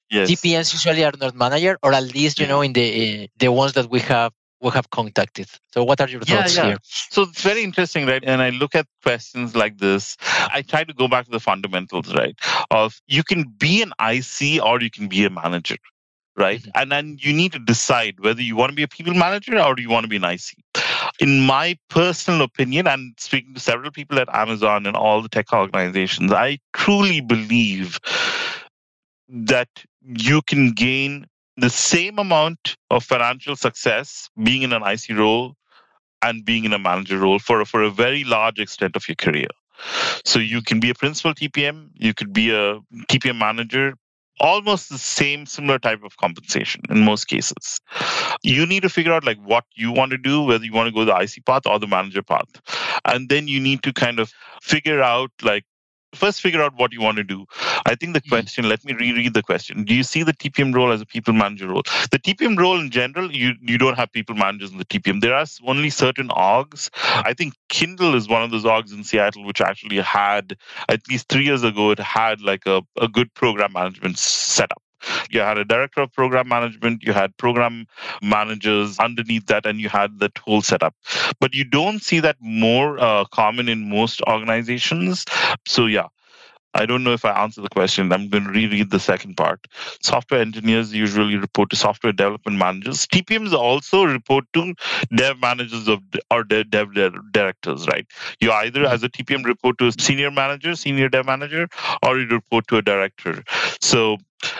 yes. 0.10 0.30
TPMs 0.30 0.74
usually 0.74 1.04
are 1.04 1.14
not 1.20 1.36
manager, 1.36 1.78
or 1.82 1.94
at 1.94 2.04
least 2.14 2.40
you 2.40 2.48
know 2.48 2.62
in 2.62 2.74
the 2.74 3.24
uh, 3.24 3.28
the 3.38 3.52
ones 3.52 3.74
that 3.74 3.90
we 3.90 4.00
have 4.02 4.32
we 4.62 4.70
have 4.72 4.90
contacted. 4.90 5.48
So, 5.74 5.84
what 5.84 6.00
are 6.02 6.08
your 6.08 6.22
thoughts 6.22 6.56
yeah, 6.56 6.64
yeah. 6.64 6.70
here? 6.70 6.78
So, 6.84 7.24
it's 7.24 7.42
very 7.42 7.64
interesting, 7.64 8.06
right? 8.06 8.24
And 8.26 8.42
I 8.42 8.50
look 8.52 8.76
at 8.76 8.86
questions 9.04 9.56
like 9.56 9.80
this. 9.80 10.18
I 10.22 10.62
try 10.62 10.84
to 10.84 10.94
go 10.94 11.08
back 11.08 11.26
to 11.26 11.32
the 11.32 11.40
fundamentals, 11.40 12.14
right? 12.14 12.38
Of 12.70 13.02
you 13.08 13.24
can 13.24 13.44
be 13.58 13.82
an 13.82 13.94
IC 14.00 14.64
or 14.64 14.82
you 14.82 14.92
can 14.92 15.08
be 15.08 15.26
a 15.26 15.30
manager, 15.30 15.78
right? 16.36 16.62
Mm-hmm. 16.62 16.72
And 16.76 16.92
then 16.92 17.18
you 17.20 17.34
need 17.34 17.52
to 17.54 17.60
decide 17.60 18.20
whether 18.20 18.42
you 18.42 18.56
want 18.56 18.70
to 18.70 18.76
be 18.76 18.84
a 18.84 18.88
people 18.88 19.14
manager 19.14 19.60
or 19.60 19.76
do 19.76 19.82
you 19.82 19.90
want 19.90 20.04
to 20.04 20.10
be 20.10 20.18
an 20.18 20.24
IC. 20.24 20.42
in 21.20 21.42
my 21.42 21.78
personal 21.90 22.42
opinion, 22.42 22.88
and 22.88 23.14
speaking 23.18 23.54
to 23.54 23.60
several 23.60 23.92
people 23.92 24.20
at 24.20 24.34
Amazon 24.34 24.86
and 24.86 24.96
all 24.96 25.22
the 25.22 25.30
tech 25.30 25.52
organizations, 25.54 26.32
I 26.32 26.60
truly 26.74 27.22
believe 27.22 28.00
that 29.30 29.70
you 30.02 30.42
can 30.42 30.72
gain 30.72 31.26
the 31.58 31.70
same 31.70 32.20
amount 32.20 32.78
of 32.90 33.04
financial 33.04 33.56
success 33.56 34.30
being 34.42 34.62
in 34.62 34.74
an 34.74 34.84
IC 34.84 35.18
role 35.18 35.56
and 36.22 36.46
being 36.46 36.66
in 36.66 36.74
a 36.74 36.80
manager 36.80 37.18
role 37.18 37.40
for, 37.40 37.66
for 37.66 37.82
a 37.82 37.90
very 37.90 38.24
large 38.24 38.60
extent 38.60 38.96
of 38.96 39.08
your 39.08 39.16
career. 39.16 39.48
So 40.26 40.40
you 40.40 40.62
can 40.62 40.80
be 40.80 40.90
a 40.92 40.96
principal 40.96 41.34
TPM, 41.34 41.90
you 41.96 42.14
could 42.14 42.32
be 42.32 42.52
a 42.52 42.80
TPM 43.10 43.38
manager, 43.38 43.96
almost 44.42 44.90
the 44.90 44.98
same 44.98 45.46
similar 45.46 45.78
type 45.78 46.04
of 46.04 46.18
compensation 46.18 46.82
in 46.90 47.06
most 47.06 47.26
cases 47.26 47.80
you 48.42 48.66
need 48.66 48.82
to 48.82 48.90
figure 48.90 49.14
out 49.14 49.24
like 49.24 49.38
what 49.44 49.66
you 49.76 49.92
want 49.92 50.12
to 50.12 50.18
do 50.18 50.42
whether 50.42 50.66
you 50.66 50.74
want 50.74 50.88
to 50.88 50.94
go 50.94 51.06
the 51.06 51.16
ic 51.18 51.46
path 51.46 51.62
or 51.66 51.78
the 51.78 51.88
manager 51.88 52.24
path 52.24 52.50
and 53.06 53.30
then 53.30 53.48
you 53.48 53.60
need 53.60 53.84
to 53.84 53.94
kind 53.94 54.20
of 54.20 54.34
figure 54.62 55.02
out 55.02 55.32
like 55.44 55.64
first 56.14 56.42
figure 56.42 56.62
out 56.62 56.76
what 56.76 56.94
you 56.94 57.02
want 57.02 57.18
to 57.18 57.24
do. 57.24 57.46
I 57.86 57.96
think 57.96 58.14
the 58.14 58.22
hmm. 58.24 58.30
question, 58.30 58.70
let 58.70 58.84
me 58.84 58.94
reread 58.94 59.34
the 59.34 59.44
question. 59.44 59.84
Do 59.84 59.94
you 59.94 60.04
see 60.04 60.24
the 60.24 60.34
TPM 60.34 60.74
role 60.74 60.92
as 60.92 61.02
a 61.02 61.06
people 61.06 61.34
manager 61.34 61.68
role? 61.68 61.84
The 62.12 62.20
TPM 62.20 62.58
role 62.58 62.80
in 62.80 62.90
general, 62.90 63.32
you, 63.32 63.54
you 63.62 63.78
don't 63.78 63.96
have 63.96 64.12
people 64.12 64.36
managers 64.36 64.72
in 64.72 64.78
the 64.78 64.86
TPM. 64.86 65.22
There 65.22 65.34
are 65.34 65.46
only 65.66 65.90
certain 65.90 66.30
orgs. 66.30 66.90
I 67.04 67.34
think 67.34 67.54
Kindle 67.70 68.16
is 68.16 68.28
one 68.28 68.44
of 68.44 68.52
those 68.52 68.64
orgs 68.64 68.94
in 68.94 69.04
Seattle, 69.04 69.46
which 69.46 69.62
actually 69.62 70.00
had, 70.00 70.58
at 70.90 71.08
least 71.10 71.30
three 71.30 71.46
years 71.46 71.64
ago, 71.64 71.92
it 71.92 72.00
had 72.00 72.42
like 72.42 72.66
a, 72.66 72.82
a 73.00 73.08
good 73.08 73.34
program 73.34 73.74
management 73.74 74.18
setup. 74.18 74.81
You 75.30 75.42
had 75.42 75.58
a 75.58 75.66
director 75.66 76.02
of 76.02 76.14
program 76.14 76.48
management, 76.48 77.04
you 77.04 77.14
had 77.14 77.36
program 77.38 77.88
managers 78.22 79.00
underneath 79.00 79.48
that, 79.48 79.66
and 79.66 79.80
you 79.80 79.90
had 79.90 80.20
that 80.20 80.38
whole 80.38 80.62
setup. 80.62 80.96
But 81.40 81.54
you 81.54 81.64
don't 81.64 82.02
see 82.02 82.20
that 82.20 82.38
more 82.40 83.00
uh, 83.00 83.26
common 83.26 83.70
in 83.70 83.90
most 83.90 84.22
organizations. 84.28 85.26
So, 85.66 85.86
yeah, 85.86 86.08
I 86.74 86.86
don't 86.86 87.04
know 87.04 87.12
if 87.12 87.26
I 87.26 87.32
answered 87.32 87.64
the 87.64 87.70
question. 87.70 88.12
I'm 88.14 88.30
going 88.30 88.46
to 88.46 88.50
reread 88.50 88.92
the 88.92 89.00
second 89.00 89.36
part. 89.36 89.68
Software 90.02 90.40
engineers 90.40 90.94
usually 90.94 91.36
report 91.36 91.70
to 91.72 91.76
software 91.76 92.14
development 92.14 92.58
managers. 92.58 93.06
TPMs 93.08 93.54
also 93.54 94.06
report 94.06 94.46
to 94.54 94.74
dev 95.16 95.40
managers 95.42 95.88
of 95.88 96.00
or 96.30 96.44
dev, 96.44 96.70
dev 96.70 96.94
directors, 97.32 97.88
right? 97.88 98.08
You 98.40 98.52
either 98.52 98.86
as 98.86 99.04
a 99.04 99.10
TPM 99.10 99.44
report 99.44 99.80
to 99.80 99.88
a 99.88 99.92
senior 100.00 100.32
manager, 100.32 100.76
senior 100.76 101.10
dev 101.10 101.26
manager, 101.26 101.68
or 102.04 102.20
you 102.20 102.28
report 102.28 102.68
to 102.70 102.78
a 102.78 102.82
director. 102.82 103.44
So 103.82 104.18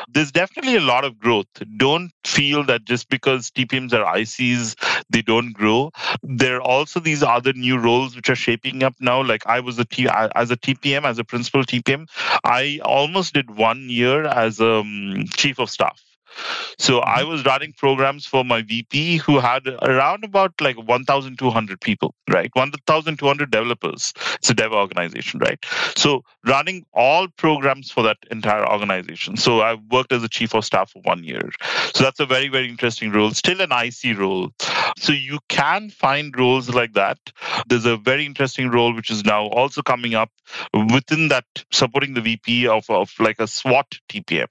there's 0.08 0.32
definitely 0.32 0.76
a 0.76 0.82
lot 0.82 1.04
of 1.04 1.20
growth. 1.20 1.48
Don't 1.78 2.12
feel 2.26 2.64
that 2.66 2.86
just 2.86 3.10
because 3.10 3.52
TPMs 3.52 3.94
are 3.94 4.06
ICs, 4.18 4.76
they 5.10 5.22
don't 5.22 5.54
grow. 5.54 5.92
There 6.24 6.58
are 6.58 6.62
also 6.62 7.00
these 7.00 7.24
other 7.24 7.54
new 7.54 7.78
roles 7.78 8.16
which 8.16 8.30
are 8.30 8.36
shaping 8.36 8.84
up 8.84 8.96
now. 9.00 9.24
Like 9.24 9.46
I 9.48 9.60
was 9.60 9.80
a 9.80 9.86
T 9.86 10.08
as 10.10 10.52
a 10.52 10.58
TPM, 10.58 11.04
as 11.04 11.20
a 11.20 11.24
principal 11.24 11.64
TPM, 11.64 12.08
I 12.44 12.80
almost 12.84 13.34
did 13.34 13.56
one 13.56 13.90
year 13.90 14.26
as 14.26 14.60
a 14.60 14.72
um, 14.76 15.26
chief 15.36 15.60
of 15.60 15.70
staff. 15.70 16.11
So 16.78 17.02
I 17.02 17.22
mm-hmm. 17.22 17.30
was 17.30 17.46
running 17.46 17.74
programs 17.74 18.26
for 18.26 18.44
my 18.44 18.62
VP 18.62 19.18
who 19.18 19.40
had 19.40 19.68
around 19.68 20.24
about 20.24 20.54
like 20.60 20.78
1,200 20.78 21.82
people, 21.82 22.16
right? 22.30 22.50
1,200 22.54 23.52
developers. 23.52 24.14
It's 24.36 24.50
a 24.50 24.54
dev 24.54 24.72
organization, 24.72 25.40
right? 25.40 25.64
So 25.96 26.24
running 26.46 26.86
all 26.94 27.28
programs 27.28 27.92
for 27.92 28.04
that 28.04 28.18
entire 28.32 28.68
organization. 28.68 29.38
So 29.38 29.62
I 29.62 29.76
worked 29.76 30.12
as 30.12 30.24
a 30.24 30.30
chief 30.30 30.54
of 30.56 30.66
staff 30.66 30.92
for 30.92 31.02
one 31.04 31.24
year. 31.24 31.52
So 31.94 32.04
that's 32.04 32.20
a 32.20 32.26
very, 32.26 32.48
very 32.48 32.70
interesting 32.70 33.12
role. 33.12 33.32
Still 33.32 33.62
an 33.62 33.72
IC 33.72 34.18
role. 34.18 34.52
So 34.98 35.14
you 35.14 35.40
can 35.48 35.90
find 35.90 36.38
roles 36.38 36.70
like 36.70 36.94
that. 36.94 37.18
There's 37.68 37.86
a 37.86 37.98
very 37.98 38.26
interesting 38.26 38.70
role 38.70 38.94
which 38.94 39.10
is 39.10 39.26
now 39.26 39.48
also 39.48 39.82
coming 39.82 40.16
up 40.16 40.32
within 40.74 41.30
that 41.30 41.46
supporting 41.72 42.14
the 42.14 42.22
VP 42.22 42.68
of, 42.68 42.90
of 42.90 43.12
like 43.20 43.40
a 43.40 43.48
SWAT 43.48 44.00
TPM, 44.10 44.48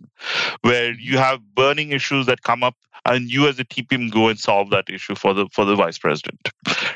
where 0.63 0.93
you 0.93 1.19
have 1.19 1.41
burning 1.55 1.91
issues 1.93 2.27
that 2.27 2.43
come 2.43 2.63
up 2.63 2.77
and 3.05 3.31
you 3.31 3.49
as 3.49 3.59
a 3.59 3.65
TPM 3.65 4.11
go 4.11 4.29
and 4.29 4.39
solve 4.39 4.71
that 4.71 4.91
issue 4.91 5.15
for 5.15 5.35
the 5.35 5.47
for 5.53 5.65
the 5.65 5.75
vice 5.75 5.99
president, 5.99 6.49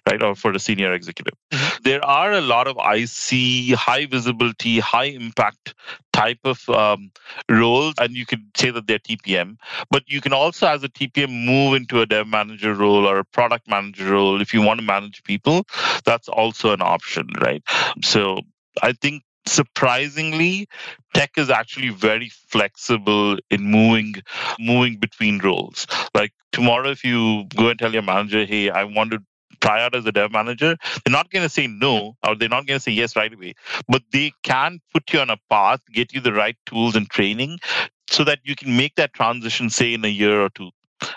right, 0.09 0.23
or 0.23 0.35
for 0.35 0.53
the 0.53 0.59
senior 0.59 0.93
executive. 0.93 1.35
Mm-hmm. 1.51 1.83
There 1.83 2.05
are 2.05 2.33
a 2.33 2.41
lot 2.41 2.69
of 2.69 2.77
IC 2.77 3.75
high 3.75 4.07
visibility, 4.07 4.81
high 4.81 5.05
impact 5.05 5.75
type 6.15 6.39
of 6.45 6.67
um, 6.71 7.11
roles, 7.51 7.95
and 7.99 8.15
you 8.15 8.25
could 8.25 8.45
say 8.57 8.71
that 8.71 8.87
they're 8.87 9.01
TPM. 9.01 9.57
But 9.91 10.05
you 10.07 10.21
can 10.21 10.33
also, 10.33 10.69
as 10.69 10.85
a 10.85 10.89
TPM, 10.89 11.45
move 11.45 11.75
into 11.75 12.01
a 12.01 12.07
dev 12.07 12.29
manager 12.29 12.73
role 12.73 13.07
or 13.07 13.19
a 13.19 13.25
product 13.25 13.69
manager 13.69 14.13
role 14.13 14.41
if 14.41 14.55
you 14.55 14.63
want 14.63 14.79
to 14.81 14.87
manage 14.87 15.25
people. 15.25 15.67
That's 16.05 16.29
also 16.29 16.73
an 16.73 16.83
option, 16.83 17.29
right? 17.41 17.63
So 18.03 18.39
I 18.83 18.93
think 18.93 19.25
surprisingly 19.47 20.67
tech 21.13 21.33
is 21.37 21.51
actually 21.51 21.91
very 21.91 22.31
flexible 22.49 23.37
in 23.51 23.63
moving 23.63 24.15
moving 24.59 24.97
between 24.97 25.39
roles 25.41 25.87
like 26.15 26.33
tomorrow 26.51 26.91
if 26.91 27.05
you 27.05 27.45
go 27.55 27.69
and 27.69 27.79
tell 27.79 27.93
your 27.93 28.03
manager 28.03 28.47
hey 28.47 28.71
i 28.71 28.85
want 28.85 29.11
to 29.11 29.19
try 29.65 29.83
out 29.83 29.95
as 29.95 30.07
a 30.07 30.13
dev 30.13 30.31
manager 30.33 30.77
they're 31.05 31.19
not 31.19 31.31
going 31.31 31.43
to 31.43 31.49
say 31.49 31.67
no 31.67 32.17
or 32.27 32.35
they're 32.35 32.49
not 32.57 32.67
going 32.67 32.79
to 32.79 32.83
say 32.83 32.93
yes 32.93 33.17
right 33.17 33.33
away. 33.33 33.55
But 33.89 34.03
they 34.13 34.33
can 34.43 34.81
put 34.93 35.13
you 35.13 35.21
on 35.21 35.31
a 35.31 35.39
path 35.51 35.81
get 35.93 36.13
you 36.13 36.21
the 36.21 36.33
right 36.33 36.57
tools 36.67 36.97
and 36.97 37.09
training 37.09 37.59
so 38.09 38.25
that 38.25 38.41
you 38.45 38.55
can 38.55 38.77
make 38.77 38.95
that 38.97 39.13
transition 39.15 39.71
say 39.71 39.95
in 39.95 40.05
a 40.05 40.09
year 40.09 40.41
or 40.41 40.51
two. 40.51 40.71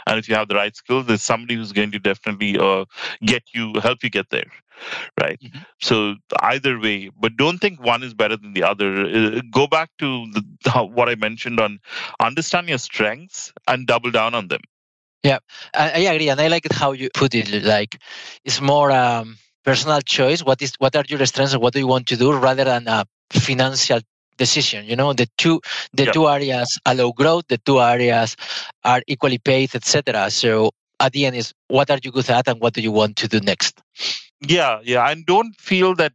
And 0.05 0.19
if 0.19 0.27
you 0.27 0.35
have 0.35 0.47
the 0.47 0.55
right 0.55 0.75
skills 0.75 1.05
there's 1.05 1.23
somebody 1.23 1.55
who's 1.55 1.71
going 1.71 1.91
to 1.91 1.99
definitely 1.99 2.57
uh, 2.57 2.85
get 3.25 3.43
you 3.53 3.73
help 3.81 4.03
you 4.03 4.09
get 4.09 4.29
there 4.29 4.51
right? 5.19 5.39
Mm-hmm. 5.39 5.59
so 5.81 6.15
either 6.41 6.79
way 6.79 7.09
but 7.19 7.35
don't 7.35 7.57
think 7.57 7.81
one 7.81 8.03
is 8.03 8.13
better 8.13 8.37
than 8.37 8.53
the 8.53 8.63
other. 8.63 9.05
Uh, 9.05 9.41
go 9.51 9.65
back 9.65 9.89
to 9.97 10.25
the, 10.33 10.43
how, 10.65 10.85
what 10.85 11.09
i 11.09 11.15
mentioned 11.15 11.59
on 11.59 11.79
understand 12.19 12.69
your 12.69 12.77
strengths 12.77 13.51
and 13.67 13.87
double 13.87 14.11
down 14.11 14.35
on 14.35 14.49
them 14.49 14.61
yeah 15.23 15.39
i, 15.73 15.91
I 15.91 16.13
agree 16.13 16.29
and 16.29 16.39
i 16.39 16.47
like 16.47 16.71
how 16.71 16.91
you 16.91 17.09
put 17.13 17.33
it 17.35 17.63
like 17.63 17.99
it's 18.45 18.61
more 18.61 18.91
um, 18.91 19.37
personal 19.63 20.01
choice 20.01 20.43
what 20.43 20.61
is 20.61 20.73
what 20.79 20.95
are 20.95 21.03
your 21.07 21.25
strengths 21.25 21.53
and 21.53 21.61
what 21.61 21.73
do 21.73 21.79
you 21.79 21.87
want 21.87 22.07
to 22.07 22.15
do 22.15 22.33
rather 22.33 22.63
than 22.63 22.87
a 22.87 23.05
financial 23.31 23.99
decision 24.37 24.85
you 24.85 24.95
know? 24.95 25.13
The 25.13 25.27
two 25.37 25.61
the 25.93 26.05
yeah. 26.05 26.11
two 26.11 26.27
areas 26.27 26.79
allow 26.85 27.11
growth 27.11 27.45
the 27.49 27.57
two 27.57 27.81
areas 27.81 28.35
are 28.83 29.01
equally 29.07 29.39
paid 29.39 29.73
etc 29.75 30.29
so 30.29 30.71
at 30.99 31.11
the 31.13 31.25
end 31.25 31.35
is 31.35 31.53
what 31.67 31.89
are 31.89 31.99
you 32.03 32.11
good 32.11 32.29
at 32.29 32.47
and 32.47 32.59
what 32.59 32.73
do 32.73 32.81
you 32.81 32.91
want 32.91 33.17
to 33.17 33.27
do 33.27 33.39
next? 33.39 33.81
Yeah 34.47 34.79
yeah 34.83 35.03
I 35.03 35.15
don't 35.15 35.55
feel 35.59 35.95
that 35.95 36.13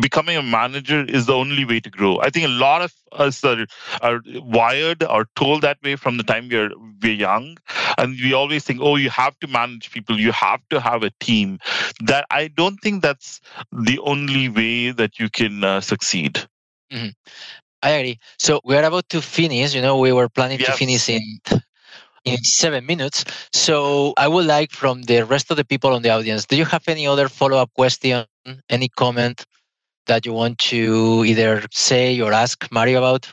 becoming 0.00 0.36
a 0.36 0.42
manager 0.42 1.04
is 1.04 1.26
the 1.26 1.34
only 1.34 1.64
way 1.64 1.78
to 1.80 1.90
grow 1.90 2.18
i 2.20 2.30
think 2.30 2.46
a 2.46 2.50
lot 2.50 2.82
of 2.82 2.92
us 3.12 3.44
are, 3.44 3.66
are 4.02 4.20
wired 4.40 5.02
or 5.04 5.26
told 5.36 5.62
that 5.62 5.78
way 5.82 5.96
from 5.96 6.16
the 6.16 6.22
time 6.22 6.48
we're 6.48 6.70
we're 7.02 7.12
young 7.12 7.56
and 7.98 8.16
we 8.22 8.32
always 8.32 8.64
think 8.64 8.80
oh 8.82 8.96
you 8.96 9.10
have 9.10 9.38
to 9.40 9.46
manage 9.46 9.90
people 9.90 10.18
you 10.18 10.32
have 10.32 10.60
to 10.70 10.80
have 10.80 11.02
a 11.02 11.10
team 11.20 11.58
that 12.00 12.26
i 12.30 12.48
don't 12.48 12.78
think 12.78 13.02
that's 13.02 13.40
the 13.72 13.98
only 14.00 14.48
way 14.48 14.90
that 14.90 15.18
you 15.18 15.28
can 15.28 15.62
uh, 15.62 15.80
succeed 15.80 16.46
mm-hmm. 16.92 17.08
I 17.82 17.90
agree. 17.90 18.18
So 18.38 18.62
we're 18.64 18.82
about 18.82 19.10
to 19.10 19.20
finish. 19.20 19.74
You 19.74 19.82
know, 19.82 19.98
we 19.98 20.10
were 20.10 20.30
planning 20.30 20.58
yes. 20.58 20.70
to 20.70 20.72
finish 20.72 21.06
in 21.10 21.20
in 22.24 22.38
seven 22.38 22.86
minutes. 22.86 23.24
So 23.52 24.14
I 24.16 24.26
would 24.26 24.46
like 24.46 24.72
from 24.72 25.02
the 25.02 25.22
rest 25.24 25.50
of 25.50 25.58
the 25.58 25.64
people 25.64 25.92
on 25.92 26.02
the 26.02 26.08
audience, 26.08 26.46
do 26.46 26.56
you 26.56 26.64
have 26.64 26.88
any 26.88 27.06
other 27.06 27.28
follow 27.28 27.58
up 27.58 27.70
question, 27.74 28.24
any 28.70 28.88
comment 28.88 29.44
that 30.06 30.26
you 30.26 30.32
want 30.32 30.58
to 30.58 31.24
either 31.26 31.64
say 31.72 32.20
or 32.20 32.32
ask 32.32 32.70
Mario 32.70 32.98
about? 32.98 33.32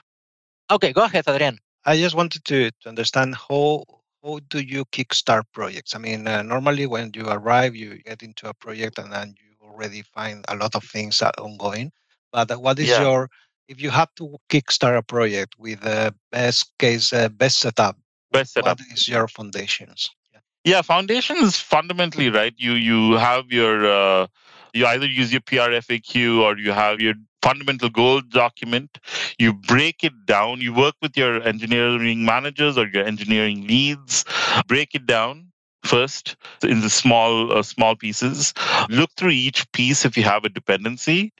Okay, 0.70 0.94
go 0.94 1.04
ahead, 1.04 1.26
Adrian. 1.28 1.60
I 1.86 1.98
just 1.98 2.16
wanted 2.16 2.46
to, 2.46 2.72
to 2.82 2.90
understand 2.90 3.36
how 3.36 3.84
how 4.24 4.40
do 4.50 4.60
you 4.60 4.86
kickstart 4.86 5.44
projects? 5.52 5.96
I 5.96 5.98
mean, 5.98 6.28
uh, 6.28 6.44
normally 6.44 6.86
when 6.86 7.12
you 7.16 7.28
arrive, 7.28 7.76
you 7.76 7.98
get 8.04 8.22
into 8.22 8.48
a 8.48 8.54
project 8.54 9.00
and 9.00 9.12
then 9.12 9.34
you 9.40 9.68
already 9.68 10.04
find 10.04 10.46
a 10.48 10.56
lot 10.56 10.76
of 10.76 10.84
things 10.84 11.22
ongoing. 11.22 11.92
But 12.32 12.62
what 12.62 12.80
is 12.80 12.90
yeah. 12.90 13.02
your 13.02 13.30
if 13.68 13.82
you 13.82 13.90
have 13.90 14.14
to 14.16 14.38
kickstart 14.50 14.98
a 14.98 15.02
project 15.02 15.56
with 15.58 15.82
the 15.82 16.14
best 16.32 16.72
case, 16.78 17.14
uh, 17.14 17.30
best 17.30 17.60
setup, 17.60 17.98
best 18.32 18.54
setup. 18.54 18.80
What 18.80 18.88
is 18.94 19.08
your 19.08 19.28
foundations? 19.28 20.10
Yeah, 20.34 20.40
yeah 20.66 20.82
foundation 20.82 21.38
is 21.38 21.58
fundamentally 21.58 22.30
right. 22.30 22.54
You 22.58 22.74
you 22.74 23.14
have 23.14 23.52
your 23.52 23.86
uh, 23.86 24.28
you 24.74 24.86
either 24.86 25.06
use 25.06 25.32
your 25.32 25.42
PRFAQ 25.42 26.42
or 26.42 26.58
you 26.58 26.72
have 26.72 27.00
your 27.02 27.16
fundamental 27.42 27.90
goal 27.90 28.22
document. 28.22 28.98
You 29.40 29.54
break 29.54 30.04
it 30.04 30.26
down. 30.26 30.62
You 30.62 30.74
work 30.74 30.96
with 31.02 31.18
your 31.18 31.42
engineering 31.42 32.24
managers 32.26 32.78
or 32.78 32.88
your 32.88 33.06
engineering 33.06 33.68
leads. 33.68 34.26
Break 34.68 34.96
it 34.96 35.06
down 35.06 35.52
first 35.84 36.36
in 36.64 36.82
the 36.82 36.90
small 36.90 37.52
uh, 37.58 37.64
small 37.64 37.96
pieces 37.96 38.54
look 38.90 39.10
through 39.18 39.32
each 39.32 39.70
piece 39.72 40.06
if 40.06 40.16
you 40.16 40.24
have 40.24 40.46
a 40.46 40.50
dependency 40.50 41.34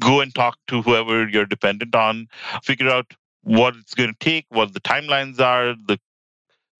go 0.00 0.20
and 0.20 0.34
talk 0.34 0.58
to 0.66 0.82
whoever 0.82 1.26
you're 1.28 1.46
dependent 1.46 1.94
on 1.94 2.28
figure 2.62 2.90
out 2.90 3.14
what 3.42 3.74
it's 3.76 3.94
going 3.94 4.10
to 4.10 4.16
take 4.20 4.44
what 4.50 4.74
the 4.74 4.80
timelines 4.80 5.40
are 5.40 5.74
the 5.86 5.98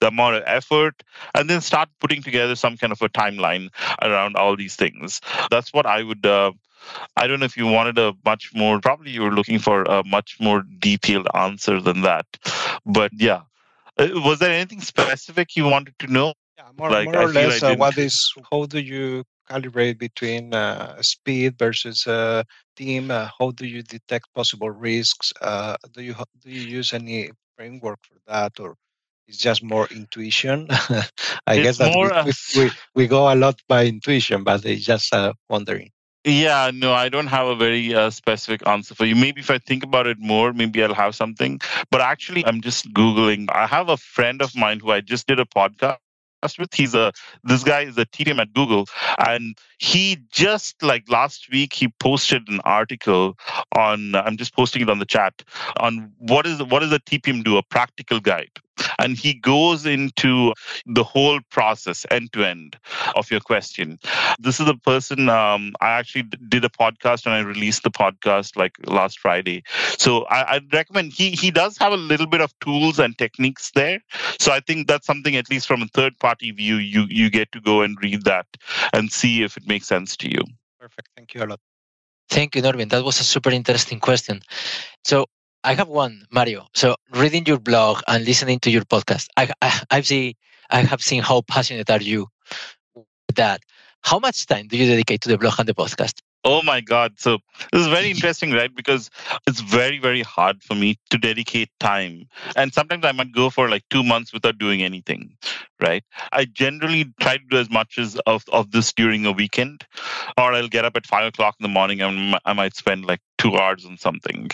the 0.00 0.08
amount 0.08 0.36
of 0.36 0.42
effort, 0.46 1.02
and 1.34 1.48
then 1.48 1.60
start 1.60 1.88
putting 2.00 2.22
together 2.22 2.54
some 2.54 2.76
kind 2.76 2.92
of 2.92 3.02
a 3.02 3.08
timeline 3.08 3.68
around 4.02 4.36
all 4.36 4.56
these 4.56 4.76
things. 4.76 5.20
That's 5.50 5.72
what 5.72 5.86
I 5.86 6.02
would. 6.02 6.24
Uh, 6.24 6.52
I 7.16 7.26
don't 7.26 7.40
know 7.40 7.46
if 7.46 7.56
you 7.56 7.66
wanted 7.66 7.98
a 7.98 8.14
much 8.24 8.54
more. 8.54 8.80
Probably 8.80 9.10
you 9.10 9.22
were 9.22 9.32
looking 9.32 9.58
for 9.58 9.82
a 9.82 10.04
much 10.04 10.36
more 10.40 10.62
detailed 10.78 11.28
answer 11.34 11.80
than 11.80 12.02
that. 12.02 12.26
But 12.84 13.10
yeah, 13.14 13.42
uh, 13.98 14.08
was 14.14 14.38
there 14.38 14.52
anything 14.52 14.80
specific 14.80 15.56
you 15.56 15.64
wanted 15.64 15.98
to 16.00 16.12
know? 16.12 16.34
Yeah, 16.58 16.64
more, 16.78 16.90
like, 16.90 17.04
more 17.06 17.22
or 17.22 17.32
less. 17.32 17.62
Uh, 17.62 17.74
what 17.74 17.98
is? 17.98 18.32
How 18.50 18.66
do 18.66 18.78
you 18.78 19.24
calibrate 19.50 19.98
between 19.98 20.54
uh, 20.54 21.00
speed 21.02 21.58
versus 21.58 22.06
uh, 22.06 22.44
team? 22.76 23.10
Uh, 23.10 23.28
how 23.38 23.50
do 23.50 23.66
you 23.66 23.82
detect 23.82 24.32
possible 24.34 24.70
risks? 24.70 25.32
Uh, 25.40 25.76
do 25.92 26.02
you 26.02 26.14
do 26.42 26.50
you 26.50 26.60
use 26.60 26.92
any 26.92 27.30
framework 27.56 27.98
for 28.08 28.18
that, 28.26 28.58
or 28.60 28.76
it's 29.28 29.38
just 29.38 29.62
more 29.62 29.86
intuition? 29.88 30.66
I 30.70 31.54
it's 31.54 31.62
guess 31.62 31.78
that 31.78 31.94
more, 31.94 32.10
we, 32.24 32.32
we, 32.54 32.64
we, 32.64 32.70
we, 32.94 33.06
go 33.06 33.32
a 33.32 33.34
lot 33.34 33.60
by 33.68 33.86
intuition, 33.86 34.44
but 34.44 34.64
it's 34.64 34.84
just 34.84 35.12
uh, 35.14 35.32
wondering. 35.48 35.90
Yeah, 36.24 36.72
no, 36.74 36.92
I 36.92 37.08
don't 37.08 37.28
have 37.28 37.46
a 37.46 37.54
very 37.54 37.94
uh, 37.94 38.10
specific 38.10 38.66
answer 38.66 38.96
for 38.96 39.04
you. 39.04 39.14
Maybe 39.14 39.40
if 39.40 39.48
I 39.48 39.58
think 39.58 39.84
about 39.84 40.08
it 40.08 40.18
more, 40.18 40.52
maybe 40.52 40.82
I'll 40.82 40.92
have 40.92 41.14
something. 41.14 41.60
But 41.92 42.00
actually, 42.00 42.44
I'm 42.44 42.60
just 42.60 42.92
Googling. 42.92 43.46
I 43.52 43.66
have 43.68 43.88
a 43.88 43.96
friend 43.96 44.42
of 44.42 44.54
mine 44.56 44.80
who 44.80 44.90
I 44.90 45.00
just 45.00 45.28
did 45.28 45.38
a 45.38 45.44
podcast 45.44 45.98
with. 46.58 46.74
He's 46.74 46.96
a 46.96 47.12
this 47.44 47.62
guy 47.62 47.82
is 47.82 47.96
a 47.96 48.06
TPM 48.06 48.40
at 48.40 48.52
Google, 48.54 48.86
and 49.24 49.56
he 49.78 50.18
just 50.32 50.82
like 50.82 51.08
last 51.08 51.48
week 51.52 51.72
he 51.72 51.88
posted 52.00 52.48
an 52.48 52.60
article 52.64 53.38
on. 53.76 54.16
I'm 54.16 54.36
just 54.36 54.52
posting 54.52 54.82
it 54.82 54.90
on 54.90 54.98
the 54.98 55.06
chat 55.06 55.44
on 55.78 56.12
what 56.18 56.44
is 56.44 56.60
what 56.60 56.80
does 56.80 56.92
a 56.92 56.98
TPM 56.98 57.44
do? 57.44 57.56
A 57.56 57.62
practical 57.62 58.18
guide 58.18 58.50
and 58.98 59.16
he 59.16 59.34
goes 59.34 59.86
into 59.86 60.52
the 60.86 61.04
whole 61.04 61.40
process 61.50 62.06
end 62.10 62.32
to 62.32 62.44
end 62.44 62.76
of 63.14 63.30
your 63.30 63.40
question. 63.40 63.98
This 64.38 64.60
is 64.60 64.68
a 64.68 64.74
person 64.74 65.28
um, 65.28 65.74
i 65.80 65.90
actually 65.90 66.24
did 66.48 66.64
a 66.64 66.68
podcast 66.68 67.26
and 67.26 67.34
i 67.34 67.40
released 67.40 67.82
the 67.82 67.90
podcast 67.90 68.56
like 68.56 68.74
last 68.86 69.18
friday. 69.18 69.62
So 69.98 70.24
I, 70.24 70.54
i'd 70.54 70.72
recommend 70.72 71.12
he 71.12 71.30
he 71.30 71.50
does 71.50 71.76
have 71.78 71.92
a 71.92 71.96
little 71.96 72.26
bit 72.26 72.40
of 72.40 72.52
tools 72.60 72.98
and 72.98 73.16
techniques 73.18 73.70
there. 73.74 74.00
So 74.38 74.52
i 74.52 74.60
think 74.60 74.86
that's 74.86 75.06
something 75.06 75.36
at 75.36 75.50
least 75.50 75.66
from 75.66 75.82
a 75.82 75.88
third 75.88 76.18
party 76.18 76.50
view 76.50 76.76
you 76.76 77.06
you 77.08 77.30
get 77.30 77.52
to 77.52 77.60
go 77.60 77.82
and 77.82 77.96
read 78.02 78.24
that 78.24 78.46
and 78.92 79.12
see 79.12 79.42
if 79.42 79.56
it 79.56 79.66
makes 79.66 79.86
sense 79.86 80.16
to 80.18 80.30
you. 80.30 80.42
Perfect. 80.80 81.08
Thank 81.16 81.34
you 81.34 81.42
a 81.42 81.46
lot. 81.46 81.60
Thank 82.28 82.56
you, 82.56 82.62
Norvin. 82.62 82.88
That 82.88 83.04
was 83.04 83.20
a 83.20 83.24
super 83.24 83.50
interesting 83.50 84.00
question. 84.00 84.42
So 85.04 85.26
I 85.66 85.74
have 85.74 85.88
one, 85.88 86.26
Mario. 86.32 86.68
So 86.74 86.96
reading 87.12 87.44
your 87.46 87.58
blog 87.60 88.02
and 88.08 88.24
listening 88.24 88.60
to 88.60 88.70
your 88.70 88.84
podcast, 88.84 89.28
I, 89.36 89.50
I, 89.60 89.80
I've 89.90 90.06
seen, 90.06 90.34
I 90.70 90.82
have 90.82 91.02
seen 91.02 91.22
how 91.22 91.42
passionate 91.42 91.90
are 91.90 92.00
you 92.02 92.28
with 92.94 93.36
that. 93.36 93.60
How 94.02 94.18
much 94.18 94.46
time 94.46 94.68
do 94.68 94.76
you 94.78 94.86
dedicate 94.86 95.22
to 95.22 95.28
the 95.28 95.38
blog 95.38 95.54
and 95.58 95.68
the 95.68 95.74
podcast? 95.74 96.20
Oh 96.48 96.62
my 96.62 96.80
God. 96.80 97.18
So 97.18 97.38
this 97.72 97.80
is 97.80 97.88
very 97.88 98.08
interesting, 98.08 98.52
right? 98.52 98.72
Because 98.72 99.10
it's 99.48 99.58
very, 99.60 99.98
very 99.98 100.22
hard 100.22 100.62
for 100.62 100.76
me 100.76 100.96
to 101.10 101.18
dedicate 101.18 101.70
time. 101.80 102.28
And 102.54 102.72
sometimes 102.72 103.04
I 103.04 103.10
might 103.10 103.32
go 103.32 103.50
for 103.50 103.68
like 103.68 103.82
two 103.90 104.04
months 104.04 104.32
without 104.32 104.56
doing 104.56 104.80
anything, 104.80 105.36
right? 105.80 106.04
I 106.30 106.44
generally 106.44 107.12
try 107.20 107.38
to 107.38 107.44
do 107.50 107.58
as 107.58 107.68
much 107.68 107.98
as 107.98 108.16
of, 108.26 108.44
of 108.52 108.70
this 108.70 108.92
during 108.92 109.26
a 109.26 109.32
weekend, 109.32 109.84
or 110.38 110.52
I'll 110.52 110.68
get 110.68 110.84
up 110.84 110.96
at 110.96 111.04
five 111.04 111.26
o'clock 111.26 111.56
in 111.58 111.64
the 111.64 111.68
morning 111.68 112.00
and 112.00 112.38
I 112.44 112.52
might 112.52 112.76
spend 112.76 113.06
like 113.06 113.20
two 113.38 113.56
hours 113.56 113.84
on 113.84 113.98
something. 113.98 114.48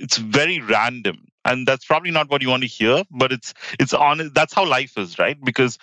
It's 0.00 0.16
very 0.16 0.58
random 0.60 1.28
and 1.46 1.66
that's 1.66 1.84
probably 1.84 2.10
not 2.10 2.28
what 2.30 2.42
you 2.42 2.48
want 2.48 2.62
to 2.62 2.68
hear 2.68 3.02
but 3.10 3.32
it's 3.32 3.54
it's 3.78 3.94
on 3.94 4.30
that's 4.34 4.54
how 4.54 4.66
life 4.66 4.96
is 4.98 5.18
right? 5.18 5.38
Because 5.44 5.78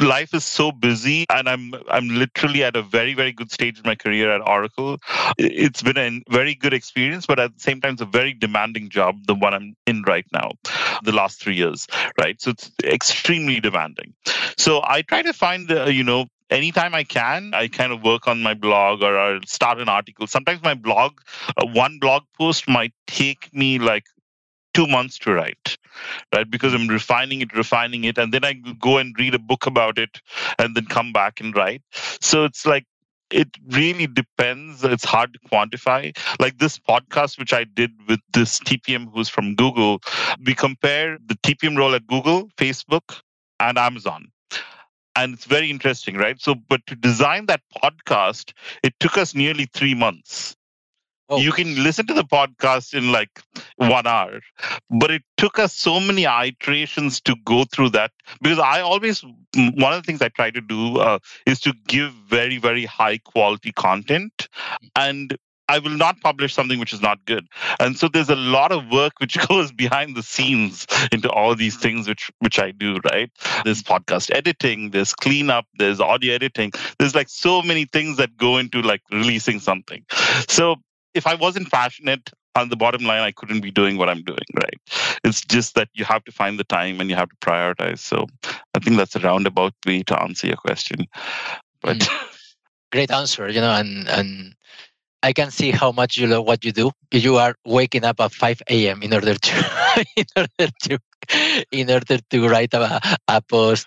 life 0.00 0.34
is 0.34 0.44
so 0.44 0.72
busy 0.72 1.24
and 1.30 1.48
i'm 1.48 1.74
i'm 1.88 2.08
literally 2.08 2.64
at 2.64 2.76
a 2.76 2.82
very 2.82 3.14
very 3.14 3.32
good 3.32 3.50
stage 3.50 3.78
in 3.78 3.84
my 3.84 3.94
career 3.94 4.34
at 4.34 4.46
oracle. 4.46 4.98
It's 5.38 5.82
been 5.82 5.98
a 5.98 6.22
very 6.30 6.54
good 6.54 6.74
experience 6.74 7.26
but 7.26 7.38
at 7.38 7.54
the 7.54 7.60
same 7.60 7.80
time 7.80 7.94
it's 7.94 8.02
a 8.02 8.06
very 8.06 8.32
demanding 8.32 8.88
job 8.88 9.26
the 9.26 9.34
one 9.34 9.54
i'm 9.54 9.76
in 9.86 10.02
right 10.02 10.26
now 10.32 10.50
the 11.02 11.12
last 11.12 11.42
3 11.42 11.54
years 11.54 11.86
right? 12.18 12.40
So 12.40 12.50
it's 12.50 12.70
extremely 12.84 13.60
demanding. 13.60 14.14
So 14.56 14.80
i 14.84 15.02
try 15.02 15.22
to 15.22 15.32
find 15.32 15.70
uh, 15.70 15.84
you 15.84 16.04
know 16.04 16.26
anytime 16.50 16.94
I 16.94 17.02
can, 17.04 17.54
I 17.54 17.68
kind 17.68 17.92
of 17.92 18.02
work 18.02 18.28
on 18.28 18.42
my 18.42 18.54
blog 18.54 19.02
or 19.02 19.18
I'll 19.18 19.40
start 19.46 19.80
an 19.80 19.88
article. 19.88 20.26
Sometimes 20.26 20.62
my 20.62 20.74
blog, 20.74 21.20
uh, 21.56 21.66
one 21.66 21.98
blog 21.98 22.24
post 22.38 22.68
might 22.68 22.92
take 23.06 23.48
me 23.54 23.78
like 23.78 24.04
two 24.74 24.86
months 24.86 25.18
to 25.18 25.32
write, 25.32 25.76
right? 26.34 26.50
Because 26.50 26.74
I'm 26.74 26.88
refining 26.88 27.40
it, 27.40 27.54
refining 27.54 28.04
it, 28.04 28.18
and 28.18 28.32
then 28.32 28.44
I 28.44 28.54
go 28.54 28.98
and 28.98 29.14
read 29.18 29.34
a 29.34 29.38
book 29.38 29.66
about 29.66 29.98
it 29.98 30.20
and 30.58 30.74
then 30.74 30.86
come 30.86 31.12
back 31.12 31.40
and 31.40 31.54
write. 31.54 31.82
So 32.20 32.44
it's 32.44 32.66
like, 32.66 32.86
it 33.30 33.48
really 33.68 34.06
depends. 34.06 34.84
It's 34.84 35.04
hard 35.04 35.32
to 35.32 35.38
quantify. 35.50 36.16
Like 36.38 36.58
this 36.58 36.78
podcast, 36.78 37.38
which 37.38 37.54
I 37.54 37.64
did 37.64 37.90
with 38.06 38.20
this 38.34 38.58
TPM 38.60 39.10
who's 39.12 39.28
from 39.28 39.54
Google, 39.54 40.00
we 40.44 40.54
compare 40.54 41.18
the 41.24 41.36
TPM 41.36 41.78
role 41.78 41.94
at 41.94 42.06
Google, 42.06 42.50
Facebook, 42.58 43.20
and 43.58 43.78
Amazon 43.78 44.30
and 45.16 45.34
it's 45.34 45.44
very 45.44 45.70
interesting 45.70 46.16
right 46.16 46.40
so 46.40 46.54
but 46.54 46.84
to 46.86 46.94
design 46.96 47.46
that 47.46 47.60
podcast 47.82 48.52
it 48.82 48.94
took 49.00 49.18
us 49.18 49.34
nearly 49.34 49.66
three 49.74 49.94
months 49.94 50.56
Oh. 51.32 51.38
You 51.38 51.52
can 51.52 51.82
listen 51.82 52.06
to 52.08 52.12
the 52.12 52.24
podcast 52.24 52.92
in 52.92 53.10
like 53.10 53.40
one 53.76 54.06
hour, 54.06 54.40
but 54.90 55.10
it 55.10 55.22
took 55.38 55.58
us 55.58 55.72
so 55.72 55.98
many 55.98 56.26
iterations 56.26 57.22
to 57.22 57.34
go 57.46 57.64
through 57.64 57.88
that 57.90 58.10
because 58.42 58.58
I 58.58 58.82
always, 58.82 59.22
one 59.22 59.94
of 59.94 60.02
the 60.02 60.06
things 60.06 60.20
I 60.20 60.28
try 60.28 60.50
to 60.50 60.60
do 60.60 60.98
uh, 60.98 61.20
is 61.46 61.58
to 61.60 61.72
give 61.88 62.12
very, 62.12 62.58
very 62.58 62.84
high 62.84 63.16
quality 63.16 63.72
content. 63.72 64.48
And 64.94 65.38
I 65.68 65.78
will 65.78 65.96
not 65.96 66.20
publish 66.20 66.52
something 66.52 66.78
which 66.78 66.92
is 66.92 67.00
not 67.00 67.24
good. 67.24 67.46
And 67.80 67.96
so 67.96 68.08
there's 68.08 68.28
a 68.28 68.36
lot 68.36 68.70
of 68.70 68.90
work 68.90 69.14
which 69.18 69.38
goes 69.48 69.72
behind 69.72 70.14
the 70.14 70.22
scenes 70.22 70.86
into 71.12 71.30
all 71.30 71.54
these 71.54 71.76
things 71.76 72.06
which 72.06 72.30
which 72.40 72.58
I 72.58 72.72
do, 72.72 72.98
right? 73.10 73.30
There's 73.64 73.82
podcast 73.82 74.30
editing, 74.34 74.90
there's 74.90 75.14
cleanup, 75.14 75.64
there's 75.78 75.98
audio 75.98 76.34
editing. 76.34 76.72
There's 76.98 77.14
like 77.14 77.30
so 77.30 77.62
many 77.62 77.86
things 77.86 78.18
that 78.18 78.36
go 78.36 78.58
into 78.58 78.82
like 78.82 79.00
releasing 79.10 79.60
something. 79.60 80.04
So 80.46 80.76
if 81.14 81.26
I 81.26 81.34
wasn't 81.34 81.70
passionate 81.70 82.30
on 82.54 82.68
the 82.68 82.76
bottom 82.76 83.04
line, 83.04 83.22
I 83.22 83.32
couldn't 83.32 83.60
be 83.60 83.70
doing 83.70 83.96
what 83.96 84.08
I'm 84.08 84.22
doing, 84.22 84.46
right? 84.54 84.78
It's 85.24 85.40
just 85.40 85.74
that 85.74 85.88
you 85.94 86.04
have 86.04 86.24
to 86.24 86.32
find 86.32 86.58
the 86.58 86.64
time 86.64 87.00
and 87.00 87.08
you 87.08 87.16
have 87.16 87.30
to 87.30 87.36
prioritize. 87.36 87.98
So 87.98 88.26
I 88.74 88.78
think 88.78 88.96
that's 88.96 89.16
a 89.16 89.20
roundabout 89.20 89.74
way 89.86 90.02
to 90.04 90.22
answer 90.22 90.46
your 90.46 90.56
question. 90.56 91.06
But 91.80 91.98
mm. 91.98 92.26
great 92.92 93.10
answer, 93.10 93.48
you 93.48 93.60
know, 93.60 93.72
and 93.72 94.08
and 94.08 94.54
I 95.22 95.32
can 95.32 95.50
see 95.50 95.70
how 95.70 95.92
much 95.92 96.16
you 96.16 96.26
love 96.26 96.46
what 96.46 96.64
you 96.64 96.72
do. 96.72 96.90
You 97.12 97.36
are 97.36 97.54
waking 97.64 98.04
up 98.04 98.20
at 98.20 98.32
5 98.32 98.62
a.m. 98.68 99.02
in 99.02 99.14
order 99.14 99.34
to 99.34 100.04
in 100.16 100.26
order 100.36 100.72
to 100.82 100.98
in 101.70 101.90
order 101.90 102.18
to 102.18 102.48
write 102.48 102.74
a, 102.74 103.00
a 103.28 103.40
post 103.40 103.86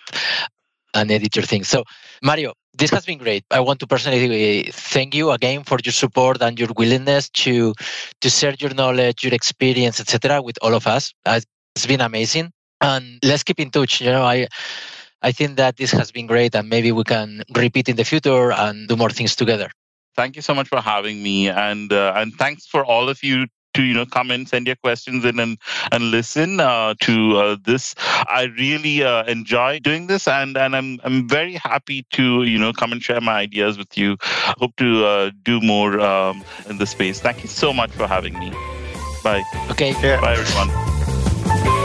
and 0.96 1.10
edit 1.10 1.36
your 1.36 1.44
things. 1.44 1.68
So 1.68 1.84
Mario, 2.22 2.54
this 2.76 2.90
has 2.90 3.04
been 3.04 3.18
great. 3.18 3.44
I 3.50 3.60
want 3.60 3.80
to 3.80 3.86
personally 3.86 4.70
thank 4.72 5.14
you 5.14 5.30
again 5.30 5.64
for 5.64 5.78
your 5.84 5.92
support 5.92 6.42
and 6.42 6.58
your 6.58 6.70
willingness 6.76 7.28
to 7.44 7.74
to 8.22 8.28
share 8.30 8.54
your 8.58 8.74
knowledge, 8.74 9.24
your 9.24 9.34
experience, 9.34 10.00
etc., 10.00 10.42
with 10.42 10.56
all 10.62 10.74
of 10.74 10.86
us. 10.86 11.12
It's 11.26 11.86
been 11.86 12.00
amazing, 12.00 12.52
and 12.80 13.18
let's 13.22 13.42
keep 13.42 13.60
in 13.60 13.70
touch. 13.70 14.00
You 14.00 14.10
know, 14.10 14.24
I 14.24 14.48
I 15.22 15.32
think 15.32 15.56
that 15.56 15.76
this 15.76 15.92
has 15.92 16.10
been 16.10 16.26
great, 16.26 16.54
and 16.54 16.68
maybe 16.68 16.90
we 16.92 17.04
can 17.04 17.42
repeat 17.54 17.88
in 17.88 17.96
the 17.96 18.04
future 18.04 18.52
and 18.52 18.88
do 18.88 18.96
more 18.96 19.10
things 19.10 19.36
together. 19.36 19.70
Thank 20.16 20.36
you 20.36 20.42
so 20.42 20.54
much 20.54 20.68
for 20.68 20.80
having 20.80 21.22
me, 21.22 21.48
and 21.48 21.92
uh, 21.92 22.14
and 22.16 22.34
thanks 22.34 22.66
for 22.66 22.84
all 22.84 23.08
of 23.08 23.22
you 23.22 23.46
to 23.76 23.82
you 23.82 23.94
know 23.94 24.06
come 24.06 24.30
and 24.30 24.48
send 24.48 24.66
your 24.66 24.76
questions 24.76 25.24
in 25.24 25.38
and 25.38 25.58
and 25.92 26.10
listen 26.10 26.60
uh, 26.60 26.94
to 27.00 27.36
uh, 27.38 27.56
this. 27.64 27.94
I 27.98 28.48
really 28.58 29.04
uh, 29.04 29.24
enjoy 29.24 29.80
doing 29.80 30.06
this, 30.06 30.26
and 30.26 30.56
and 30.56 30.74
I'm 30.74 30.98
I'm 31.04 31.28
very 31.28 31.54
happy 31.54 32.04
to 32.12 32.42
you 32.42 32.58
know 32.58 32.72
come 32.72 32.92
and 32.92 33.02
share 33.02 33.20
my 33.20 33.34
ideas 33.34 33.78
with 33.78 33.96
you. 33.96 34.16
Hope 34.20 34.74
to 34.76 35.04
uh, 35.04 35.30
do 35.42 35.60
more 35.60 36.00
um, 36.00 36.44
in 36.68 36.78
the 36.78 36.86
space. 36.86 37.20
Thank 37.20 37.42
you 37.42 37.48
so 37.48 37.72
much 37.72 37.90
for 37.90 38.06
having 38.06 38.38
me. 38.38 38.50
Bye. 39.22 39.44
Okay. 39.70 39.92
Bye 40.20 40.36
everyone. 40.38 41.75